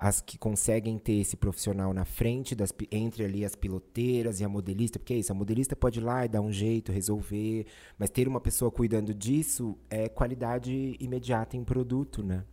as 0.00 0.22
que 0.22 0.38
conseguem 0.38 0.98
ter 0.98 1.20
esse 1.20 1.36
profissional 1.36 1.92
na 1.92 2.06
frente, 2.06 2.54
das, 2.54 2.72
entre 2.90 3.22
ali 3.22 3.44
as 3.44 3.54
piloteiras 3.54 4.40
e 4.40 4.44
a 4.44 4.48
modelista, 4.48 4.98
porque 4.98 5.12
é 5.12 5.18
isso, 5.18 5.30
a 5.30 5.34
modelista 5.34 5.76
pode 5.76 6.00
ir 6.00 6.02
lá 6.02 6.24
e 6.24 6.28
dar 6.28 6.40
um 6.40 6.50
jeito, 6.50 6.90
resolver, 6.90 7.66
mas 7.98 8.08
ter 8.08 8.26
uma 8.26 8.40
pessoa 8.40 8.70
cuidando 8.70 9.12
disso 9.12 9.76
é 9.90 10.08
qualidade 10.08 10.96
imediata 10.98 11.54
em 11.54 11.62
produto, 11.62 12.22
né? 12.22 12.44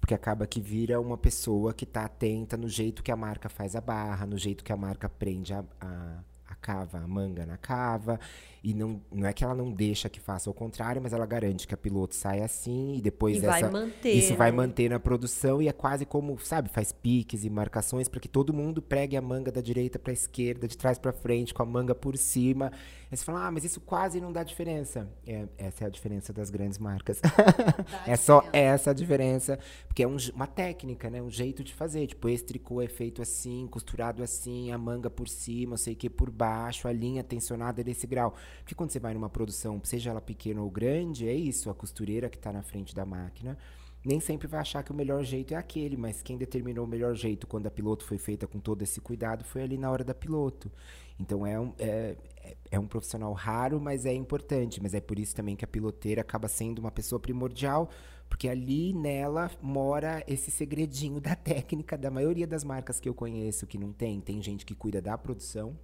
Porque 0.00 0.14
acaba 0.14 0.46
que 0.46 0.58
vira 0.58 0.98
uma 0.98 1.18
pessoa 1.18 1.74
que 1.74 1.84
está 1.84 2.06
atenta 2.06 2.56
no 2.56 2.68
jeito 2.68 3.02
que 3.02 3.12
a 3.12 3.16
marca 3.16 3.50
faz 3.50 3.76
a 3.76 3.80
barra, 3.80 4.24
no 4.24 4.38
jeito 4.38 4.64
que 4.64 4.72
a 4.72 4.76
marca 4.76 5.06
prende 5.06 5.52
a, 5.52 5.62
a 5.78 6.54
cava, 6.54 6.98
a 6.98 7.06
manga 7.06 7.44
na 7.44 7.58
cava. 7.58 8.18
E 8.66 8.74
não, 8.74 9.00
não 9.12 9.28
é 9.28 9.32
que 9.32 9.44
ela 9.44 9.54
não 9.54 9.70
deixa 9.70 10.08
que 10.08 10.18
faça 10.18 10.50
o 10.50 10.52
contrário, 10.52 11.00
mas 11.00 11.12
ela 11.12 11.24
garante 11.24 11.68
que 11.68 11.74
a 11.74 11.76
piloto 11.76 12.16
saia 12.16 12.44
assim 12.44 12.96
e 12.96 13.00
depois 13.00 13.40
e 13.40 13.46
essa, 13.46 13.70
manter, 13.70 14.10
isso 14.10 14.34
vai 14.34 14.50
né? 14.50 14.56
manter 14.56 14.90
na 14.90 14.98
produção 14.98 15.62
e 15.62 15.68
é 15.68 15.72
quase 15.72 16.04
como, 16.04 16.36
sabe, 16.40 16.68
faz 16.68 16.90
piques 16.90 17.44
e 17.44 17.48
marcações 17.48 18.08
para 18.08 18.18
que 18.18 18.26
todo 18.26 18.52
mundo 18.52 18.82
pregue 18.82 19.16
a 19.16 19.22
manga 19.22 19.52
da 19.52 19.60
direita 19.60 20.00
para 20.00 20.10
a 20.10 20.14
esquerda, 20.14 20.66
de 20.66 20.76
trás 20.76 20.98
para 20.98 21.12
frente, 21.12 21.54
com 21.54 21.62
a 21.62 21.64
manga 21.64 21.94
por 21.94 22.16
cima. 22.16 22.72
Aí 23.08 23.16
você 23.16 23.24
fala, 23.24 23.46
ah, 23.46 23.50
mas 23.52 23.62
isso 23.62 23.80
quase 23.80 24.20
não 24.20 24.32
dá 24.32 24.42
diferença. 24.42 25.08
É, 25.24 25.46
essa 25.56 25.84
é 25.84 25.86
a 25.86 25.90
diferença 25.90 26.32
das 26.32 26.50
grandes 26.50 26.76
marcas. 26.76 27.20
é 28.04 28.16
só 28.16 28.42
essa 28.52 28.90
a 28.90 28.94
diferença, 28.94 29.60
porque 29.86 30.02
é 30.02 30.08
um, 30.08 30.16
uma 30.34 30.48
técnica, 30.48 31.08
né? 31.08 31.22
Um 31.22 31.30
jeito 31.30 31.62
de 31.62 31.72
fazer. 31.72 32.08
Tipo, 32.08 32.28
esse 32.28 32.42
tricô 32.42 32.82
é 32.82 32.88
feito 32.88 33.22
assim, 33.22 33.68
costurado 33.70 34.24
assim, 34.24 34.72
a 34.72 34.78
manga 34.78 35.08
por 35.08 35.28
cima, 35.28 35.76
sei 35.76 35.94
que 35.94 36.10
por 36.10 36.32
baixo, 36.32 36.88
a 36.88 36.92
linha 36.92 37.22
tensionada 37.22 37.84
desse 37.84 38.08
grau. 38.08 38.34
Porque 38.58 38.74
quando 38.74 38.90
você 38.90 38.98
vai 38.98 39.14
numa 39.14 39.28
produção, 39.28 39.80
seja 39.84 40.10
ela 40.10 40.20
pequena 40.20 40.60
ou 40.60 40.70
grande, 40.70 41.28
é 41.28 41.34
isso, 41.34 41.70
a 41.70 41.74
costureira 41.74 42.28
que 42.28 42.36
está 42.36 42.52
na 42.52 42.62
frente 42.62 42.94
da 42.94 43.04
máquina 43.04 43.56
nem 44.06 44.20
sempre 44.20 44.46
vai 44.46 44.60
achar 44.60 44.84
que 44.84 44.92
o 44.92 44.94
melhor 44.94 45.24
jeito 45.24 45.52
é 45.52 45.56
aquele, 45.56 45.96
mas 45.96 46.22
quem 46.22 46.38
determinou 46.38 46.84
o 46.84 46.88
melhor 46.88 47.16
jeito 47.16 47.44
quando 47.44 47.66
a 47.66 47.70
piloto 47.72 48.04
foi 48.04 48.18
feita 48.18 48.46
com 48.46 48.60
todo 48.60 48.80
esse 48.82 49.00
cuidado 49.00 49.42
foi 49.42 49.62
ali 49.62 49.76
na 49.76 49.90
hora 49.90 50.04
da 50.04 50.14
piloto. 50.14 50.70
Então 51.18 51.44
é 51.44 51.58
um, 51.58 51.72
é, 51.76 52.14
é, 52.70 52.78
um 52.78 52.86
profissional 52.86 53.32
raro, 53.32 53.80
mas 53.80 54.06
é 54.06 54.14
importante. 54.14 54.80
Mas 54.80 54.94
é 54.94 55.00
por 55.00 55.18
isso 55.18 55.34
também 55.34 55.56
que 55.56 55.64
a 55.64 55.68
piloteira 55.68 56.20
acaba 56.20 56.46
sendo 56.46 56.78
uma 56.78 56.90
pessoa 56.92 57.18
primordial, 57.18 57.90
porque 58.28 58.48
ali 58.48 58.92
nela 58.92 59.50
mora 59.60 60.22
esse 60.28 60.52
segredinho 60.52 61.18
da 61.20 61.34
técnica 61.34 61.98
da 61.98 62.10
maioria 62.10 62.46
das 62.46 62.62
marcas 62.62 63.00
que 63.00 63.08
eu 63.08 63.14
conheço 63.14 63.66
que 63.66 63.76
não 63.76 63.92
tem. 63.92 64.20
Tem 64.20 64.40
gente 64.40 64.64
que 64.64 64.74
cuida 64.74 65.02
da 65.02 65.18
produção, 65.18 65.76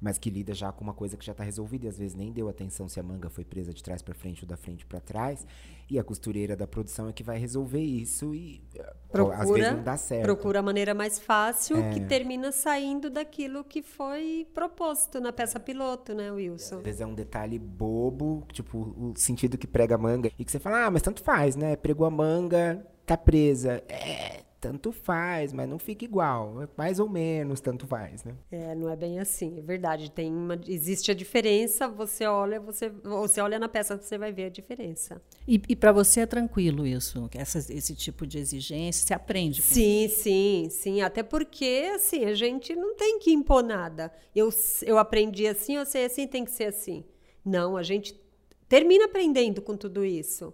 mas 0.00 0.18
que 0.18 0.30
lida 0.30 0.54
já 0.54 0.72
com 0.72 0.82
uma 0.82 0.94
coisa 0.94 1.16
que 1.16 1.24
já 1.24 1.32
está 1.32 1.44
resolvida 1.44 1.86
e 1.86 1.88
às 1.88 1.98
vezes 1.98 2.14
nem 2.14 2.32
deu 2.32 2.48
atenção 2.48 2.88
se 2.88 2.98
a 2.98 3.02
manga 3.02 3.28
foi 3.28 3.44
presa 3.44 3.72
de 3.72 3.82
trás 3.82 4.00
para 4.00 4.14
frente 4.14 4.44
ou 4.44 4.48
da 4.48 4.56
frente 4.56 4.86
para 4.86 4.98
trás. 5.00 5.46
E 5.90 5.98
a 5.98 6.04
costureira 6.04 6.56
da 6.56 6.66
produção 6.66 7.08
é 7.08 7.12
que 7.12 7.22
vai 7.22 7.36
resolver 7.36 7.80
isso 7.80 8.34
e 8.34 8.62
procura, 9.10 9.36
às 9.36 9.50
vezes 9.50 9.72
não 9.72 9.82
dá 9.82 9.96
certo. 9.96 10.24
Procura 10.24 10.60
a 10.60 10.62
maneira 10.62 10.94
mais 10.94 11.18
fácil 11.18 11.76
é. 11.76 11.90
que 11.90 12.00
termina 12.00 12.52
saindo 12.52 13.10
daquilo 13.10 13.64
que 13.64 13.82
foi 13.82 14.46
proposto 14.54 15.20
na 15.20 15.32
peça 15.32 15.60
piloto, 15.60 16.14
né, 16.14 16.30
Wilson? 16.30 16.76
Às 16.76 16.82
vezes 16.82 17.00
é 17.00 17.06
um 17.06 17.14
detalhe 17.14 17.58
bobo, 17.58 18.46
tipo 18.52 18.78
o 18.78 19.12
sentido 19.16 19.58
que 19.58 19.66
prega 19.66 19.96
a 19.96 19.98
manga 19.98 20.30
e 20.38 20.44
que 20.44 20.50
você 20.50 20.60
fala: 20.60 20.86
"Ah, 20.86 20.90
mas 20.90 21.02
tanto 21.02 21.22
faz, 21.22 21.56
né? 21.56 21.76
Pregou 21.76 22.06
a 22.06 22.10
manga, 22.10 22.86
tá 23.04 23.16
presa". 23.16 23.82
É, 23.88 24.44
tanto 24.60 24.92
faz, 24.92 25.52
mas 25.52 25.68
não 25.68 25.78
fica 25.78 26.04
igual. 26.04 26.68
Mais 26.76 27.00
ou 27.00 27.08
menos, 27.08 27.60
tanto 27.60 27.86
faz, 27.86 28.22
né? 28.24 28.34
É, 28.50 28.74
não 28.74 28.90
é 28.90 28.94
bem 28.94 29.18
assim, 29.18 29.58
é 29.58 29.62
verdade. 29.62 30.10
Tem 30.10 30.30
uma, 30.30 30.60
existe 30.66 31.10
a 31.10 31.14
diferença, 31.14 31.88
você 31.88 32.26
olha, 32.26 32.60
você, 32.60 32.90
você 32.90 33.40
olha 33.40 33.58
na 33.58 33.68
peça, 33.68 33.96
você 33.96 34.18
vai 34.18 34.32
ver 34.32 34.44
a 34.44 34.48
diferença. 34.50 35.20
E, 35.48 35.60
e 35.68 35.74
para 35.74 35.92
você 35.92 36.20
é 36.20 36.26
tranquilo 36.26 36.86
isso? 36.86 37.28
Essa, 37.34 37.58
esse 37.58 37.94
tipo 37.94 38.26
de 38.26 38.38
exigência, 38.38 39.06
você 39.06 39.14
aprende? 39.14 39.62
sim, 39.62 40.04
isso? 40.04 40.22
sim, 40.22 40.68
sim. 40.70 41.00
Até 41.00 41.22
porque, 41.22 41.90
assim, 41.94 42.26
a 42.26 42.34
gente 42.34 42.76
não 42.76 42.94
tem 42.94 43.18
que 43.18 43.32
impor 43.32 43.62
nada. 43.62 44.12
Eu, 44.36 44.50
eu 44.84 44.98
aprendi 44.98 45.46
assim, 45.46 45.76
eu 45.76 45.86
sei 45.86 46.04
assim, 46.04 46.26
tem 46.26 46.44
que 46.44 46.50
ser 46.50 46.64
assim. 46.64 47.04
Não, 47.44 47.76
a 47.76 47.82
gente 47.82 48.20
termina 48.68 49.06
aprendendo 49.06 49.62
com 49.62 49.76
tudo 49.76 50.04
isso 50.04 50.52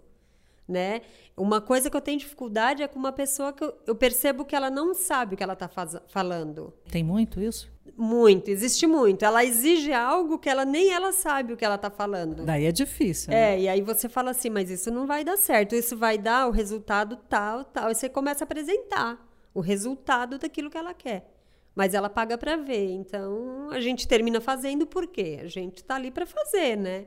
né? 0.69 1.03
Uma 1.37 1.61
coisa 1.61 1.91
que 1.91 1.97
eu 1.97 2.01
tenho 2.01 2.19
dificuldade 2.19 2.83
é 2.83 2.89
com 2.89 2.99
uma 2.99 3.13
pessoa 3.13 3.53
que 3.53 3.63
eu, 3.63 3.75
eu 3.87 3.95
percebo 3.95 4.45
que 4.45 4.57
ela 4.57 4.71
não 4.71 4.95
sabe 4.95 5.35
o 5.35 5.37
que 5.37 5.43
ela 5.43 5.53
está 5.53 5.69
falando. 6.09 6.73
Tem 6.91 7.05
muito 7.05 7.41
isso? 7.41 7.71
Muito, 7.97 8.51
existe 8.51 8.87
muito. 8.87 9.25
Ela 9.25 9.45
exige 9.45 9.93
algo 9.93 10.39
que 10.39 10.49
ela 10.49 10.65
nem 10.65 10.93
ela 10.93 11.13
sabe 11.13 11.53
o 11.53 11.57
que 11.57 11.65
ela 11.65 11.77
está 11.77 11.91
falando. 11.91 12.45
Daí 12.45 12.65
é 12.65 12.73
difícil. 12.73 13.31
Né? 13.31 13.55
É, 13.55 13.61
e 13.61 13.69
aí 13.69 13.81
você 13.81 14.09
fala 14.09 14.33
assim, 14.33 14.51
mas 14.51 14.71
isso 14.71 14.91
não 14.91 15.07
vai 15.07 15.25
dar 15.25 15.37
certo, 15.37 15.75
isso 15.75 15.97
vai 15.97 16.19
dar 16.19 16.49
o 16.49 16.51
resultado 16.51 17.17
tal, 17.29 17.65
tal. 17.65 17.91
E 17.91 17.95
você 17.95 18.09
começa 18.09 18.43
a 18.43 18.47
apresentar 18.47 19.25
o 19.55 19.61
resultado 19.61 20.39
daquilo 20.39 20.71
que 20.71 20.77
ela 20.77 20.93
quer. 20.93 21.33
Mas 21.75 21.95
ela 21.95 22.09
paga 22.09 22.37
para 22.37 22.57
ver. 22.57 22.91
Então 22.91 23.71
a 23.71 23.81
gente 23.81 24.09
termina 24.09 24.41
fazendo 24.41 24.87
por 24.87 25.07
quê? 25.07 25.39
A 25.43 25.47
gente 25.47 25.79
está 25.79 25.95
ali 25.95 26.11
para 26.11 26.27
fazer, 26.27 26.77
né? 26.77 27.07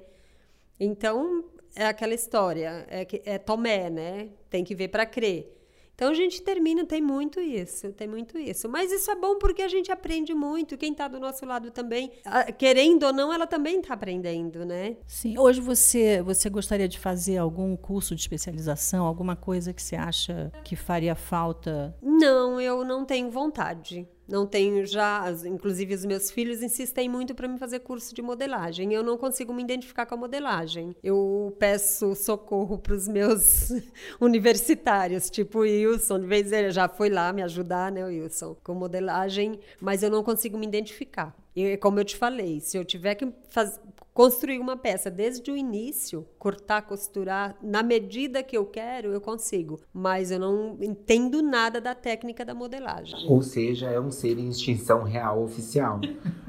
Então 0.79 1.43
é 1.75 1.85
aquela 1.85 2.13
história, 2.13 2.85
é, 2.89 3.07
é 3.25 3.37
Tomé, 3.37 3.89
né? 3.89 4.29
Tem 4.49 4.63
que 4.63 4.75
ver 4.75 4.89
para 4.89 5.05
crer. 5.05 5.55
Então 5.99 6.11
a 6.11 6.13
gente 6.13 6.41
termina, 6.41 6.85
tem 6.85 7.01
muito 7.01 7.41
isso, 7.41 7.91
tem 7.91 8.07
muito 8.07 8.37
isso. 8.37 8.69
Mas 8.69 8.89
isso 8.89 9.11
é 9.11 9.15
bom 9.15 9.37
porque 9.37 9.61
a 9.61 9.67
gente 9.67 9.91
aprende 9.91 10.33
muito. 10.33 10.77
Quem 10.77 10.93
está 10.93 11.09
do 11.09 11.19
nosso 11.19 11.45
lado 11.45 11.71
também, 11.71 12.09
querendo 12.57 13.03
ou 13.03 13.11
não, 13.11 13.33
ela 13.33 13.45
também 13.45 13.81
está 13.81 13.95
aprendendo, 13.95 14.63
né? 14.63 14.95
Sim. 15.05 15.37
Hoje 15.37 15.59
você, 15.59 16.21
você 16.21 16.49
gostaria 16.49 16.87
de 16.87 16.97
fazer 16.97 17.35
algum 17.35 17.75
curso 17.75 18.15
de 18.15 18.21
especialização, 18.21 19.05
alguma 19.05 19.35
coisa 19.35 19.73
que 19.73 19.83
você 19.83 19.97
acha 19.97 20.49
que 20.63 20.73
faria 20.73 21.15
falta? 21.15 21.93
Não, 22.01 22.61
eu 22.61 22.85
não 22.85 23.03
tenho 23.03 23.29
vontade. 23.29 24.07
Não 24.29 24.45
tenho 24.45 24.85
já, 24.85 25.25
inclusive 25.45 25.95
os 25.95 26.05
meus 26.05 26.29
filhos 26.29 26.61
insistem 26.61 27.09
muito 27.09 27.33
para 27.33 27.47
me 27.47 27.57
fazer 27.57 27.79
curso 27.79 28.13
de 28.13 28.21
modelagem. 28.21 28.93
Eu 28.93 29.03
não 29.03 29.17
consigo 29.17 29.53
me 29.53 29.63
identificar 29.63 30.05
com 30.05 30.15
a 30.15 30.17
modelagem. 30.17 30.95
Eu 31.03 31.55
peço 31.57 32.15
socorro 32.15 32.77
para 32.77 32.93
os 32.93 33.07
meus 33.07 33.71
universitários, 34.21 35.29
tipo 35.29 35.59
Wilson, 35.59 36.19
de 36.19 36.27
vez 36.27 36.51
ele 36.51 36.69
já 36.71 36.87
foi 36.87 37.09
lá 37.09 37.33
me 37.33 37.41
ajudar, 37.41 37.91
né, 37.91 38.05
Wilson, 38.05 38.55
com 38.63 38.73
modelagem, 38.75 39.59
mas 39.81 40.03
eu 40.03 40.11
não 40.11 40.23
consigo 40.23 40.57
me 40.57 40.67
identificar. 40.67 41.35
E 41.55 41.75
como 41.77 41.99
eu 41.99 42.05
te 42.05 42.15
falei, 42.15 42.59
se 42.59 42.77
eu 42.77 42.85
tiver 42.85 43.15
que 43.15 43.27
faz, 43.49 43.79
construir 44.13 44.59
uma 44.59 44.75
peça 44.75 45.09
desde 45.09 45.49
o 45.51 45.57
início, 45.57 46.25
cortar, 46.37 46.81
costurar, 46.81 47.55
na 47.61 47.81
medida 47.81 48.43
que 48.43 48.57
eu 48.57 48.65
quero, 48.65 49.11
eu 49.13 49.21
consigo. 49.21 49.79
Mas 49.93 50.31
eu 50.31 50.39
não 50.39 50.77
entendo 50.81 51.41
nada 51.41 51.79
da 51.79 51.95
técnica 51.95 52.43
da 52.43 52.53
modelagem. 52.53 53.25
Ou 53.27 53.41
seja, 53.41 53.89
é 53.89 53.99
um 53.99 54.11
ser 54.11 54.37
em 54.37 54.49
extinção 54.49 55.03
real 55.03 55.43
oficial. 55.43 56.01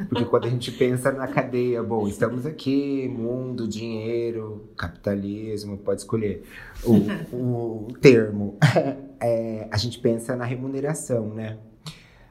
Porque 0.09 0.25
quando 0.25 0.47
a 0.47 0.51
gente 0.51 0.73
pensa 0.73 1.13
na 1.13 1.29
cadeia, 1.29 1.83
bom, 1.83 2.09
estamos 2.09 2.47
aqui, 2.47 3.09
mundo, 3.09 3.69
dinheiro, 3.69 4.69
capitalismo, 4.77 5.79
pode 5.79 6.01
escolher 6.01 6.43
o, 6.85 7.37
o 7.37 7.89
termo. 8.01 8.59
É, 9.23 9.69
a 9.71 9.77
gente 9.77 9.99
pensa 9.99 10.35
na 10.35 10.47
remuneração, 10.47 11.29
né? 11.29 11.59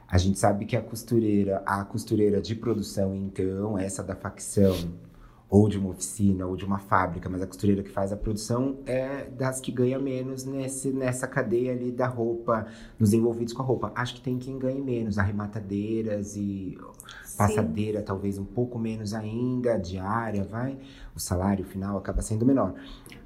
A 0.08 0.18
gente 0.18 0.40
sabe 0.40 0.64
que 0.64 0.76
a 0.76 0.82
costureira, 0.82 1.62
a 1.64 1.84
costureira 1.84 2.42
de 2.42 2.56
produção, 2.56 3.14
então, 3.14 3.78
essa 3.78 4.02
da 4.02 4.16
facção, 4.16 4.74
ou 5.50 5.68
de 5.68 5.76
uma 5.76 5.90
oficina, 5.90 6.46
ou 6.46 6.56
de 6.56 6.64
uma 6.64 6.78
fábrica, 6.78 7.28
mas 7.28 7.42
a 7.42 7.46
costureira 7.46 7.82
que 7.82 7.90
faz 7.90 8.12
a 8.12 8.16
produção 8.16 8.78
é 8.86 9.24
das 9.24 9.60
que 9.60 9.72
ganha 9.72 9.98
menos 9.98 10.44
nesse, 10.44 10.92
nessa 10.92 11.26
cadeia 11.26 11.72
ali 11.72 11.90
da 11.90 12.06
roupa, 12.06 12.68
nos 12.96 13.12
envolvidos 13.12 13.52
com 13.52 13.60
a 13.60 13.64
roupa. 13.64 13.90
Acho 13.96 14.14
que 14.14 14.20
tem 14.20 14.38
quem 14.38 14.56
ganhe 14.58 14.80
menos, 14.80 15.18
arrematadeiras 15.18 16.36
e 16.36 16.78
passadeira, 17.36 17.98
Sim. 17.98 18.04
talvez 18.04 18.38
um 18.38 18.44
pouco 18.44 18.78
menos 18.78 19.12
ainda, 19.12 19.76
diária, 19.76 20.44
vai. 20.44 20.78
O 21.16 21.18
salário 21.18 21.64
final 21.64 21.98
acaba 21.98 22.22
sendo 22.22 22.46
menor. 22.46 22.74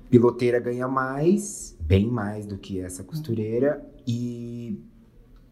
Piloteira 0.09 0.59
ganha 0.59 0.89
mais, 0.89 1.77
bem 1.79 2.07
mais 2.07 2.47
do 2.47 2.57
que 2.57 2.81
essa 2.81 3.05
costureira, 3.05 3.85
e 4.07 4.81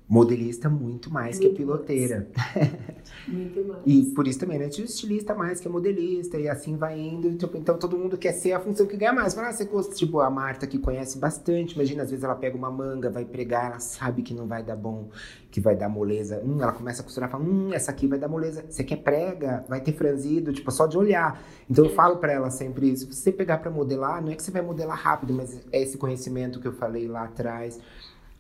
modelista 0.09 0.68
muito 0.68 1.11
mais 1.11 1.38
muito 1.38 1.48
que 1.48 1.55
a 1.55 1.57
piloteira. 1.57 2.28
Muito 3.28 3.64
mais. 3.64 3.82
e 3.86 4.03
por 4.14 4.26
isso 4.26 4.38
também, 4.40 4.59
né? 4.59 4.66
Estilista 4.66 5.34
mais 5.34 5.61
que 5.61 5.68
a 5.68 5.70
modelista, 5.70 6.38
e 6.38 6.48
assim 6.48 6.76
vai 6.76 6.98
indo. 6.98 7.32
Tipo, 7.36 7.57
então 7.57 7.78
todo 7.78 7.96
mundo 7.96 8.18
quer 8.18 8.32
ser 8.32 8.53
a 8.53 8.59
função 8.59 8.84
que 8.84 8.96
ganha 8.96 9.12
mais. 9.12 9.34
Fala, 9.34 9.48
ah, 9.48 9.53
você 9.53 9.64
gosta, 9.64 9.94
tipo, 9.94 10.18
a 10.20 10.28
Marta 10.28 10.66
que 10.66 10.78
conhece 10.78 11.18
bastante. 11.18 11.74
Imagina, 11.74 12.03
às 12.03 12.11
vezes 12.11 12.24
ela 12.24 12.34
pega 12.34 12.57
uma 12.57 12.70
manga, 12.70 13.11
vai 13.11 13.24
pregar, 13.24 13.66
ela 13.66 13.78
sabe 13.78 14.22
que 14.22 14.34
não 14.34 14.46
vai 14.46 14.62
dar 14.62 14.76
bom, 14.76 15.09
que 15.50 15.61
vai 15.61 15.76
dar 15.76 15.88
moleza. 15.88 16.42
Hum, 16.44 16.61
ela 16.61 16.72
começa 16.72 17.00
a 17.00 17.05
costurar 17.05 17.28
e 17.28 17.32
fala, 17.32 17.44
hum, 17.44 17.72
essa 17.72 17.90
aqui 17.92 18.07
vai 18.09 18.18
dar 18.18 18.28
moleza. 18.28 18.64
Você 18.68 18.82
quer 18.82 18.96
prega, 18.96 19.64
vai 19.68 19.80
ter 19.80 19.92
franzido, 19.92 20.53
tipo, 20.53 20.70
só 20.72 20.86
de 20.86 20.98
olhar. 20.98 21.40
Então 21.70 21.84
eu 21.84 21.90
falo 21.94 22.16
para 22.16 22.32
ela 22.32 22.50
sempre 22.50 22.90
isso. 22.90 23.07
Se 23.12 23.22
você 23.22 23.32
pegar 23.32 23.59
para 23.59 23.70
modelar, 23.70 24.20
não 24.20 24.32
é 24.32 24.34
que 24.34 24.42
você 24.42 24.50
vai 24.50 24.62
modelar 24.62 24.98
rápido, 24.98 25.32
mas 25.32 25.61
é 25.70 25.80
esse 25.80 25.96
conhecimento 25.96 26.61
que 26.61 26.66
eu 26.66 26.72
falei 26.72 27.07
lá 27.07 27.24
atrás 27.24 27.78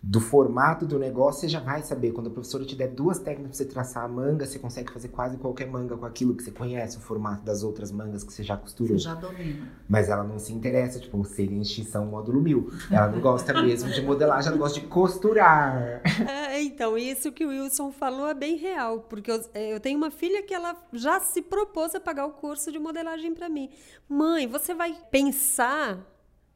do 0.02 0.20
formato 0.20 0.84
do 0.84 0.98
negócio, 0.98 1.42
você 1.42 1.48
já 1.48 1.60
vai 1.60 1.80
saber. 1.82 2.10
Quando 2.10 2.26
a 2.26 2.30
professora 2.30 2.64
te 2.64 2.74
der 2.74 2.88
duas 2.88 3.20
técnicas 3.20 3.56
para 3.56 3.64
você 3.66 3.72
traçar 3.72 4.04
a 4.04 4.08
manga, 4.08 4.44
você 4.44 4.58
consegue 4.58 4.90
fazer 4.92 5.08
quase 5.08 5.36
qualquer 5.36 5.68
manga 5.68 5.96
com 5.96 6.04
aquilo 6.04 6.34
que 6.34 6.42
você 6.42 6.50
conhece, 6.50 6.96
o 6.96 7.00
formato 7.00 7.44
das 7.44 7.62
outras 7.62 7.92
mangas 7.92 8.24
que 8.24 8.32
você 8.32 8.42
já 8.42 8.56
costurou. 8.56 8.98
Você 8.98 9.04
já 9.04 9.14
domina. 9.14 9.70
Mas 9.88 10.08
ela 10.08 10.24
não 10.24 10.40
se 10.40 10.52
interessa, 10.52 10.98
tipo, 10.98 11.24
seria 11.24 11.62
extinção 11.62 12.06
módulo 12.06 12.40
mil. 12.40 12.72
Ela 12.90 13.08
não 13.08 13.20
gosta 13.20 13.62
mesmo 13.62 13.90
de 13.90 14.02
modelagem, 14.02 14.48
ela 14.48 14.58
gosta 14.58 14.80
de 14.80 14.86
costurar. 14.86 16.02
É, 16.52 16.62
então, 16.62 16.98
isso 16.98 17.32
que 17.32 17.44
o 17.44 17.48
Wilson 17.48 17.90
falou 17.90 18.28
é 18.28 18.34
bem 18.34 18.56
real, 18.56 19.00
porque 19.08 19.30
eu, 19.30 19.40
é, 19.54 19.72
eu 19.72 19.80
tenho 19.80 19.96
uma 19.96 20.10
filha 20.10 20.42
que 20.42 20.52
ela 20.52 20.76
já 20.92 21.18
se 21.18 21.40
propôs 21.40 21.94
a 21.94 22.00
pagar 22.00 22.26
o 22.26 22.32
curso 22.32 22.70
de 22.70 22.78
modelagem 22.78 23.34
para 23.34 23.48
mim. 23.48 23.70
Mãe, 24.08 24.46
você 24.46 24.74
vai 24.74 24.94
pensar 25.10 26.11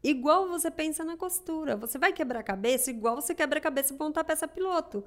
Igual 0.07 0.49
você 0.49 0.71
pensa 0.71 1.05
na 1.05 1.17
costura. 1.17 1.75
Você 1.75 1.99
vai 1.99 2.13
quebrar 2.13 2.39
a 2.39 2.43
cabeça 2.45 2.91
igual 2.91 3.17
você 3.17 3.35
quebra 3.35 3.59
a 3.59 3.63
cabeça 3.63 3.93
para 3.93 4.07
montar 4.07 4.23
peça 4.23 4.47
piloto. 4.47 5.03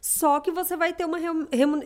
Só 0.00 0.38
que 0.40 0.50
você 0.50 0.76
vai 0.76 0.92
ter 0.92 1.04
uma, 1.04 1.18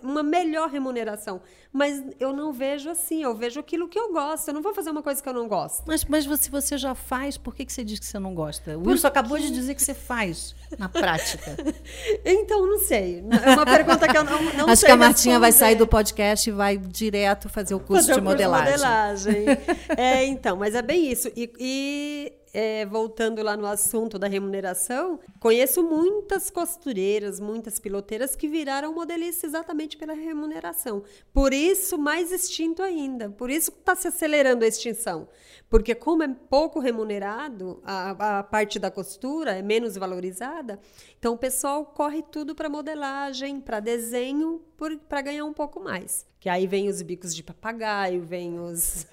uma 0.02 0.22
melhor 0.22 0.68
remuneração. 0.68 1.40
Mas 1.72 2.02
eu 2.20 2.32
não 2.32 2.52
vejo 2.52 2.90
assim, 2.90 3.22
eu 3.22 3.34
vejo 3.34 3.58
aquilo 3.58 3.88
que 3.88 3.98
eu 3.98 4.12
gosto. 4.12 4.48
Eu 4.48 4.54
não 4.54 4.62
vou 4.62 4.74
fazer 4.74 4.90
uma 4.90 5.02
coisa 5.02 5.22
que 5.22 5.28
eu 5.28 5.32
não 5.32 5.48
gosto. 5.48 5.84
Mas, 5.86 6.04
mas 6.04 6.24
se 6.40 6.50
você 6.50 6.76
já 6.76 6.94
faz, 6.94 7.38
por 7.38 7.54
que, 7.54 7.64
que 7.64 7.72
você 7.72 7.82
diz 7.82 7.98
que 7.98 8.06
você 8.06 8.18
não 8.18 8.34
gosta? 8.34 8.76
O 8.76 8.86
Wilson 8.86 9.08
acabou 9.08 9.38
de 9.38 9.50
dizer 9.50 9.74
que 9.74 9.82
você 9.82 9.94
faz 9.94 10.54
na 10.78 10.88
prática. 10.88 11.56
então, 12.24 12.66
não 12.66 12.78
sei. 12.80 13.24
É 13.44 13.50
uma 13.50 13.66
pergunta 13.66 14.06
que 14.06 14.16
eu 14.16 14.24
não, 14.24 14.42
não 14.54 14.68
Acho 14.68 14.84
que 14.84 14.90
a 14.90 14.96
Martinha 14.96 15.34
responder. 15.34 15.38
vai 15.38 15.52
sair 15.52 15.74
do 15.74 15.86
podcast 15.86 16.50
e 16.50 16.52
vai 16.52 16.76
direto 16.76 17.48
fazer 17.48 17.74
o 17.74 17.80
curso 17.80 18.08
fazer 18.08 18.14
de 18.14 18.20
modelagem. 18.20 18.72
Curso 18.72 19.30
de 19.30 19.36
modelagem. 19.36 19.74
é, 19.96 20.24
então, 20.26 20.56
mas 20.56 20.74
é 20.74 20.82
bem 20.82 21.10
isso. 21.10 21.30
e, 21.34 21.50
e 21.58 22.32
é, 22.58 22.84
voltando 22.84 23.40
lá 23.40 23.56
no 23.56 23.66
assunto 23.66 24.18
da 24.18 24.26
remuneração, 24.26 25.20
conheço 25.38 25.80
muitas 25.80 26.50
costureiras, 26.50 27.38
muitas 27.38 27.78
piloteiras 27.78 28.34
que 28.34 28.48
viraram 28.48 28.92
modelistas 28.92 29.50
exatamente 29.50 29.96
pela 29.96 30.12
remuneração. 30.12 31.04
Por 31.32 31.54
isso, 31.54 31.96
mais 31.96 32.32
extinto 32.32 32.82
ainda. 32.82 33.30
Por 33.30 33.48
isso 33.48 33.70
está 33.70 33.94
se 33.94 34.08
acelerando 34.08 34.64
a 34.64 34.66
extinção. 34.66 35.28
Porque, 35.70 35.94
como 35.94 36.24
é 36.24 36.28
pouco 36.50 36.80
remunerado, 36.80 37.80
a, 37.84 38.38
a 38.40 38.42
parte 38.42 38.80
da 38.80 38.90
costura 38.90 39.52
é 39.52 39.62
menos 39.62 39.94
valorizada, 39.94 40.80
então 41.16 41.34
o 41.34 41.38
pessoal 41.38 41.86
corre 41.86 42.22
tudo 42.22 42.56
para 42.56 42.68
modelagem, 42.68 43.60
para 43.60 43.78
desenho, 43.78 44.60
para 45.08 45.20
ganhar 45.20 45.44
um 45.44 45.52
pouco 45.52 45.78
mais. 45.78 46.26
Que 46.40 46.48
aí 46.48 46.66
vem 46.66 46.88
os 46.88 47.02
bicos 47.02 47.32
de 47.32 47.44
papagaio, 47.44 48.20
vem 48.20 48.58
os 48.58 49.06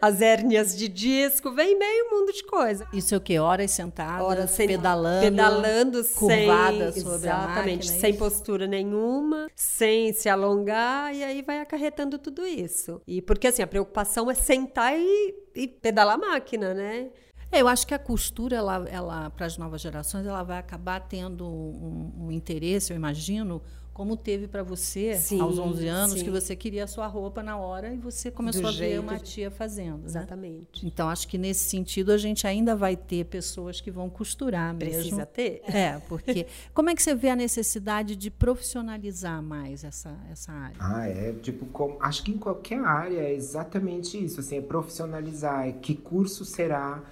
as 0.00 0.20
hérnias 0.20 0.76
de 0.76 0.88
disco, 0.88 1.50
vem 1.52 1.78
meio 1.78 2.10
mundo 2.10 2.32
de 2.32 2.44
coisa. 2.44 2.86
Isso 2.92 3.14
é 3.14 3.18
o 3.18 3.20
quê? 3.20 3.38
Horas 3.38 3.70
sentadas, 3.70 4.26
Horas 4.26 4.50
sem, 4.50 4.66
pedalando, 4.66 5.20
pedalando 5.20 6.04
curvada 6.04 6.92
sem, 6.92 7.02
sobre 7.02 7.28
exatamente, 7.28 7.86
máquina, 7.86 7.96
é 7.96 8.00
sem 8.00 8.14
postura 8.14 8.66
nenhuma, 8.66 9.48
sem 9.54 10.12
se 10.12 10.28
alongar 10.28 11.14
e 11.14 11.22
aí 11.22 11.42
vai 11.42 11.60
acarretando 11.60 12.18
tudo 12.18 12.46
isso. 12.46 13.00
E 13.06 13.22
porque 13.22 13.46
assim, 13.48 13.62
a 13.62 13.66
preocupação 13.66 14.30
é 14.30 14.34
sentar 14.34 14.94
e, 14.96 15.34
e 15.54 15.68
pedalar 15.68 16.14
a 16.14 16.18
máquina, 16.18 16.74
né? 16.74 17.10
É, 17.50 17.62
eu 17.62 17.68
acho 17.68 17.86
que 17.86 17.94
a 17.94 17.98
costura, 17.98 18.56
ela, 18.56 18.86
ela 18.90 19.30
para 19.30 19.46
as 19.46 19.56
novas 19.56 19.80
gerações, 19.80 20.26
ela 20.26 20.42
vai 20.42 20.58
acabar 20.58 21.00
tendo 21.00 21.46
um, 21.46 22.26
um 22.26 22.32
interesse, 22.32 22.92
eu 22.92 22.96
imagino, 22.96 23.62
como 23.98 24.16
teve 24.16 24.46
para 24.46 24.62
você 24.62 25.16
sim, 25.16 25.40
aos 25.40 25.58
11 25.58 25.88
anos, 25.88 26.18
sim. 26.20 26.24
que 26.24 26.30
você 26.30 26.54
queria 26.54 26.84
a 26.84 26.86
sua 26.86 27.08
roupa 27.08 27.42
na 27.42 27.56
hora 27.56 27.92
e 27.92 27.96
você 27.96 28.30
começou 28.30 28.62
Do 28.62 28.68
a 28.68 28.70
ver 28.70 29.00
uma 29.00 29.18
tia 29.18 29.50
fazendo. 29.50 30.02
Né? 30.02 30.06
Exatamente. 30.06 30.84
Né? 30.84 30.88
Então, 30.94 31.08
acho 31.08 31.26
que 31.26 31.36
nesse 31.36 31.68
sentido 31.68 32.12
a 32.12 32.16
gente 32.16 32.46
ainda 32.46 32.76
vai 32.76 32.96
ter 32.96 33.24
pessoas 33.24 33.80
que 33.80 33.90
vão 33.90 34.08
costurar 34.08 34.72
mesmo. 34.72 34.94
Precisa 34.94 35.26
ter. 35.26 35.62
É, 35.64 35.98
porque 36.08 36.46
como 36.72 36.90
é 36.90 36.94
que 36.94 37.02
você 37.02 37.12
vê 37.12 37.30
a 37.30 37.34
necessidade 37.34 38.14
de 38.14 38.30
profissionalizar 38.30 39.42
mais 39.42 39.82
essa, 39.82 40.16
essa 40.30 40.52
área? 40.52 40.76
Ah, 40.78 41.08
é, 41.08 41.32
tipo, 41.32 41.66
como, 41.66 41.96
acho 42.00 42.22
que 42.22 42.30
em 42.30 42.38
qualquer 42.38 42.78
área 42.78 43.18
é 43.18 43.34
exatamente 43.34 44.16
isso, 44.16 44.38
assim, 44.38 44.58
é 44.58 44.62
profissionalizar, 44.62 45.66
é 45.66 45.72
que 45.72 45.96
curso 45.96 46.44
será, 46.44 47.02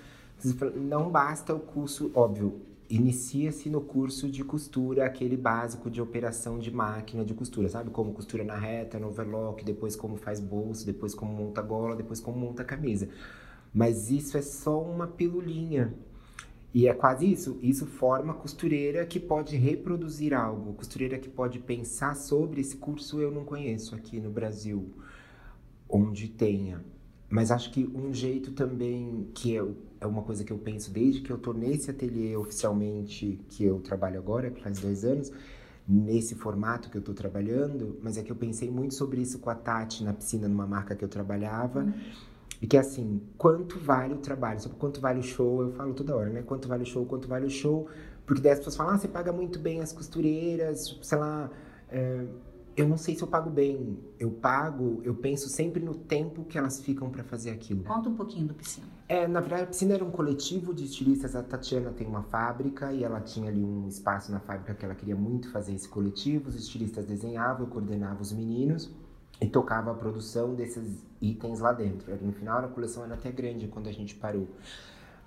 não 0.76 1.10
basta 1.10 1.52
o 1.52 1.58
curso, 1.58 2.12
óbvio, 2.14 2.60
inicia-se 2.88 3.68
no 3.68 3.80
curso 3.80 4.28
de 4.30 4.44
costura, 4.44 5.06
aquele 5.06 5.36
básico 5.36 5.90
de 5.90 6.00
operação 6.00 6.58
de 6.58 6.70
máquina 6.70 7.24
de 7.24 7.34
costura, 7.34 7.68
sabe? 7.68 7.90
Como 7.90 8.12
costura 8.12 8.44
na 8.44 8.56
reta, 8.56 8.98
no 8.98 9.08
overlock, 9.08 9.64
depois 9.64 9.96
como 9.96 10.16
faz 10.16 10.40
bolso, 10.40 10.86
depois 10.86 11.14
como 11.14 11.32
monta 11.32 11.62
gola, 11.62 11.96
depois 11.96 12.20
como 12.20 12.38
monta 12.38 12.64
camisa. 12.64 13.08
Mas 13.72 14.10
isso 14.10 14.38
é 14.38 14.42
só 14.42 14.80
uma 14.80 15.06
pilulinha. 15.06 15.94
E 16.72 16.88
é 16.88 16.94
quase 16.94 17.30
isso. 17.30 17.58
Isso 17.62 17.86
forma 17.86 18.34
costureira 18.34 19.04
que 19.06 19.18
pode 19.18 19.56
reproduzir 19.56 20.34
algo, 20.34 20.74
costureira 20.74 21.18
que 21.18 21.28
pode 21.28 21.58
pensar 21.58 22.14
sobre 22.14 22.60
esse 22.60 22.76
curso 22.76 23.20
eu 23.20 23.30
não 23.30 23.44
conheço 23.44 23.94
aqui 23.94 24.20
no 24.20 24.30
Brasil, 24.30 24.92
onde 25.88 26.28
tenha. 26.28 26.84
Mas 27.28 27.50
acho 27.50 27.72
que 27.72 27.90
um 27.94 28.14
jeito 28.14 28.52
também 28.52 29.28
que 29.34 29.56
é, 29.56 29.64
é 30.00 30.06
uma 30.06 30.22
coisa 30.22 30.44
que 30.44 30.52
eu 30.52 30.58
penso 30.58 30.90
desde 30.92 31.20
que 31.20 31.30
eu 31.30 31.38
tô 31.38 31.52
nesse 31.52 31.90
ateliê 31.90 32.36
oficialmente 32.36 33.40
que 33.48 33.64
eu 33.64 33.80
trabalho 33.80 34.18
agora, 34.18 34.50
que 34.50 34.62
faz 34.62 34.78
dois 34.78 35.04
anos, 35.04 35.32
nesse 35.88 36.34
formato 36.34 36.90
que 36.90 36.96
eu 36.96 37.02
tô 37.02 37.12
trabalhando, 37.12 37.98
mas 38.02 38.16
é 38.16 38.22
que 38.22 38.30
eu 38.30 38.36
pensei 38.36 38.70
muito 38.70 38.94
sobre 38.94 39.20
isso 39.20 39.38
com 39.38 39.50
a 39.50 39.54
Tati 39.54 40.04
na 40.04 40.12
piscina, 40.12 40.48
numa 40.48 40.66
marca 40.66 40.94
que 40.94 41.04
eu 41.04 41.08
trabalhava. 41.08 41.80
Uhum. 41.80 41.92
E 42.60 42.66
que 42.66 42.76
assim, 42.76 43.20
quanto 43.36 43.78
vale 43.78 44.14
o 44.14 44.18
trabalho? 44.18 44.60
Sobre 44.60 44.78
quanto 44.78 45.00
vale 45.00 45.20
o 45.20 45.22
show, 45.22 45.62
eu 45.62 45.72
falo 45.72 45.94
toda 45.94 46.16
hora, 46.16 46.30
né? 46.30 46.42
Quanto 46.42 46.66
vale 46.66 46.84
o 46.84 46.86
show, 46.86 47.04
quanto 47.04 47.28
vale 47.28 47.46
o 47.46 47.50
show. 47.50 47.86
Porque 48.24 48.40
daí 48.40 48.52
as 48.52 48.58
pessoas 48.58 48.76
falam, 48.76 48.94
ah, 48.94 48.98
você 48.98 49.08
paga 49.08 49.32
muito 49.32 49.58
bem 49.58 49.80
as 49.80 49.92
costureiras, 49.92 50.98
sei 51.02 51.18
lá. 51.18 51.50
É, 51.90 52.24
eu 52.76 52.86
não 52.86 52.98
sei 52.98 53.16
se 53.16 53.22
eu 53.22 53.28
pago 53.28 53.48
bem. 53.48 53.98
Eu 54.18 54.30
pago, 54.30 55.00
eu 55.02 55.14
penso 55.14 55.48
sempre 55.48 55.82
no 55.82 55.94
tempo 55.94 56.44
que 56.44 56.58
elas 56.58 56.80
ficam 56.80 57.08
para 57.08 57.24
fazer 57.24 57.50
aquilo. 57.50 57.82
Conta 57.84 58.08
um 58.08 58.14
pouquinho 58.14 58.48
do 58.48 58.54
Piscina. 58.54 58.86
É, 59.08 59.26
na 59.26 59.40
verdade, 59.40 59.62
a 59.62 59.66
Piscina 59.66 59.94
era 59.94 60.04
um 60.04 60.10
coletivo 60.10 60.74
de 60.74 60.84
estilistas. 60.84 61.34
A 61.34 61.42
Tatiana 61.42 61.90
tem 61.90 62.06
uma 62.06 62.22
fábrica 62.24 62.92
e 62.92 63.02
ela 63.02 63.20
tinha 63.20 63.48
ali 63.48 63.64
um 63.64 63.88
espaço 63.88 64.30
na 64.30 64.40
fábrica 64.40 64.74
que 64.74 64.84
ela 64.84 64.94
queria 64.94 65.16
muito 65.16 65.50
fazer 65.50 65.74
esse 65.74 65.88
coletivo. 65.88 66.50
Os 66.50 66.54
estilistas 66.56 67.06
desenhavam, 67.06 67.66
eu 67.66 67.70
coordenava 67.70 68.20
os 68.20 68.32
meninos 68.32 68.90
e 69.40 69.46
tocava 69.46 69.90
a 69.90 69.94
produção 69.94 70.54
desses 70.54 71.02
itens 71.20 71.60
lá 71.60 71.72
dentro. 71.72 72.14
No 72.22 72.32
final, 72.32 72.58
a 72.58 72.68
coleção 72.68 73.04
era 73.04 73.14
até 73.14 73.30
grande 73.30 73.68
quando 73.68 73.88
a 73.88 73.92
gente 73.92 74.14
parou. 74.14 74.48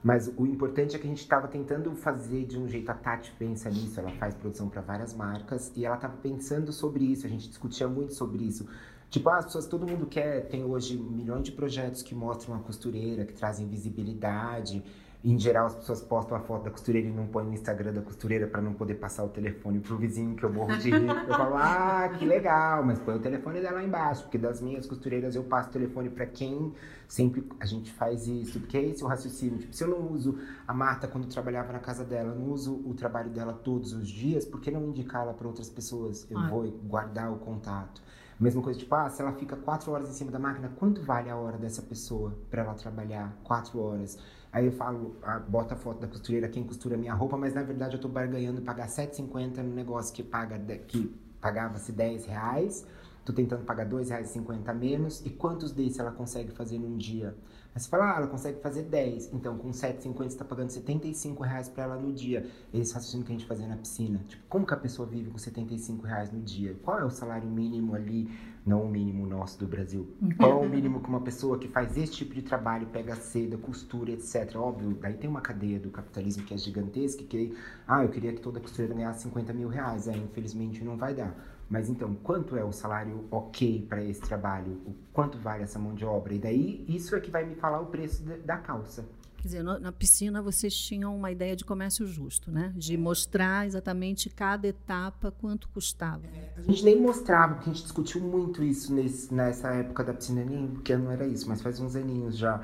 Mas 0.02 0.32
o 0.38 0.46
importante 0.46 0.96
é 0.96 1.00
que 1.00 1.06
a 1.06 1.10
gente 1.10 1.20
estava 1.22 1.48
tentando 1.48 1.94
fazer 1.94 2.46
de 2.46 2.58
um 2.58 2.68
jeito, 2.68 2.90
a 2.90 2.94
Tati 2.94 3.34
pensa 3.38 3.70
nisso, 3.70 4.00
ela 4.00 4.12
faz 4.12 4.34
produção 4.34 4.70
para 4.70 4.82
várias 4.82 5.14
marcas, 5.14 5.72
e 5.76 5.86
ela 5.86 5.96
estava 5.96 6.16
pensando 6.18 6.72
sobre 6.72 7.04
isso, 7.04 7.26
a 7.26 7.30
gente 7.30 7.50
discutia 7.50 7.88
muito 7.88 8.14
sobre 8.14 8.46
isso. 8.46 8.66
Tipo, 9.10 9.30
ah, 9.30 9.38
as 9.38 9.46
pessoas, 9.46 9.66
todo 9.66 9.86
mundo 9.86 10.06
quer, 10.06 10.48
tem 10.48 10.64
hoje 10.64 10.96
milhões 10.96 11.44
de 11.44 11.52
projetos 11.52 12.02
que 12.02 12.16
mostram 12.16 12.56
a 12.56 12.60
costureira, 12.60 13.26
que 13.26 13.34
trazem 13.34 13.68
visibilidade, 13.68 14.84
em 15.22 15.38
geral, 15.38 15.66
as 15.66 15.76
pessoas 15.76 16.02
postam 16.02 16.38
a 16.38 16.40
foto 16.40 16.64
da 16.64 16.72
costureira 16.72 17.10
e 17.10 17.12
não 17.12 17.28
põem 17.28 17.46
no 17.46 17.54
Instagram 17.54 17.92
da 17.92 18.02
costureira 18.02 18.48
para 18.48 18.62
não 18.62 18.74
poder 18.74 18.96
passar 18.96 19.26
o 19.26 19.28
telefone 19.28 19.80
pro 19.80 19.98
vizinho 19.98 20.34
que 20.34 20.46
eu 20.46 20.52
morro 20.52 20.78
de 20.78 20.90
rir. 20.92 21.10
Eu 21.10 21.36
falo, 21.36 21.56
ah, 21.58 22.10
que 22.18 22.26
legal, 22.26 22.86
mas 22.86 23.00
põe 23.00 23.16
o 23.16 23.20
telefone 23.20 23.60
dela 23.60 23.80
lá 23.80 23.84
embaixo, 23.84 24.24
porque 24.24 24.38
das 24.38 24.62
minhas 24.62 24.86
costureiras 24.86 25.36
eu 25.36 25.44
passo 25.44 25.70
o 25.70 25.72
telefone 25.74 26.10
para 26.10 26.26
quem 26.26 26.74
sempre 27.06 27.46
a 27.60 27.66
gente 27.66 27.92
faz 27.92 28.28
isso, 28.28 28.62
porque 28.62 28.78
é 28.78 28.86
esse 28.86 29.04
o 29.04 29.08
raciocínio. 29.08 29.60
Tipo, 29.60 29.76
se 29.76 29.84
eu 29.84 29.90
não 29.90 30.10
uso 30.10 30.40
a 30.66 30.74
Marta 30.74 31.06
quando 31.06 31.28
trabalhava 31.28 31.74
na 31.74 31.80
casa 31.80 32.06
dela, 32.06 32.34
não 32.34 32.52
uso 32.52 32.82
o 32.86 32.94
trabalho 32.94 33.30
dela 33.30 33.52
todos 33.52 33.92
os 33.92 34.08
dias, 34.08 34.46
por 34.46 34.62
que 34.62 34.72
não 34.72 34.86
indicar 34.88 35.24
ela 35.24 35.34
para 35.34 35.48
outras 35.48 35.70
pessoas? 35.70 36.26
Eu 36.32 36.38
ah. 36.38 36.48
vou 36.48 36.72
guardar 36.84 37.30
o 37.30 37.40
contato. 37.40 38.02
Mesma 38.40 38.62
coisa, 38.62 38.80
tipo, 38.80 38.96
ah, 38.96 39.10
se 39.10 39.22
ela 39.22 39.34
fica 39.34 39.58
quatro 39.58 39.92
horas 39.92 40.10
em 40.10 40.14
cima 40.14 40.32
da 40.32 40.40
máquina, 40.40 40.72
quanto 40.78 41.02
vale 41.02 41.30
a 41.30 41.36
hora 41.36 41.58
dessa 41.58 41.82
pessoa 41.82 42.34
para 42.50 42.62
ela 42.62 42.74
trabalhar 42.74 43.38
quatro 43.44 43.82
horas? 43.82 44.18
Aí 44.52 44.66
eu 44.66 44.72
falo, 44.72 45.16
ah, 45.22 45.40
bota 45.40 45.76
a 45.76 45.78
foto 45.78 46.00
da 46.00 46.08
costureira, 46.08 46.48
quem 46.50 46.64
costura 46.64 46.98
minha 46.98 47.14
roupa, 47.14 47.38
mas 47.38 47.54
na 47.54 47.62
verdade 47.62 47.96
eu 47.96 48.02
tô 48.02 48.08
barganhando 48.08 48.62
pagar 48.62 48.88
7,50 48.88 49.58
no 49.58 49.76
negócio 49.76 50.14
que 50.14 50.24
paga 50.24 50.58
que 50.88 51.14
pagava-se 51.40 51.92
10 51.92 52.26
reais. 52.26 52.86
Tô 53.24 53.32
tentando 53.32 53.64
pagar 53.64 53.86
R$ 53.86 53.92
2,50 53.92 54.74
menos. 54.74 55.24
E 55.24 55.30
quantos 55.30 55.72
desses 55.72 56.00
ela 56.00 56.12
consegue 56.12 56.52
fazer 56.52 56.80
num 56.80 56.98
dia? 56.98 57.36
Aí 57.74 57.80
você 57.80 57.88
fala, 57.88 58.14
ah, 58.14 58.18
ela 58.18 58.28
consegue 58.28 58.60
fazer 58.62 58.84
10. 58.84 59.34
Então, 59.34 59.58
com 59.58 59.70
7,50 59.70 60.18
você 60.18 60.26
está 60.26 60.44
pagando 60.44 60.72
75 60.72 61.44
reais 61.44 61.70
para 61.70 61.84
ela 61.84 61.96
no 61.96 62.12
dia. 62.12 62.50
Esse 62.74 62.94
raciocínio 62.94 63.26
que 63.26 63.32
a 63.32 63.36
gente 63.36 63.46
fazia 63.46 63.68
na 63.68 63.78
piscina. 63.78 64.20
Tipo, 64.28 64.44
como 64.50 64.66
que 64.66 64.74
a 64.74 64.78
pessoa 64.78 65.08
vive 65.08 65.30
com 65.30 65.38
75 65.38 66.06
reais 66.06 66.32
no 66.32 66.42
dia? 66.42 66.76
Qual 66.84 67.00
é 67.00 67.06
o 67.06 67.10
salário 67.10 67.48
mínimo 67.48 67.94
ali? 67.94 68.30
Não 68.66 68.84
o 68.84 68.90
mínimo 68.90 69.26
nosso 69.26 69.58
do 69.60 69.68
Brasil. 69.68 70.08
Qual 70.38 70.64
é 70.64 70.66
o 70.66 70.70
mínimo 70.70 71.00
que 71.00 71.10
uma 71.10 71.22
pessoa 71.22 71.58
que 71.58 71.68
faz 71.68 71.96
esse 71.98 72.12
tipo 72.12 72.34
de 72.34 72.42
trabalho, 72.42 72.88
pega 72.88 73.16
seda, 73.16 73.58
costura, 73.58 74.12
etc. 74.12 74.56
Óbvio, 74.56 74.98
daí 75.00 75.14
tem 75.14 75.30
uma 75.30 75.42
cadeia 75.42 75.80
do 75.80 75.90
capitalismo 75.90 76.44
que 76.44 76.54
é 76.54 76.58
gigantesca, 76.58 77.24
que, 77.24 77.56
ah, 77.88 78.04
eu 78.04 78.10
queria 78.10 78.34
que 78.34 78.42
toda 78.42 78.60
costureira 78.60 78.94
ganhasse 78.94 79.24
50 79.24 79.54
mil 79.54 79.70
reais. 79.70 80.08
Aí, 80.08 80.20
infelizmente, 80.20 80.84
não 80.84 80.98
vai 80.98 81.14
dar. 81.14 81.36
Mas 81.70 81.88
então, 81.88 82.16
quanto 82.16 82.56
é 82.56 82.64
o 82.64 82.72
salário 82.72 83.26
ok 83.30 83.86
para 83.88 84.04
esse 84.04 84.22
trabalho? 84.22 84.72
O 84.86 84.96
quanto 85.14 85.38
vale 85.38 85.64
essa 85.64 85.78
mão 85.78 85.94
de 85.94 86.04
obra? 86.04 86.34
E 86.34 86.40
daí, 86.40 86.84
isso 86.88 87.16
é 87.16 87.20
que 87.20 87.30
vai 87.30 87.46
me 87.46 87.56
falar 87.56 87.80
o 87.80 87.86
preço 87.86 88.24
da 88.44 88.58
calça. 88.58 89.06
Quer 89.42 89.48
dizer, 89.48 89.64
na 89.64 89.92
piscina 89.92 90.42
vocês 90.42 90.76
tinham 90.76 91.16
uma 91.16 91.32
ideia 91.32 91.56
de 91.56 91.64
comércio 91.64 92.06
justo, 92.06 92.52
né? 92.52 92.74
De 92.76 92.98
mostrar 92.98 93.66
exatamente 93.66 94.30
cada 94.30 94.68
etapa 94.68 95.32
quanto 95.32 95.70
custava. 95.70 96.26
É, 96.26 96.54
a 96.58 96.62
gente 96.62 96.84
nem 96.84 97.00
mostrava, 97.00 97.56
porque 97.56 97.70
a 97.70 97.74
gente 97.74 97.84
discutiu 97.84 98.20
muito 98.20 98.62
isso 98.62 98.94
nesse, 98.94 99.34
nessa 99.34 99.70
época 99.70 100.04
da 100.04 100.14
piscina, 100.14 100.44
nem 100.44 100.68
porque 100.68 100.96
não 100.98 101.10
era 101.10 101.26
isso, 101.26 101.48
mas 101.48 101.62
faz 101.62 101.80
uns 101.80 101.96
aninhos 101.96 102.38
já 102.38 102.62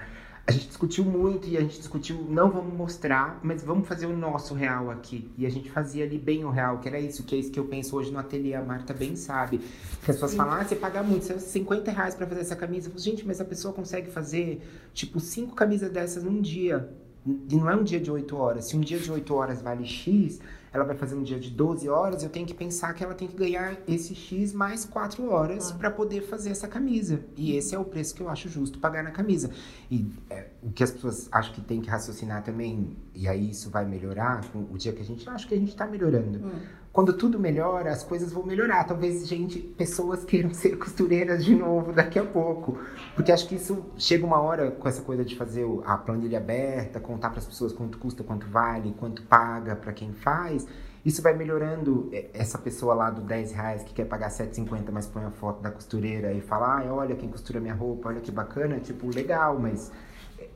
a 0.48 0.52
gente 0.52 0.68
discutiu 0.68 1.04
muito 1.04 1.48
e 1.48 1.58
a 1.58 1.62
gente 1.62 1.80
discutiu, 1.80 2.24
não 2.30 2.52
vamos 2.52 2.72
mostrar, 2.72 3.40
mas 3.42 3.64
vamos 3.64 3.88
fazer 3.88 4.06
o 4.06 4.16
nosso 4.16 4.54
real 4.54 4.92
aqui. 4.92 5.32
E 5.38 5.46
a 5.46 5.50
gente 5.50 5.72
fazia 5.72 6.06
ali 6.06 6.20
bem 6.20 6.46
o 6.46 6.52
real, 6.52 6.78
que 6.78 6.88
era 6.88 7.00
isso, 7.00 7.24
que 7.24 7.36
é 7.36 7.40
isso 7.40 7.50
que 7.50 7.60
eu 7.60 7.66
penso 7.66 7.96
hoje 7.96 8.12
no 8.12 8.20
ateliê, 8.20 8.54
a 8.54 8.62
Marta 8.62 8.94
bem 8.94 9.16
sabe. 9.16 9.58
Que 9.58 10.12
as 10.12 10.18
pessoas 10.18 10.36
falam, 10.36 10.54
ah, 10.54 10.64
você 10.64 10.76
paga 10.76 11.02
muito, 11.02 11.26
você 11.26 11.40
50 11.40 11.92
reais 11.92 12.14
pra 12.14 12.28
fazer 12.28 12.42
essa 12.42 12.56
camisa. 12.56 12.88
Eu 12.88 12.92
falo, 12.92 13.04
gente, 13.04 13.26
mas 13.26 13.42
a 13.42 13.46
pessoa 13.46 13.74
consegue 13.74 14.12
fazer, 14.12 14.62
tipo, 14.94 15.20
cinco 15.20 15.56
camisas 15.56 15.90
dessas 15.90 16.24
num 16.24 16.40
dia. 16.40 16.94
E 17.26 17.56
não 17.56 17.68
é 17.68 17.76
um 17.76 17.84
dia 17.84 18.00
de 18.00 18.12
8 18.12 18.38
horas. 18.38 18.66
Se 18.66 18.78
um 18.78 18.82
dia 18.82 19.00
de 19.00 19.12
8 19.12 19.34
horas 19.34 19.64
vale 19.64 19.84
X, 19.84 20.40
ela 20.76 20.84
vai 20.84 20.96
fazer 20.96 21.16
um 21.16 21.24
dia 21.24 21.40
de 21.40 21.50
12 21.50 21.88
horas, 21.88 22.22
eu 22.22 22.30
tenho 22.30 22.46
que 22.46 22.54
pensar 22.54 22.94
que 22.94 23.02
ela 23.02 23.14
tem 23.14 23.28
que 23.28 23.36
ganhar 23.36 23.78
esse 23.88 24.14
X 24.14 24.52
mais 24.52 24.84
4 24.84 25.26
horas 25.30 25.72
ah. 25.72 25.76
para 25.76 25.90
poder 25.90 26.22
fazer 26.22 26.50
essa 26.50 26.68
camisa. 26.68 27.22
E 27.38 27.56
esse 27.56 27.74
é 27.74 27.80
o 27.80 27.86
preço 27.86 28.14
que 28.14 28.22
eu 28.22 28.30
acho 28.30 28.50
justo 28.50 28.78
pagar 28.78 29.02
na 29.02 29.12
camisa. 29.12 29.50
E 29.90 30.12
é, 30.30 30.48
o 30.62 30.72
que 30.72 30.84
as 30.84 30.92
pessoas 30.92 31.30
acham 31.32 31.54
que 31.54 31.62
tem 31.62 31.80
que 31.80 31.90
raciocinar 31.90 32.44
também, 32.44 32.98
e 33.14 33.26
aí 33.26 33.52
isso 33.52 33.70
vai 33.70 33.86
melhorar, 33.86 34.44
com 34.52 34.68
o 34.70 34.78
dia 34.78 34.92
que 34.92 35.02
a 35.02 35.06
gente 35.06 35.28
acha 35.30 35.48
que 35.48 35.54
a 35.54 35.58
gente 35.58 35.70
está 35.70 35.88
melhorando. 35.88 36.40
Hum 36.40 36.85
quando 36.96 37.12
tudo 37.12 37.38
melhora, 37.38 37.92
as 37.92 38.06
coisas 38.06 38.32
vão 38.32 38.46
melhorar. 38.46 38.86
Talvez 38.86 39.28
gente, 39.28 39.60
pessoas 39.60 40.24
queiram 40.24 40.54
ser 40.54 40.78
costureiras 40.80 41.44
de 41.44 41.54
novo 41.54 41.92
daqui 41.92 42.18
a 42.18 42.24
pouco, 42.24 42.80
porque 43.14 43.34
acho 43.34 43.50
que 43.50 43.56
isso 43.56 43.84
chega 43.98 44.26
uma 44.26 44.40
hora 44.40 44.72
com 44.72 44.88
essa 44.88 45.02
coisa 45.02 45.26
de 45.26 45.36
fazer 45.36 45.68
a 45.86 45.98
planilha 45.98 46.38
aberta, 46.38 46.98
contar 47.02 47.32
para 47.32 47.40
as 47.40 47.46
pessoas 47.46 47.74
quanto 47.74 47.98
custa, 47.98 48.24
quanto 48.24 48.48
vale, 48.48 48.96
quanto 48.98 49.24
paga 49.24 49.76
para 49.76 49.92
quem 49.92 50.14
faz. 50.14 50.66
Isso 51.04 51.22
vai 51.22 51.36
melhorando 51.36 52.10
essa 52.34 52.58
pessoa 52.58 52.94
lá 52.94 53.10
do 53.10 53.20
10 53.20 53.52
reais 53.52 53.84
que 53.84 53.94
quer 53.94 54.06
pagar 54.06 54.30
7,50, 54.30 54.86
mas 54.90 55.06
põe 55.06 55.26
a 55.26 55.32
foto 55.32 55.62
da 55.62 55.72
costureira 55.72 56.32
e 56.32 56.40
fala, 56.40 56.80
ah, 56.80 56.94
olha 56.94 57.14
quem 57.14 57.28
costura 57.28 57.60
minha 57.60 57.76
roupa, 57.76 58.08
olha 58.08 58.22
que 58.22 58.32
bacana, 58.32 58.80
tipo, 58.80 59.14
legal, 59.14 59.60
mas 59.60 59.92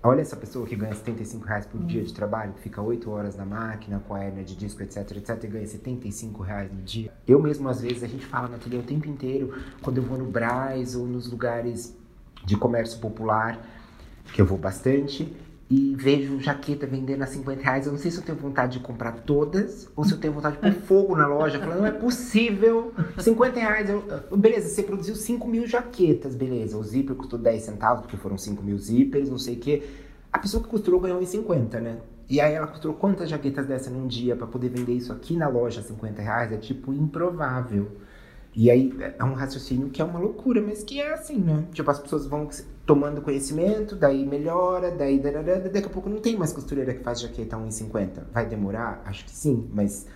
Olha 0.02 0.22
essa 0.22 0.38
pessoa 0.38 0.66
que 0.66 0.78
ganha 0.78 0.94
75 0.94 1.46
reais 1.46 1.66
por 1.66 1.84
dia 1.84 2.02
de 2.02 2.14
trabalho, 2.14 2.54
que 2.54 2.62
fica 2.62 2.82
8 2.82 3.12
horas 3.12 3.36
na 3.36 3.46
máquina, 3.46 4.02
com 4.08 4.16
a 4.16 4.24
hérnia 4.24 4.46
de 4.46 4.56
disco, 4.56 4.82
etc, 4.82 5.18
etc, 5.18 5.44
e 5.44 5.48
ganha 5.48 5.68
75 5.68 6.42
reais 6.42 6.72
no 6.72 6.82
dia. 6.82 7.12
Eu 7.28 7.42
mesmo, 7.42 7.68
às 7.68 7.82
vezes, 7.82 8.02
a 8.02 8.08
gente 8.08 8.26
fala 8.26 8.48
na 8.48 8.56
ateliê 8.56 8.80
o 8.80 8.84
tempo 8.84 9.10
inteiro, 9.10 9.54
quando 9.82 9.98
eu 9.98 10.04
vou 10.04 10.18
no 10.18 10.24
Braz 10.24 10.96
ou 10.96 11.06
nos 11.06 11.30
lugares 11.30 11.98
de 12.46 12.56
comércio 12.56 12.98
popular, 13.02 13.62
que 14.34 14.42
eu 14.42 14.46
vou 14.46 14.58
bastante, 14.58 15.36
e 15.70 15.94
vejo 15.96 16.40
jaqueta 16.40 16.88
vendendo 16.88 17.22
a 17.22 17.28
50 17.28 17.62
reais. 17.62 17.86
Eu 17.86 17.92
não 17.92 18.00
sei 18.00 18.10
se 18.10 18.18
eu 18.18 18.24
tenho 18.24 18.38
vontade 18.38 18.80
de 18.80 18.84
comprar 18.84 19.12
todas 19.12 19.88
ou 19.96 20.04
se 20.04 20.14
eu 20.14 20.18
tenho 20.18 20.34
vontade 20.34 20.56
de 20.56 20.62
pôr 20.62 20.82
fogo 20.82 21.16
na 21.16 21.28
loja, 21.28 21.60
falando, 21.60 21.80
não 21.80 21.86
é 21.86 21.92
possível. 21.92 22.92
50 23.20 23.60
reais, 23.60 23.90
eu, 23.90 24.04
beleza, 24.36 24.68
você 24.68 24.82
produziu 24.82 25.16
5 25.16 25.48
mil 25.48 25.68
jaquetas, 25.68 26.34
beleza. 26.34 26.76
O 26.76 26.84
zíper 26.84 27.16
custou 27.16 27.38
10 27.38 27.62
centavos, 27.62 28.02
porque 28.02 28.18
foram 28.18 28.38
5 28.38 28.64
mil 28.64 28.78
zíperes, 28.80 29.30
não 29.30 29.38
sei 29.38 29.56
o 29.56 29.60
quê. 29.60 29.84
A 30.34 30.40
pessoa 30.40 30.64
que 30.64 30.70
costurou 30.70 31.00
ganhou 31.00 31.22
em 31.22 31.26
50, 31.26 31.80
né? 31.80 31.98
E 32.28 32.42
aí 32.42 32.54
ela 32.54 32.68
costurou 32.68 32.96
quantas 32.96 33.30
jaquetas 33.30 33.68
dessa 33.68 33.90
num 33.92 34.08
dia 34.08 34.36
para 34.36 34.48
poder 34.48 34.70
vender 34.70 34.94
isso 34.94 35.12
aqui 35.12 35.36
na 35.36 35.48
loja 35.48 35.82
a 35.82 35.84
50 35.84 36.22
reais? 36.22 36.52
É 36.52 36.58
tipo 36.58 36.92
improvável. 36.94 37.92
E 38.56 38.72
aí 38.72 38.92
é 39.18 39.24
um 39.24 39.34
raciocínio 39.34 39.90
que 39.90 40.02
é 40.02 40.06
uma 40.06 40.20
loucura, 40.20 40.62
mas 40.62 40.84
que 40.84 41.00
é 41.00 41.14
assim, 41.14 41.38
né? 41.38 41.66
Tipo, 41.72 41.92
as 41.92 42.00
pessoas 42.00 42.26
vão 42.26 42.50
tomando 42.90 43.22
conhecimento, 43.22 43.96
daí 43.96 44.26
melhora, 44.26 44.90
daí 44.90 45.20
daqui 45.20 45.86
a 45.86 45.90
pouco 45.90 46.10
não 46.10 46.20
tem 46.20 46.36
mais 46.36 46.52
costureira 46.52 46.92
que 46.92 47.04
faz 47.04 47.22
jaqueta 47.22 47.56
a 47.56 47.60
1,50. 47.60 48.24
Vai 48.34 48.48
demorar? 48.48 49.04
Acho 49.06 49.26
que 49.26 49.30
sim, 49.30 49.70
mas 49.72 50.08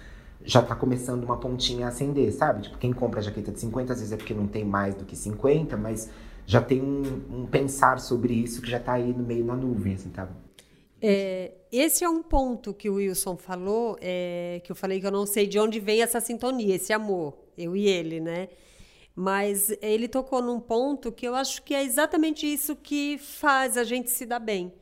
já 0.43 0.59
tá 0.59 0.75
começando 0.75 1.23
uma 1.23 1.37
pontinha 1.37 1.85
a 1.85 1.89
acender, 1.89 2.33
sabe? 2.33 2.63
Tipo, 2.63 2.79
quem 2.79 2.91
compra 2.91 3.21
jaqueta 3.21 3.51
de 3.51 3.59
50 3.59 3.93
às 3.93 3.99
vezes 3.99 4.11
é 4.11 4.17
porque 4.17 4.33
não 4.33 4.47
tem 4.47 4.65
mais 4.65 4.95
do 4.95 5.05
que 5.05 5.15
50, 5.15 5.77
mas 5.77 6.09
já 6.47 6.59
tem 6.63 6.81
um, 6.81 7.41
um 7.41 7.45
pensar 7.45 7.99
sobre 7.99 8.33
isso 8.33 8.59
que 8.59 8.71
já 8.71 8.79
tá 8.79 8.93
aí 8.93 9.13
no 9.13 9.23
meio 9.23 9.45
na 9.45 9.55
nuvem, 9.55 9.93
assim, 9.93 10.09
tá? 10.09 10.27
É, 10.99 11.51
esse 11.71 12.03
é 12.03 12.09
um 12.09 12.23
ponto 12.23 12.73
que 12.73 12.89
o 12.89 12.95
Wilson 12.95 13.37
falou, 13.37 13.99
é, 14.01 14.61
que 14.63 14.71
eu 14.71 14.75
falei 14.75 14.99
que 14.99 15.05
eu 15.05 15.11
não 15.11 15.27
sei 15.27 15.45
de 15.45 15.59
onde 15.59 15.79
vem 15.79 16.01
essa 16.01 16.19
sintonia, 16.19 16.73
esse 16.73 16.91
amor, 16.91 17.37
eu 17.55 17.75
e 17.75 17.87
ele, 17.87 18.19
né? 18.19 18.47
Mas 19.15 19.71
ele 19.81 20.07
tocou 20.07 20.41
num 20.41 20.59
ponto 20.59 21.11
que 21.11 21.27
eu 21.27 21.35
acho 21.35 21.61
que 21.61 21.75
é 21.75 21.83
exatamente 21.83 22.51
isso 22.51 22.75
que 22.75 23.17
faz 23.17 23.77
a 23.77 23.83
gente 23.83 24.09
se 24.09 24.25
dar 24.25 24.39
bem. 24.39 24.73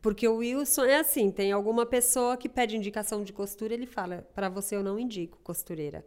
Porque 0.00 0.26
o 0.26 0.36
Wilson 0.36 0.84
é 0.84 0.98
assim, 0.98 1.30
tem 1.30 1.52
alguma 1.52 1.86
pessoa 1.86 2.36
que 2.36 2.48
pede 2.48 2.76
indicação 2.76 3.22
de 3.22 3.32
costura, 3.32 3.74
ele 3.74 3.86
fala: 3.86 4.26
"Para 4.34 4.48
você 4.48 4.76
eu 4.76 4.82
não 4.82 4.98
indico 4.98 5.38
costureira". 5.42 6.04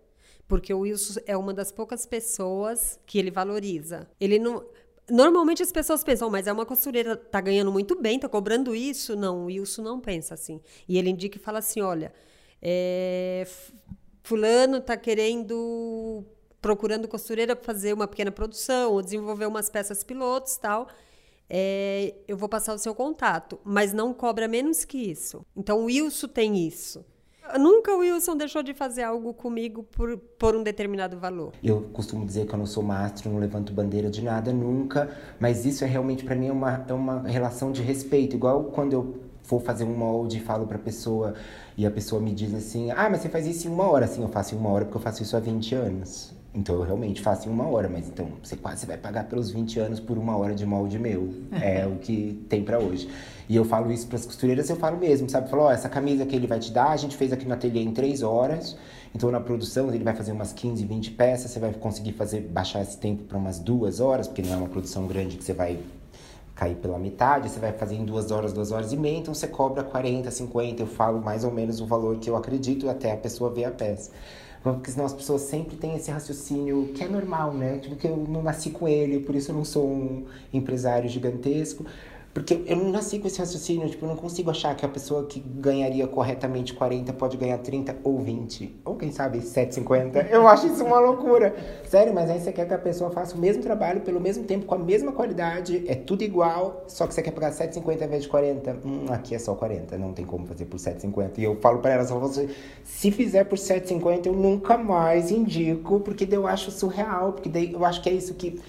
Porque 0.47 0.73
o 0.73 0.79
Wilson 0.81 1.21
é 1.25 1.35
uma 1.35 1.53
das 1.53 1.71
poucas 1.71 2.05
pessoas 2.05 2.99
que 3.05 3.17
ele 3.17 3.31
valoriza. 3.31 4.07
Ele 4.19 4.37
não 4.39 4.63
Normalmente 5.09 5.61
as 5.61 5.71
pessoas 5.71 6.03
pensam, 6.03 6.31
mas 6.31 6.47
é 6.47 6.51
uma 6.51 6.65
costureira, 6.65 7.15
tá 7.15 7.39
ganhando 7.39 7.71
muito 7.71 7.99
bem, 8.01 8.17
tá 8.17 8.27
cobrando 8.27 8.73
isso. 8.73 9.15
Não, 9.15 9.43
o 9.43 9.45
Wilson 9.45 9.83
não 9.83 9.99
pensa 9.99 10.33
assim. 10.33 10.59
E 10.87 10.97
ele 10.97 11.11
indica 11.11 11.37
e 11.37 11.41
fala 11.41 11.59
assim: 11.59 11.79
olha, 11.81 12.11
é, 12.61 13.47
fulano 14.23 14.81
tá 14.81 14.97
querendo 14.97 16.25
procurando 16.65 17.07
costureira 17.07 17.55
para 17.55 17.63
fazer 17.63 17.93
uma 17.93 18.07
pequena 18.07 18.31
produção 18.31 18.93
ou 18.93 18.99
desenvolver 18.99 19.45
umas 19.45 19.69
peças 19.69 20.03
pilotos 20.03 20.57
tal. 20.57 20.87
é, 21.47 22.15
eu 22.27 22.35
vou 22.35 22.49
passar 22.49 22.73
o 22.73 22.79
seu 22.79 22.95
contato, 22.95 23.59
mas 23.63 23.93
não 23.93 24.11
cobra 24.11 24.47
menos 24.47 24.83
que 24.83 24.97
isso. 24.97 25.45
Então 25.55 25.81
o 25.81 25.83
Wilson 25.85 26.27
tem 26.27 26.67
isso. 26.67 27.05
Nunca 27.59 27.93
o 27.93 27.99
Wilson 27.99 28.35
deixou 28.35 28.63
de 28.63 28.73
fazer 28.73 29.03
algo 29.03 29.31
comigo 29.31 29.83
por, 29.83 30.17
por 30.17 30.55
um 30.55 30.63
determinado 30.63 31.19
valor. 31.19 31.53
Eu 31.63 31.83
costumo 31.93 32.25
dizer 32.25 32.47
que 32.47 32.55
eu 32.55 32.57
não 32.57 32.65
sou 32.65 32.81
mastro, 32.81 33.29
não 33.29 33.37
levanto 33.37 33.71
bandeira 33.71 34.09
de 34.09 34.23
nada 34.23 34.51
nunca, 34.51 35.15
mas 35.39 35.67
isso 35.67 35.83
é 35.83 35.87
realmente 35.87 36.25
para 36.25 36.35
mim 36.35 36.47
é 36.47 36.51
uma, 36.51 36.83
é 36.87 36.93
uma 36.93 37.21
relação 37.27 37.71
de 37.71 37.83
respeito. 37.83 38.35
Igual 38.35 38.63
quando 38.63 38.93
eu 38.93 39.21
for 39.43 39.61
fazer 39.61 39.83
um 39.83 39.95
molde 39.95 40.37
e 40.37 40.41
falo 40.41 40.65
pra 40.65 40.79
pessoa 40.79 41.35
e 41.77 41.85
a 41.85 41.91
pessoa 41.91 42.19
me 42.19 42.33
diz 42.33 42.55
assim: 42.55 42.89
Ah, 42.89 43.07
mas 43.07 43.21
você 43.21 43.29
faz 43.29 43.45
isso 43.45 43.67
em 43.67 43.71
uma 43.71 43.87
hora. 43.87 44.05
Assim, 44.05 44.23
eu 44.23 44.29
faço 44.29 44.55
em 44.55 44.57
uma 44.57 44.71
hora 44.71 44.85
porque 44.85 44.97
eu 44.97 45.01
faço 45.01 45.21
isso 45.21 45.37
há 45.37 45.39
20 45.39 45.75
anos. 45.75 46.34
Então 46.55 46.75
eu 46.75 46.83
realmente 46.83 47.21
faço 47.21 47.49
em 47.49 47.51
uma 47.51 47.67
hora, 47.67 47.89
mas 47.89 48.07
então 48.07 48.29
você 48.41 48.55
quase 48.55 48.85
vai 48.85 48.97
pagar 48.97 49.25
pelos 49.25 49.51
20 49.51 49.77
anos 49.77 49.99
por 49.99 50.17
uma 50.17 50.37
hora 50.37 50.55
de 50.55 50.65
molde 50.65 50.97
meu. 50.97 51.33
É 51.61 51.85
o 51.85 51.97
que 51.97 52.45
tem 52.47 52.63
para 52.63 52.79
hoje. 52.79 53.09
E 53.49 53.55
eu 53.55 53.65
falo 53.65 53.91
isso 53.91 54.07
para 54.07 54.17
as 54.17 54.25
costureiras, 54.25 54.69
eu 54.69 54.75
falo 54.75 54.97
mesmo, 54.97 55.29
sabe? 55.29 55.49
Falo, 55.49 55.63
ó, 55.63 55.67
oh, 55.67 55.71
essa 55.71 55.89
camisa 55.89 56.25
que 56.25 56.35
ele 56.35 56.47
vai 56.47 56.59
te 56.59 56.71
dar, 56.71 56.89
a 56.89 56.97
gente 56.97 57.17
fez 57.17 57.33
aqui 57.33 57.45
no 57.45 57.53
ateliê 57.53 57.83
em 57.83 57.91
3 57.91 58.23
horas. 58.23 58.77
Então 59.13 59.29
na 59.31 59.39
produção 59.39 59.93
ele 59.93 60.03
vai 60.03 60.15
fazer 60.15 60.31
umas 60.31 60.53
15, 60.53 60.85
20 60.85 61.11
peças, 61.11 61.51
você 61.51 61.59
vai 61.59 61.73
conseguir 61.73 62.13
fazer 62.13 62.41
baixar 62.41 62.81
esse 62.81 62.97
tempo 62.97 63.23
para 63.23 63.37
umas 63.37 63.59
duas 63.59 63.99
horas, 63.99 64.27
porque 64.27 64.41
não 64.41 64.53
é 64.53 64.57
uma 64.57 64.69
produção 64.69 65.07
grande 65.07 65.37
que 65.37 65.43
você 65.43 65.53
vai 65.53 65.79
cair 66.53 66.75
pela 66.75 66.97
metade, 66.97 67.49
você 67.49 67.59
vai 67.59 67.73
fazer 67.73 67.95
em 67.95 68.05
duas 68.05 68.31
horas, 68.31 68.53
duas 68.53 68.71
horas 68.71 68.93
e 68.93 68.97
meia, 68.97 69.17
então 69.17 69.33
você 69.33 69.47
cobra 69.47 69.83
40, 69.83 70.31
50, 70.31 70.81
eu 70.83 70.87
falo 70.87 71.21
mais 71.21 71.43
ou 71.43 71.51
menos 71.51 71.81
o 71.81 71.85
valor 71.85 72.17
que 72.17 72.29
eu 72.29 72.35
acredito 72.37 72.89
até 72.89 73.11
a 73.11 73.17
pessoa 73.17 73.49
ver 73.49 73.65
a 73.65 73.71
peça. 73.71 74.11
Porque 74.73 74.89
senão 74.89 75.05
as 75.05 75.13
pessoas 75.13 75.43
sempre 75.43 75.77
têm 75.77 75.95
esse 75.95 76.09
raciocínio 76.09 76.89
que 76.95 77.03
é 77.03 77.07
normal, 77.07 77.53
né? 77.53 77.77
Tipo, 77.77 77.95
que 77.95 78.07
eu 78.07 78.17
não 78.27 78.41
nasci 78.41 78.71
com 78.71 78.87
ele, 78.87 79.19
por 79.19 79.35
isso 79.35 79.51
eu 79.51 79.55
não 79.55 79.63
sou 79.63 79.87
um 79.87 80.25
empresário 80.51 81.07
gigantesco. 81.07 81.85
Porque 82.35 82.61
eu 82.67 82.75
não 82.75 82.89
nasci 82.89 83.17
com 83.17 83.27
esse 83.27 83.39
raciocínio, 83.39 83.89
tipo, 83.89 84.03
eu 84.03 84.09
não 84.09 84.17
consigo 84.17 84.51
achar 84.51 84.75
que 84.75 84.85
a 84.85 84.89
pessoa 84.89 85.25
que 85.25 85.39
ganharia 85.39 86.05
corretamente 86.05 86.73
40 86.73 87.13
pode 87.13 87.37
ganhar 87.37 87.57
30 87.59 87.95
ou 88.03 88.19
20, 88.19 88.81
ou 88.83 88.97
quem 88.97 89.09
sabe 89.09 89.39
7,50. 89.39 90.29
Eu 90.29 90.45
acho 90.45 90.67
isso 90.67 90.83
uma 90.83 90.99
loucura. 90.99 91.55
Sério, 91.87 92.13
mas 92.13 92.29
aí 92.29 92.41
você 92.41 92.51
quer 92.51 92.67
que 92.67 92.73
a 92.73 92.77
pessoa 92.77 93.09
faça 93.09 93.37
o 93.37 93.39
mesmo 93.39 93.63
trabalho 93.63 94.01
pelo 94.01 94.19
mesmo 94.19 94.43
tempo, 94.43 94.65
com 94.65 94.75
a 94.75 94.77
mesma 94.77 95.13
qualidade, 95.13 95.85
é 95.87 95.95
tudo 95.95 96.25
igual, 96.25 96.83
só 96.89 97.07
que 97.07 97.13
você 97.13 97.21
quer 97.21 97.31
pagar 97.31 97.53
7,50 97.53 98.01
ao 98.01 98.07
invés 98.07 98.23
de 98.23 98.27
40. 98.27 98.79
Hum, 98.83 99.05
aqui 99.07 99.33
é 99.33 99.39
só 99.39 99.55
40, 99.55 99.97
não 99.97 100.11
tem 100.11 100.25
como 100.25 100.45
fazer 100.45 100.65
por 100.65 100.77
7,50. 100.77 101.37
E 101.37 101.43
eu 101.45 101.55
falo 101.61 101.79
para 101.79 101.93
ela, 101.93 102.03
só 102.03 102.19
você, 102.19 102.49
se 102.83 103.11
fizer 103.11 103.45
por 103.45 103.57
7,50, 103.57 104.25
eu 104.25 104.33
nunca 104.33 104.77
mais 104.77 105.31
indico, 105.31 106.01
porque 106.01 106.25
daí 106.25 106.37
eu 106.37 106.45
acho 106.45 106.69
surreal, 106.69 107.31
porque 107.31 107.47
daí 107.47 107.71
eu 107.71 107.85
acho 107.85 108.01
que 108.01 108.09
é 108.09 108.13
isso 108.13 108.33
que 108.33 108.59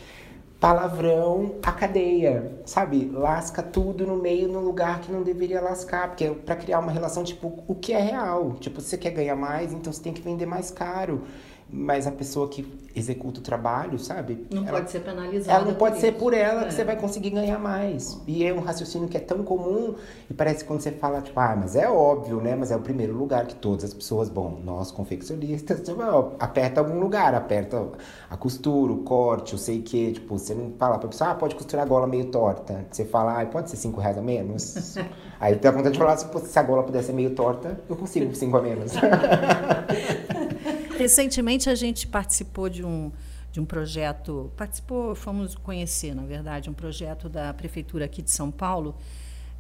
palavrão, 0.61 1.57
a 1.63 1.71
cadeia, 1.73 2.61
sabe? 2.65 3.11
Lasca 3.13 3.63
tudo 3.63 4.07
no 4.07 4.17
meio, 4.17 4.49
no 4.49 4.61
lugar 4.61 5.01
que 5.01 5.13
não 5.13 5.23
deveria 5.23 5.61
lascar, 5.61 6.09
porque 6.09 6.25
é 6.25 6.35
para 6.35 6.57
criar 6.57 6.79
uma 6.79 6.91
relação 6.91 7.23
tipo 7.23 7.63
o 7.67 7.75
que 7.75 7.93
é 7.93 8.01
real. 8.01 8.55
Tipo, 8.59 8.81
você 8.81 8.97
quer 8.97 9.11
ganhar 9.11 9.37
mais, 9.37 9.73
então 9.73 9.93
você 9.93 10.03
tem 10.03 10.13
que 10.13 10.23
vender 10.23 10.47
mais 10.47 10.71
caro 10.71 11.23
mas 11.69 12.07
a 12.07 12.13
pessoa 12.13 12.49
que 12.49 12.65
executa 12.95 13.41
o 13.41 13.43
trabalho, 13.43 13.99
sabe? 13.99 14.47
Não 14.51 14.63
ela, 14.63 14.79
pode 14.79 14.91
ser 14.91 15.01
penalizada. 15.01 15.59
Ela 15.59 15.67
não 15.67 15.75
pode 15.75 15.99
ser 15.99 16.13
por 16.13 16.33
ela 16.33 16.63
é. 16.63 16.65
que 16.67 16.75
você 16.75 16.85
vai 16.85 16.97
conseguir 16.97 17.31
ganhar 17.31 17.59
mais. 17.59 18.19
E 18.27 18.45
é 18.45 18.55
um 18.55 18.61
raciocínio 18.61 19.09
que 19.09 19.17
é 19.17 19.21
tão 19.21 19.43
comum 19.43 19.97
e 20.31 20.35
parece 20.35 20.61
que 20.61 20.69
quando 20.69 20.81
você 20.81 20.93
fala, 20.93 21.21
tipo, 21.21 21.39
ah, 21.39 21.57
mas 21.57 21.75
é 21.77 21.89
óbvio, 21.89 22.41
né? 22.41 22.55
Mas 22.55 22.71
é 22.71 22.77
o 22.77 22.81
primeiro 22.81 23.13
lugar 23.13 23.47
que 23.47 23.55
todas 23.57 23.85
as 23.85 23.93
pessoas, 23.93 24.29
bom, 24.29 24.61
nós 24.65 24.91
confeccionistas, 24.93 25.81
tipo, 25.81 26.01
aperta 26.39 26.81
algum 26.81 27.01
lugar, 27.01 27.35
aperta 27.35 27.85
a 28.31 28.37
costura, 28.37 28.93
o 28.93 28.99
corte, 28.99 29.55
o 29.55 29.59
sei 29.59 29.83
que, 29.83 30.13
tipo, 30.13 30.39
você 30.39 30.55
não 30.55 30.73
fala 30.79 30.99
pra 30.99 31.09
pessoa, 31.09 31.31
ah, 31.31 31.35
pode 31.35 31.57
costurar 31.57 31.85
a 31.85 31.89
gola 31.89 32.07
meio 32.07 32.27
torta. 32.27 32.87
Você 32.91 33.05
fala, 33.05 33.43
ah, 33.43 33.47
pode 33.47 33.71
ser 33.71 33.77
cinco 33.77 34.01
reais 34.01 34.17
a 34.17 34.23
menos? 34.23 34.97
Aí 35.39 35.57
tem 35.57 35.69
a 35.69 35.75
vontade 35.75 35.93
de 35.93 35.99
falar, 35.99 36.17
se 36.17 36.59
a 36.59 36.63
gola 36.63 36.85
pudesse 36.85 37.09
ser 37.09 37.13
meio 37.13 37.35
torta, 37.35 37.79
eu 37.89 37.97
consigo 37.97 38.35
cinco 38.35 38.57
a 38.57 38.63
menos. 38.63 38.93
Recentemente 40.99 41.69
a 41.69 41.75
gente 41.75 42.07
participou 42.07 42.69
de 42.69 42.85
um, 42.85 43.13
de 43.53 43.61
um 43.61 43.65
projeto, 43.65 44.53
participou, 44.57 45.15
fomos 45.15 45.55
conhecer, 45.55 46.15
na 46.15 46.25
verdade, 46.25 46.69
um 46.71 46.75
projeto 46.75 47.29
da 47.29 47.53
prefeitura 47.53 48.07
aqui 48.07 48.23
de 48.23 48.31
São 48.31 48.51
Paulo, 48.51 48.95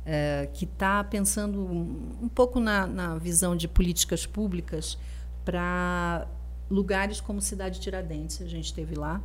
é, 0.05 0.49
que 0.53 0.64
está 0.64 1.03
pensando 1.03 1.61
um, 1.61 2.16
um 2.22 2.28
pouco 2.28 2.61
na, 2.61 2.87
na, 2.87 3.18
visão 3.18 3.57
de 3.57 3.66
políticas 3.66 4.24
públicas 4.24 4.97
para 5.45 6.26
lugares 6.70 7.20
como 7.20 7.41
Cidade 7.41 7.80
Tiradentes. 7.80 8.41
A 8.41 8.47
gente 8.47 8.66
esteve 8.66 8.95
lá, 8.95 9.20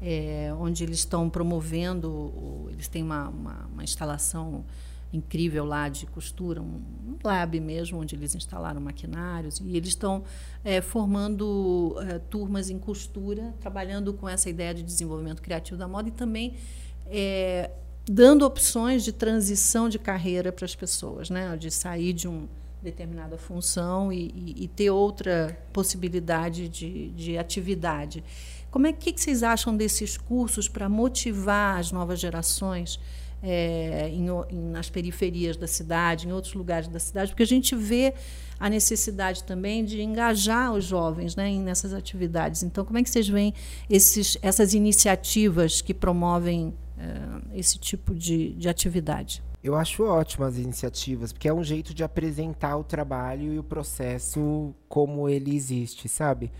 é, 0.00 0.52
onde 0.58 0.84
eles 0.84 1.00
estão 1.00 1.28
promovendo, 1.28 2.68
eles 2.70 2.88
têm 2.88 3.02
uma, 3.02 3.28
uma, 3.28 3.68
uma 3.72 3.84
instalação 3.84 4.64
incrível 5.12 5.64
lá 5.64 5.88
de 5.88 6.06
costura, 6.06 6.60
um 6.62 6.80
lab 7.22 7.58
mesmo, 7.60 7.98
onde 7.98 8.14
eles 8.14 8.34
instalaram 8.34 8.80
maquinários, 8.80 9.60
e 9.60 9.76
eles 9.76 9.90
estão 9.90 10.22
é, 10.64 10.80
formando 10.80 11.96
é, 12.00 12.18
turmas 12.18 12.70
em 12.70 12.78
costura, 12.78 13.54
trabalhando 13.60 14.12
com 14.14 14.28
essa 14.28 14.48
ideia 14.48 14.72
de 14.72 14.82
desenvolvimento 14.82 15.42
criativo 15.42 15.76
da 15.76 15.88
moda 15.88 16.08
e 16.08 16.12
também 16.12 16.54
é, 17.06 17.70
dando 18.06 18.44
opções 18.44 19.04
de 19.04 19.12
transição 19.12 19.88
de 19.88 19.98
carreira 19.98 20.52
para 20.52 20.64
as 20.64 20.74
pessoas, 20.74 21.28
né? 21.28 21.56
de 21.56 21.70
sair 21.70 22.12
de 22.12 22.28
uma 22.28 22.48
determinada 22.82 23.36
função 23.36 24.12
e, 24.12 24.32
e, 24.34 24.64
e 24.64 24.68
ter 24.68 24.90
outra 24.90 25.58
possibilidade 25.72 26.68
de, 26.68 27.10
de 27.10 27.36
atividade. 27.36 28.24
Como 28.70 28.86
é 28.86 28.92
que, 28.92 29.12
que 29.12 29.20
vocês 29.20 29.42
acham 29.42 29.76
desses 29.76 30.16
cursos 30.16 30.68
para 30.68 30.88
motivar 30.88 31.78
as 31.78 31.92
novas 31.92 32.20
gerações? 32.20 32.98
É, 33.42 34.08
em, 34.08 34.26
em, 34.50 34.70
nas 34.70 34.90
periferias 34.90 35.56
da 35.56 35.66
cidade, 35.66 36.28
em 36.28 36.32
outros 36.32 36.54
lugares 36.54 36.88
da 36.88 36.98
cidade, 36.98 37.30
porque 37.30 37.42
a 37.42 37.46
gente 37.46 37.74
vê 37.74 38.14
a 38.58 38.68
necessidade 38.68 39.44
também 39.44 39.84
de 39.84 40.02
engajar 40.02 40.72
os 40.72 40.84
jovens 40.84 41.34
né, 41.34 41.50
nessas 41.52 41.94
atividades. 41.94 42.62
Então, 42.62 42.84
como 42.84 42.98
é 42.98 43.02
que 43.02 43.08
vocês 43.08 43.26
veem 43.28 43.54
esses, 43.88 44.36
essas 44.42 44.74
iniciativas 44.74 45.80
que 45.80 45.94
promovem 45.94 46.74
é, 46.98 47.58
esse 47.58 47.78
tipo 47.78 48.14
de, 48.14 48.52
de 48.52 48.68
atividade? 48.68 49.42
Eu 49.62 49.74
acho 49.76 50.04
ótimas 50.04 50.54
as 50.54 50.58
iniciativas, 50.58 51.32
porque 51.32 51.46
é 51.48 51.52
um 51.52 51.62
jeito 51.62 51.92
de 51.92 52.02
apresentar 52.02 52.76
o 52.76 52.84
trabalho 52.84 53.52
e 53.52 53.58
o 53.58 53.62
processo 53.62 54.74
como 54.88 55.28
ele 55.28 55.54
existe, 55.54 56.08
sabe? 56.08 56.50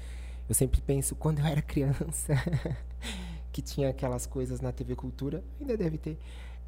Eu 0.46 0.54
sempre 0.54 0.80
penso, 0.82 1.14
quando 1.14 1.38
eu 1.38 1.46
era 1.46 1.62
criança, 1.62 2.34
que 3.52 3.62
tinha 3.62 3.88
aquelas 3.88 4.26
coisas 4.26 4.60
na 4.60 4.70
TV 4.70 4.94
Cultura, 4.94 5.42
ainda 5.58 5.76
deve 5.76 5.96
ter, 5.96 6.18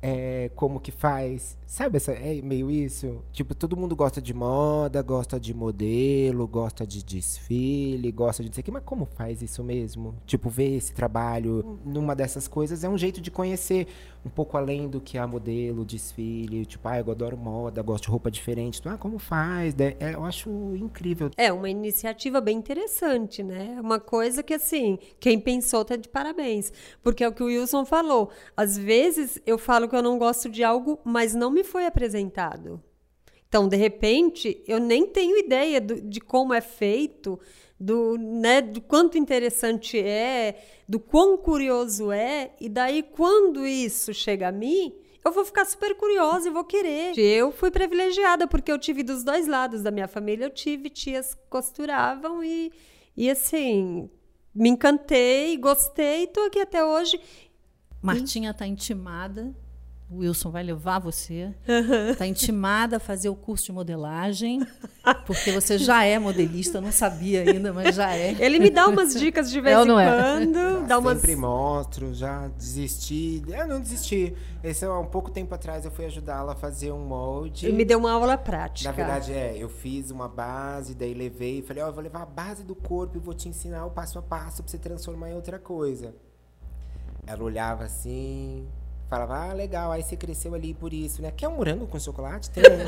é, 0.02 0.50
como 0.56 0.80
que 0.80 0.90
faz. 0.90 1.56
Sabe, 1.64 1.96
essa, 1.96 2.12
é 2.12 2.42
meio 2.42 2.70
isso? 2.70 3.22
Tipo, 3.32 3.54
todo 3.54 3.76
mundo 3.76 3.94
gosta 3.96 4.20
de 4.20 4.34
moda, 4.34 5.00
gosta 5.00 5.40
de 5.40 5.54
modelo, 5.54 6.46
gosta 6.46 6.86
de 6.86 7.02
desfile, 7.02 8.10
gosta 8.10 8.42
de 8.42 8.48
não 8.48 8.54
sei 8.54 8.60
o 8.60 8.64
que, 8.64 8.70
mas 8.70 8.82
como 8.84 9.06
faz 9.06 9.40
isso 9.40 9.62
mesmo? 9.64 10.14
Tipo, 10.26 10.50
ver 10.50 10.76
esse 10.76 10.92
trabalho 10.92 11.78
numa 11.84 12.14
dessas 12.14 12.46
coisas 12.48 12.84
é 12.84 12.88
um 12.88 12.98
jeito 12.98 13.20
de 13.20 13.30
conhecer 13.30 13.86
um 14.24 14.30
pouco 14.30 14.56
além 14.56 14.88
do 14.88 15.00
que 15.00 15.18
a 15.18 15.26
modelo, 15.26 15.84
desfile, 15.84 16.64
tipo, 16.64 16.86
ah, 16.88 16.98
eu 16.98 17.10
adoro 17.10 17.36
moda, 17.36 17.82
gosto 17.82 18.04
de 18.04 18.10
roupa 18.10 18.30
diferente. 18.30 18.78
Então, 18.78 18.92
ah, 18.92 18.98
como 18.98 19.18
faz? 19.18 19.74
É, 19.78 20.14
eu 20.14 20.24
acho 20.24 20.50
incrível. 20.76 21.30
É 21.36 21.52
uma 21.52 21.68
iniciativa 21.68 22.40
bem 22.40 22.58
interessante, 22.58 23.42
né? 23.42 23.78
Uma 23.80 23.98
coisa 23.98 24.42
que, 24.42 24.54
assim, 24.54 24.98
quem 25.18 25.40
pensou 25.40 25.84
tá 25.84 25.96
de 25.96 26.08
parabéns. 26.08 26.72
Porque 27.02 27.24
é 27.24 27.28
o 27.28 27.32
que 27.32 27.42
o 27.42 27.46
Wilson 27.46 27.84
falou. 27.84 28.30
Às 28.56 28.76
vezes 28.76 29.40
eu 29.44 29.58
falo 29.58 29.88
que 29.92 29.96
eu 29.96 30.02
não 30.02 30.16
gosto 30.16 30.48
de 30.48 30.64
algo, 30.64 30.98
mas 31.04 31.34
não 31.34 31.50
me 31.50 31.62
foi 31.62 31.84
apresentado. 31.84 32.82
Então, 33.46 33.68
de 33.68 33.76
repente, 33.76 34.64
eu 34.66 34.80
nem 34.80 35.06
tenho 35.06 35.36
ideia 35.36 35.78
do, 35.78 36.00
de 36.00 36.18
como 36.18 36.54
é 36.54 36.62
feito, 36.62 37.38
do, 37.78 38.16
né, 38.16 38.62
do 38.62 38.80
quanto 38.80 39.18
interessante 39.18 39.98
é, 39.98 40.64
do 40.88 40.98
quão 40.98 41.36
curioso 41.36 42.10
é, 42.10 42.52
e 42.58 42.70
daí 42.70 43.02
quando 43.02 43.66
isso 43.66 44.14
chega 44.14 44.48
a 44.48 44.52
mim, 44.52 44.94
eu 45.22 45.30
vou 45.30 45.44
ficar 45.44 45.66
super 45.66 45.94
curiosa 45.94 46.48
e 46.48 46.50
vou 46.52 46.64
querer. 46.64 47.18
Eu 47.18 47.52
fui 47.52 47.70
privilegiada 47.70 48.46
porque 48.46 48.72
eu 48.72 48.78
tive 48.78 49.02
dos 49.02 49.22
dois 49.22 49.46
lados 49.46 49.82
da 49.82 49.90
minha 49.90 50.08
família, 50.08 50.46
eu 50.46 50.50
tive 50.50 50.88
tias 50.88 51.34
que 51.34 51.46
costuravam 51.50 52.42
e, 52.42 52.72
e 53.14 53.28
assim, 53.28 54.08
me 54.54 54.70
encantei, 54.70 55.58
gostei, 55.58 56.24
estou 56.24 56.46
aqui 56.46 56.60
até 56.60 56.82
hoje. 56.82 57.20
Martinha 58.00 58.52
está 58.52 58.66
intimada 58.66 59.54
o 60.12 60.18
Wilson 60.18 60.50
vai 60.50 60.62
levar 60.62 60.98
você. 60.98 61.54
Está 62.10 62.26
intimada 62.26 62.98
a 62.98 63.00
fazer 63.00 63.28
o 63.28 63.34
curso 63.34 63.66
de 63.66 63.72
modelagem, 63.72 64.60
porque 65.26 65.50
você 65.52 65.78
já 65.78 66.04
é 66.04 66.18
modelista, 66.18 66.78
eu 66.78 66.82
não 66.82 66.92
sabia 66.92 67.42
ainda, 67.42 67.72
mas 67.72 67.96
já 67.96 68.14
é. 68.14 68.36
Ele 68.38 68.58
me 68.58 68.70
dá 68.70 68.86
umas 68.88 69.14
dicas 69.14 69.50
de 69.50 69.60
vez 69.60 69.78
é 69.78 69.82
em 69.82 69.86
quando. 69.86 70.58
É? 70.58 70.86
Dá 70.86 70.98
umas... 70.98 71.18
Sempre 71.18 71.36
mostro, 71.36 72.12
já 72.12 72.48
desisti. 72.48 73.42
Eu 73.48 73.66
não 73.66 73.80
desisti. 73.80 74.34
Esse 74.62 74.84
há 74.84 74.98
um 74.98 75.06
pouco 75.06 75.30
tempo 75.30 75.54
atrás 75.54 75.84
eu 75.84 75.90
fui 75.90 76.04
ajudá-la 76.04 76.52
a 76.52 76.56
fazer 76.56 76.92
um 76.92 77.04
molde. 77.04 77.66
Ele 77.66 77.76
me 77.76 77.84
deu 77.84 77.98
uma 77.98 78.12
aula 78.12 78.36
prática. 78.36 78.90
Na 78.90 78.94
verdade, 78.94 79.32
é, 79.32 79.56
eu 79.56 79.68
fiz 79.68 80.10
uma 80.10 80.28
base, 80.28 80.94
daí 80.94 81.14
levei 81.14 81.58
e 81.58 81.62
falei, 81.62 81.82
ó, 81.82 81.86
oh, 81.86 81.88
eu 81.88 81.94
vou 81.94 82.02
levar 82.02 82.22
a 82.22 82.26
base 82.26 82.62
do 82.62 82.74
corpo 82.74 83.16
e 83.16 83.20
vou 83.20 83.34
te 83.34 83.48
ensinar 83.48 83.86
o 83.86 83.90
passo 83.90 84.18
a 84.18 84.22
passo 84.22 84.62
para 84.62 84.70
você 84.70 84.78
transformar 84.78 85.30
em 85.30 85.34
outra 85.34 85.58
coisa. 85.58 86.14
Ela 87.26 87.42
olhava 87.42 87.84
assim, 87.84 88.68
falava, 89.12 89.50
ah, 89.50 89.52
legal, 89.52 89.92
aí 89.92 90.02
você 90.02 90.16
cresceu 90.16 90.54
ali 90.54 90.72
por 90.72 90.90
isso, 90.90 91.20
né? 91.20 91.30
Quer 91.30 91.46
um 91.46 91.56
morango 91.56 91.86
com 91.86 92.00
chocolate? 92.00 92.48
Tem, 92.48 92.62
né? 92.62 92.84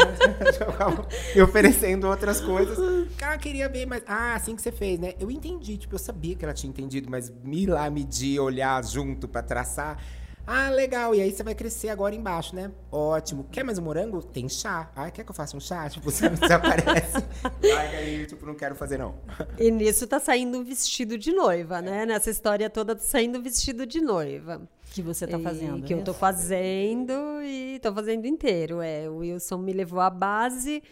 me 1.36 1.42
oferecendo 1.42 2.08
outras 2.08 2.40
coisas. 2.40 2.78
Cara, 3.18 3.36
queria 3.36 3.68
ver, 3.68 3.84
mas. 3.84 4.02
Ah, 4.06 4.34
assim 4.34 4.56
que 4.56 4.62
você 4.62 4.72
fez, 4.72 4.98
né? 4.98 5.12
Eu 5.20 5.30
entendi, 5.30 5.76
tipo, 5.76 5.94
eu 5.94 5.98
sabia 5.98 6.34
que 6.34 6.42
ela 6.42 6.54
tinha 6.54 6.70
entendido, 6.70 7.10
mas 7.10 7.30
me 7.42 7.66
lá 7.66 7.90
medir, 7.90 8.40
olhar 8.40 8.82
junto 8.82 9.28
para 9.28 9.42
traçar. 9.42 10.02
Ah, 10.46 10.70
legal. 10.70 11.14
E 11.14 11.20
aí 11.20 11.30
você 11.30 11.42
vai 11.42 11.54
crescer 11.54 11.90
agora 11.90 12.14
embaixo, 12.14 12.56
né? 12.56 12.70
Ótimo. 12.90 13.44
Quer 13.52 13.62
mais 13.62 13.78
um 13.78 13.82
morango? 13.82 14.22
Tem 14.22 14.48
chá. 14.48 14.90
Ah, 14.96 15.10
quer 15.10 15.24
que 15.24 15.30
eu 15.30 15.34
faça 15.34 15.54
um 15.54 15.60
chá? 15.60 15.88
Tipo, 15.90 16.10
você 16.10 16.28
desaparece. 16.30 17.22
Larga 17.62 17.96
aí, 17.98 18.26
tipo, 18.26 18.46
não 18.46 18.54
quero 18.54 18.74
fazer, 18.74 18.98
não. 18.98 19.14
E 19.58 19.70
nisso 19.70 20.06
tá 20.06 20.18
saindo 20.18 20.58
um 20.58 20.64
vestido 20.64 21.18
de 21.18 21.32
noiva, 21.32 21.82
né? 21.82 22.06
Nessa 22.06 22.30
história 22.30 22.68
toda 22.70 22.94
tá 22.94 23.02
saindo 23.02 23.38
um 23.38 23.42
vestido 23.42 23.86
de 23.86 24.00
noiva. 24.00 24.62
Que 24.94 25.02
você 25.02 25.26
tá 25.26 25.38
fazendo. 25.38 25.82
que 25.84 25.92
eu 25.92 26.04
tô 26.04 26.14
fazendo 26.14 27.12
e 27.42 27.78
tô 27.80 27.92
fazendo 27.92 28.26
inteiro. 28.26 28.80
É, 28.80 29.08
o 29.08 29.18
Wilson 29.18 29.58
me 29.58 29.72
levou 29.72 30.00
à 30.00 30.08
base 30.08 30.82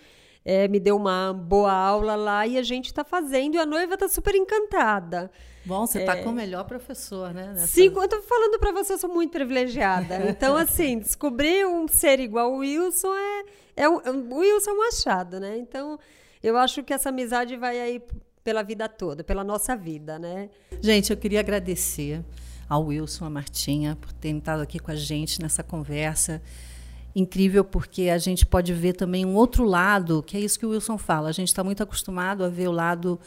é, 0.44 0.66
me 0.66 0.80
deu 0.80 0.96
uma 0.96 1.32
boa 1.32 1.72
aula 1.72 2.16
lá 2.16 2.46
e 2.46 2.58
a 2.58 2.62
gente 2.62 2.86
está 2.86 3.04
fazendo 3.04 3.54
e 3.54 3.58
a 3.58 3.66
noiva 3.66 3.94
está 3.94 4.08
super 4.08 4.34
encantada. 4.34 5.30
Bom, 5.64 5.86
você 5.86 6.00
está 6.00 6.16
é... 6.16 6.22
com 6.24 6.30
o 6.30 6.32
melhor 6.32 6.64
professor, 6.64 7.32
né? 7.32 7.52
Nessa... 7.54 7.68
Sim, 7.68 7.92
eu 7.94 8.02
estou 8.02 8.20
falando 8.22 8.58
para 8.58 8.72
você, 8.72 8.94
eu 8.94 8.98
sou 8.98 9.10
muito 9.12 9.30
privilegiada. 9.30 10.20
Então, 10.32 10.56
assim, 10.56 10.98
descobrir 10.98 11.66
um 11.66 11.86
ser 11.86 12.18
igual 12.18 12.52
o 12.52 12.58
Wilson 12.58 13.14
é, 13.14 13.44
é 13.76 13.88
um, 13.88 13.98
o 14.30 14.38
Wilson 14.38 14.70
é 14.70 14.74
um 14.74 14.82
achado, 14.88 15.38
né? 15.38 15.56
Então, 15.58 15.98
eu 16.42 16.56
acho 16.56 16.82
que 16.82 16.92
essa 16.92 17.10
amizade 17.10 17.56
vai 17.56 17.80
aí 17.80 18.02
pela 18.42 18.62
vida 18.62 18.88
toda, 18.88 19.22
pela 19.22 19.44
nossa 19.44 19.76
vida, 19.76 20.18
né? 20.18 20.50
Gente, 20.80 21.12
eu 21.12 21.16
queria 21.16 21.38
agradecer 21.38 22.24
ao 22.72 22.86
Wilson, 22.86 23.26
a 23.26 23.30
Martinha, 23.30 23.96
por 24.00 24.12
terem 24.14 24.38
estado 24.38 24.62
aqui 24.62 24.78
com 24.78 24.90
a 24.90 24.96
gente 24.96 25.42
nessa 25.42 25.62
conversa 25.62 26.40
incrível 27.14 27.62
porque 27.62 28.08
a 28.08 28.16
gente 28.16 28.46
pode 28.46 28.72
ver 28.72 28.94
também 28.94 29.26
um 29.26 29.34
outro 29.34 29.64
lado, 29.64 30.22
que 30.22 30.38
é 30.38 30.40
isso 30.40 30.58
que 30.58 30.64
o 30.64 30.70
Wilson 30.70 30.96
fala. 30.96 31.28
A 31.28 31.32
gente 31.32 31.48
está 31.48 31.62
muito 31.62 31.82
acostumado 31.82 32.42
a 32.42 32.48
ver 32.48 32.68
o 32.68 32.72
lado 32.72 33.20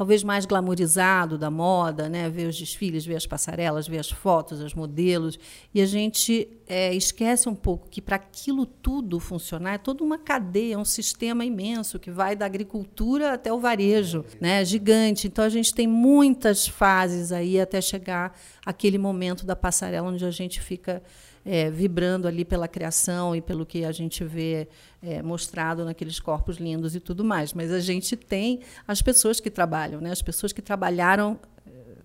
talvez 0.00 0.24
mais 0.24 0.46
glamorizado 0.46 1.36
da 1.36 1.50
moda, 1.50 2.08
né? 2.08 2.30
ver 2.30 2.48
os 2.48 2.56
desfiles, 2.56 3.04
ver 3.04 3.16
as 3.16 3.26
passarelas, 3.26 3.86
ver 3.86 3.98
as 3.98 4.08
fotos, 4.08 4.58
os 4.58 4.72
modelos, 4.72 5.38
e 5.74 5.82
a 5.82 5.84
gente 5.84 6.48
é, 6.66 6.94
esquece 6.94 7.50
um 7.50 7.54
pouco 7.54 7.86
que 7.90 8.00
para 8.00 8.16
aquilo 8.16 8.64
tudo 8.64 9.20
funcionar 9.20 9.74
é 9.74 9.76
toda 9.76 10.02
uma 10.02 10.16
cadeia, 10.16 10.78
um 10.78 10.86
sistema 10.86 11.44
imenso 11.44 11.98
que 11.98 12.10
vai 12.10 12.34
da 12.34 12.46
agricultura 12.46 13.34
até 13.34 13.52
o 13.52 13.60
varejo, 13.60 14.24
né? 14.40 14.64
gigante. 14.64 15.26
Então 15.26 15.44
a 15.44 15.50
gente 15.50 15.74
tem 15.74 15.86
muitas 15.86 16.66
fases 16.66 17.30
aí 17.30 17.60
até 17.60 17.78
chegar 17.82 18.34
aquele 18.64 18.96
momento 18.96 19.44
da 19.44 19.54
passarela 19.54 20.08
onde 20.08 20.24
a 20.24 20.30
gente 20.30 20.62
fica 20.62 21.02
é, 21.44 21.70
vibrando 21.70 22.28
ali 22.28 22.44
pela 22.44 22.68
criação 22.68 23.34
e 23.34 23.40
pelo 23.40 23.64
que 23.64 23.84
a 23.84 23.92
gente 23.92 24.24
vê 24.24 24.68
é, 25.02 25.22
mostrado 25.22 25.84
naqueles 25.84 26.20
corpos 26.20 26.58
lindos 26.58 26.94
e 26.94 27.00
tudo 27.00 27.24
mais. 27.24 27.52
Mas 27.52 27.72
a 27.72 27.80
gente 27.80 28.16
tem 28.16 28.60
as 28.86 29.00
pessoas 29.00 29.40
que 29.40 29.50
trabalham, 29.50 30.00
né? 30.00 30.10
as 30.10 30.22
pessoas 30.22 30.52
que 30.52 30.60
trabalharam 30.60 31.38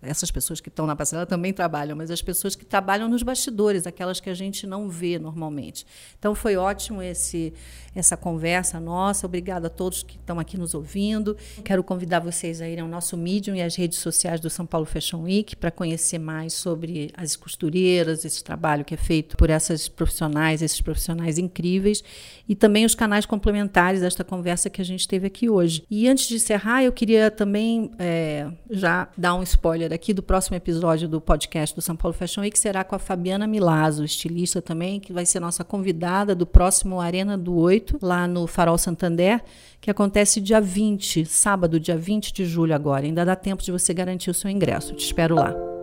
essas 0.06 0.32
pessoas 0.32 0.62
que 0.62 0.70
estão 0.70 0.86
na 0.86 0.96
passarela 0.96 1.26
também 1.26 1.54
trabalham, 1.54 1.96
mas 1.96 2.12
as 2.12 2.22
pessoas 2.22 2.56
que 2.56 2.66
trabalham 2.66 3.08
nos 3.08 3.24
bastidores, 3.24 3.88
aquelas 3.88 4.20
que 4.20 4.30
a 4.30 4.34
gente 4.34 4.66
não 4.66 4.90
vê 4.90 5.20
normalmente. 5.20 5.86
Então 6.18 6.34
foi 6.36 6.56
ótimo 6.56 7.02
esse 7.02 7.54
essa 7.96 8.18
conversa 8.18 8.80
nossa. 8.80 9.26
Obrigada 9.26 9.68
a 9.68 9.70
todos 9.70 10.04
que 10.04 10.18
estão 10.18 10.38
aqui 10.38 10.58
nos 10.58 10.74
ouvindo. 10.76 11.38
Quero 11.64 11.82
convidar 11.84 12.20
vocês 12.20 12.62
a 12.62 12.68
irem 12.68 12.82
ao 12.84 12.90
nosso 12.90 13.16
Medium 13.16 13.56
e 13.56 13.62
às 13.62 13.76
redes 13.76 14.00
sociais 14.00 14.42
do 14.42 14.50
São 14.50 14.66
Paulo 14.66 14.86
Fashion 14.86 15.22
Week 15.22 15.56
para 15.56 15.72
conhecer 15.72 16.20
mais 16.20 16.54
sobre 16.54 17.12
as 17.16 17.36
costureiras, 17.38 18.26
esse 18.26 18.44
trabalho 18.44 18.84
que 18.84 18.94
é 18.94 18.98
feito 18.98 19.38
por 19.38 19.50
essas 19.50 19.88
profissionais, 19.88 20.62
esses 20.62 20.82
profissionais 20.82 21.38
incríveis 21.38 22.04
e 22.48 22.56
também 22.56 22.86
os 22.86 22.94
canais 22.94 23.26
complementares 23.26 24.02
desta 24.02 24.24
conversa 24.24 24.70
que 24.70 24.82
a 24.82 24.86
gente 24.86 25.08
teve 25.08 25.28
aqui 25.28 25.50
hoje. 25.50 25.84
E 25.90 26.08
antes 26.10 26.28
de 26.28 26.36
encerrar, 26.36 26.84
eu 26.84 26.92
queria 26.92 27.32
também 27.32 27.92
é, 27.98 28.52
já 28.70 29.08
dar 29.18 29.36
um 29.36 29.44
spoiler 29.44 29.94
aqui 29.96 30.14
do 30.14 30.22
próximo 30.22 30.56
episódio 30.56 31.08
do 31.08 31.20
podcast 31.20 31.76
do 31.76 31.82
São 31.82 31.96
Paulo 31.96 32.16
Fashion 32.16 32.42
Week, 32.42 32.58
será 32.58 32.84
com 32.84 32.96
a 32.96 33.00
Fabiana 33.00 33.48
Milazzo, 33.48 34.04
estilista 34.04 34.62
também, 34.62 35.00
que 35.00 35.12
vai 35.12 35.26
ser 35.26 35.40
nossa 35.40 35.64
convidada 35.64 36.36
do 36.36 36.46
próximo 36.46 37.00
Arena 37.00 37.38
do 37.38 37.56
Oito, 37.56 37.98
lá 38.02 38.28
no 38.28 38.46
Farol 38.46 38.78
Santander, 38.78 39.44
que 39.82 39.90
acontece 39.90 40.40
dia 40.40 40.62
20, 40.62 41.26
sábado, 41.26 41.80
dia 41.80 41.98
20 41.98 42.34
de 42.34 42.46
julho 42.46 42.76
agora. 42.76 43.06
Ainda 43.06 43.26
dá 43.26 43.36
tempo 43.36 43.64
de 43.64 43.72
você 43.72 43.94
garantir 43.94 44.30
o 44.30 44.34
seu 44.34 44.50
ingresso. 44.50 44.94
Te 44.94 45.06
espero 45.06 45.36
lá. 45.36 45.75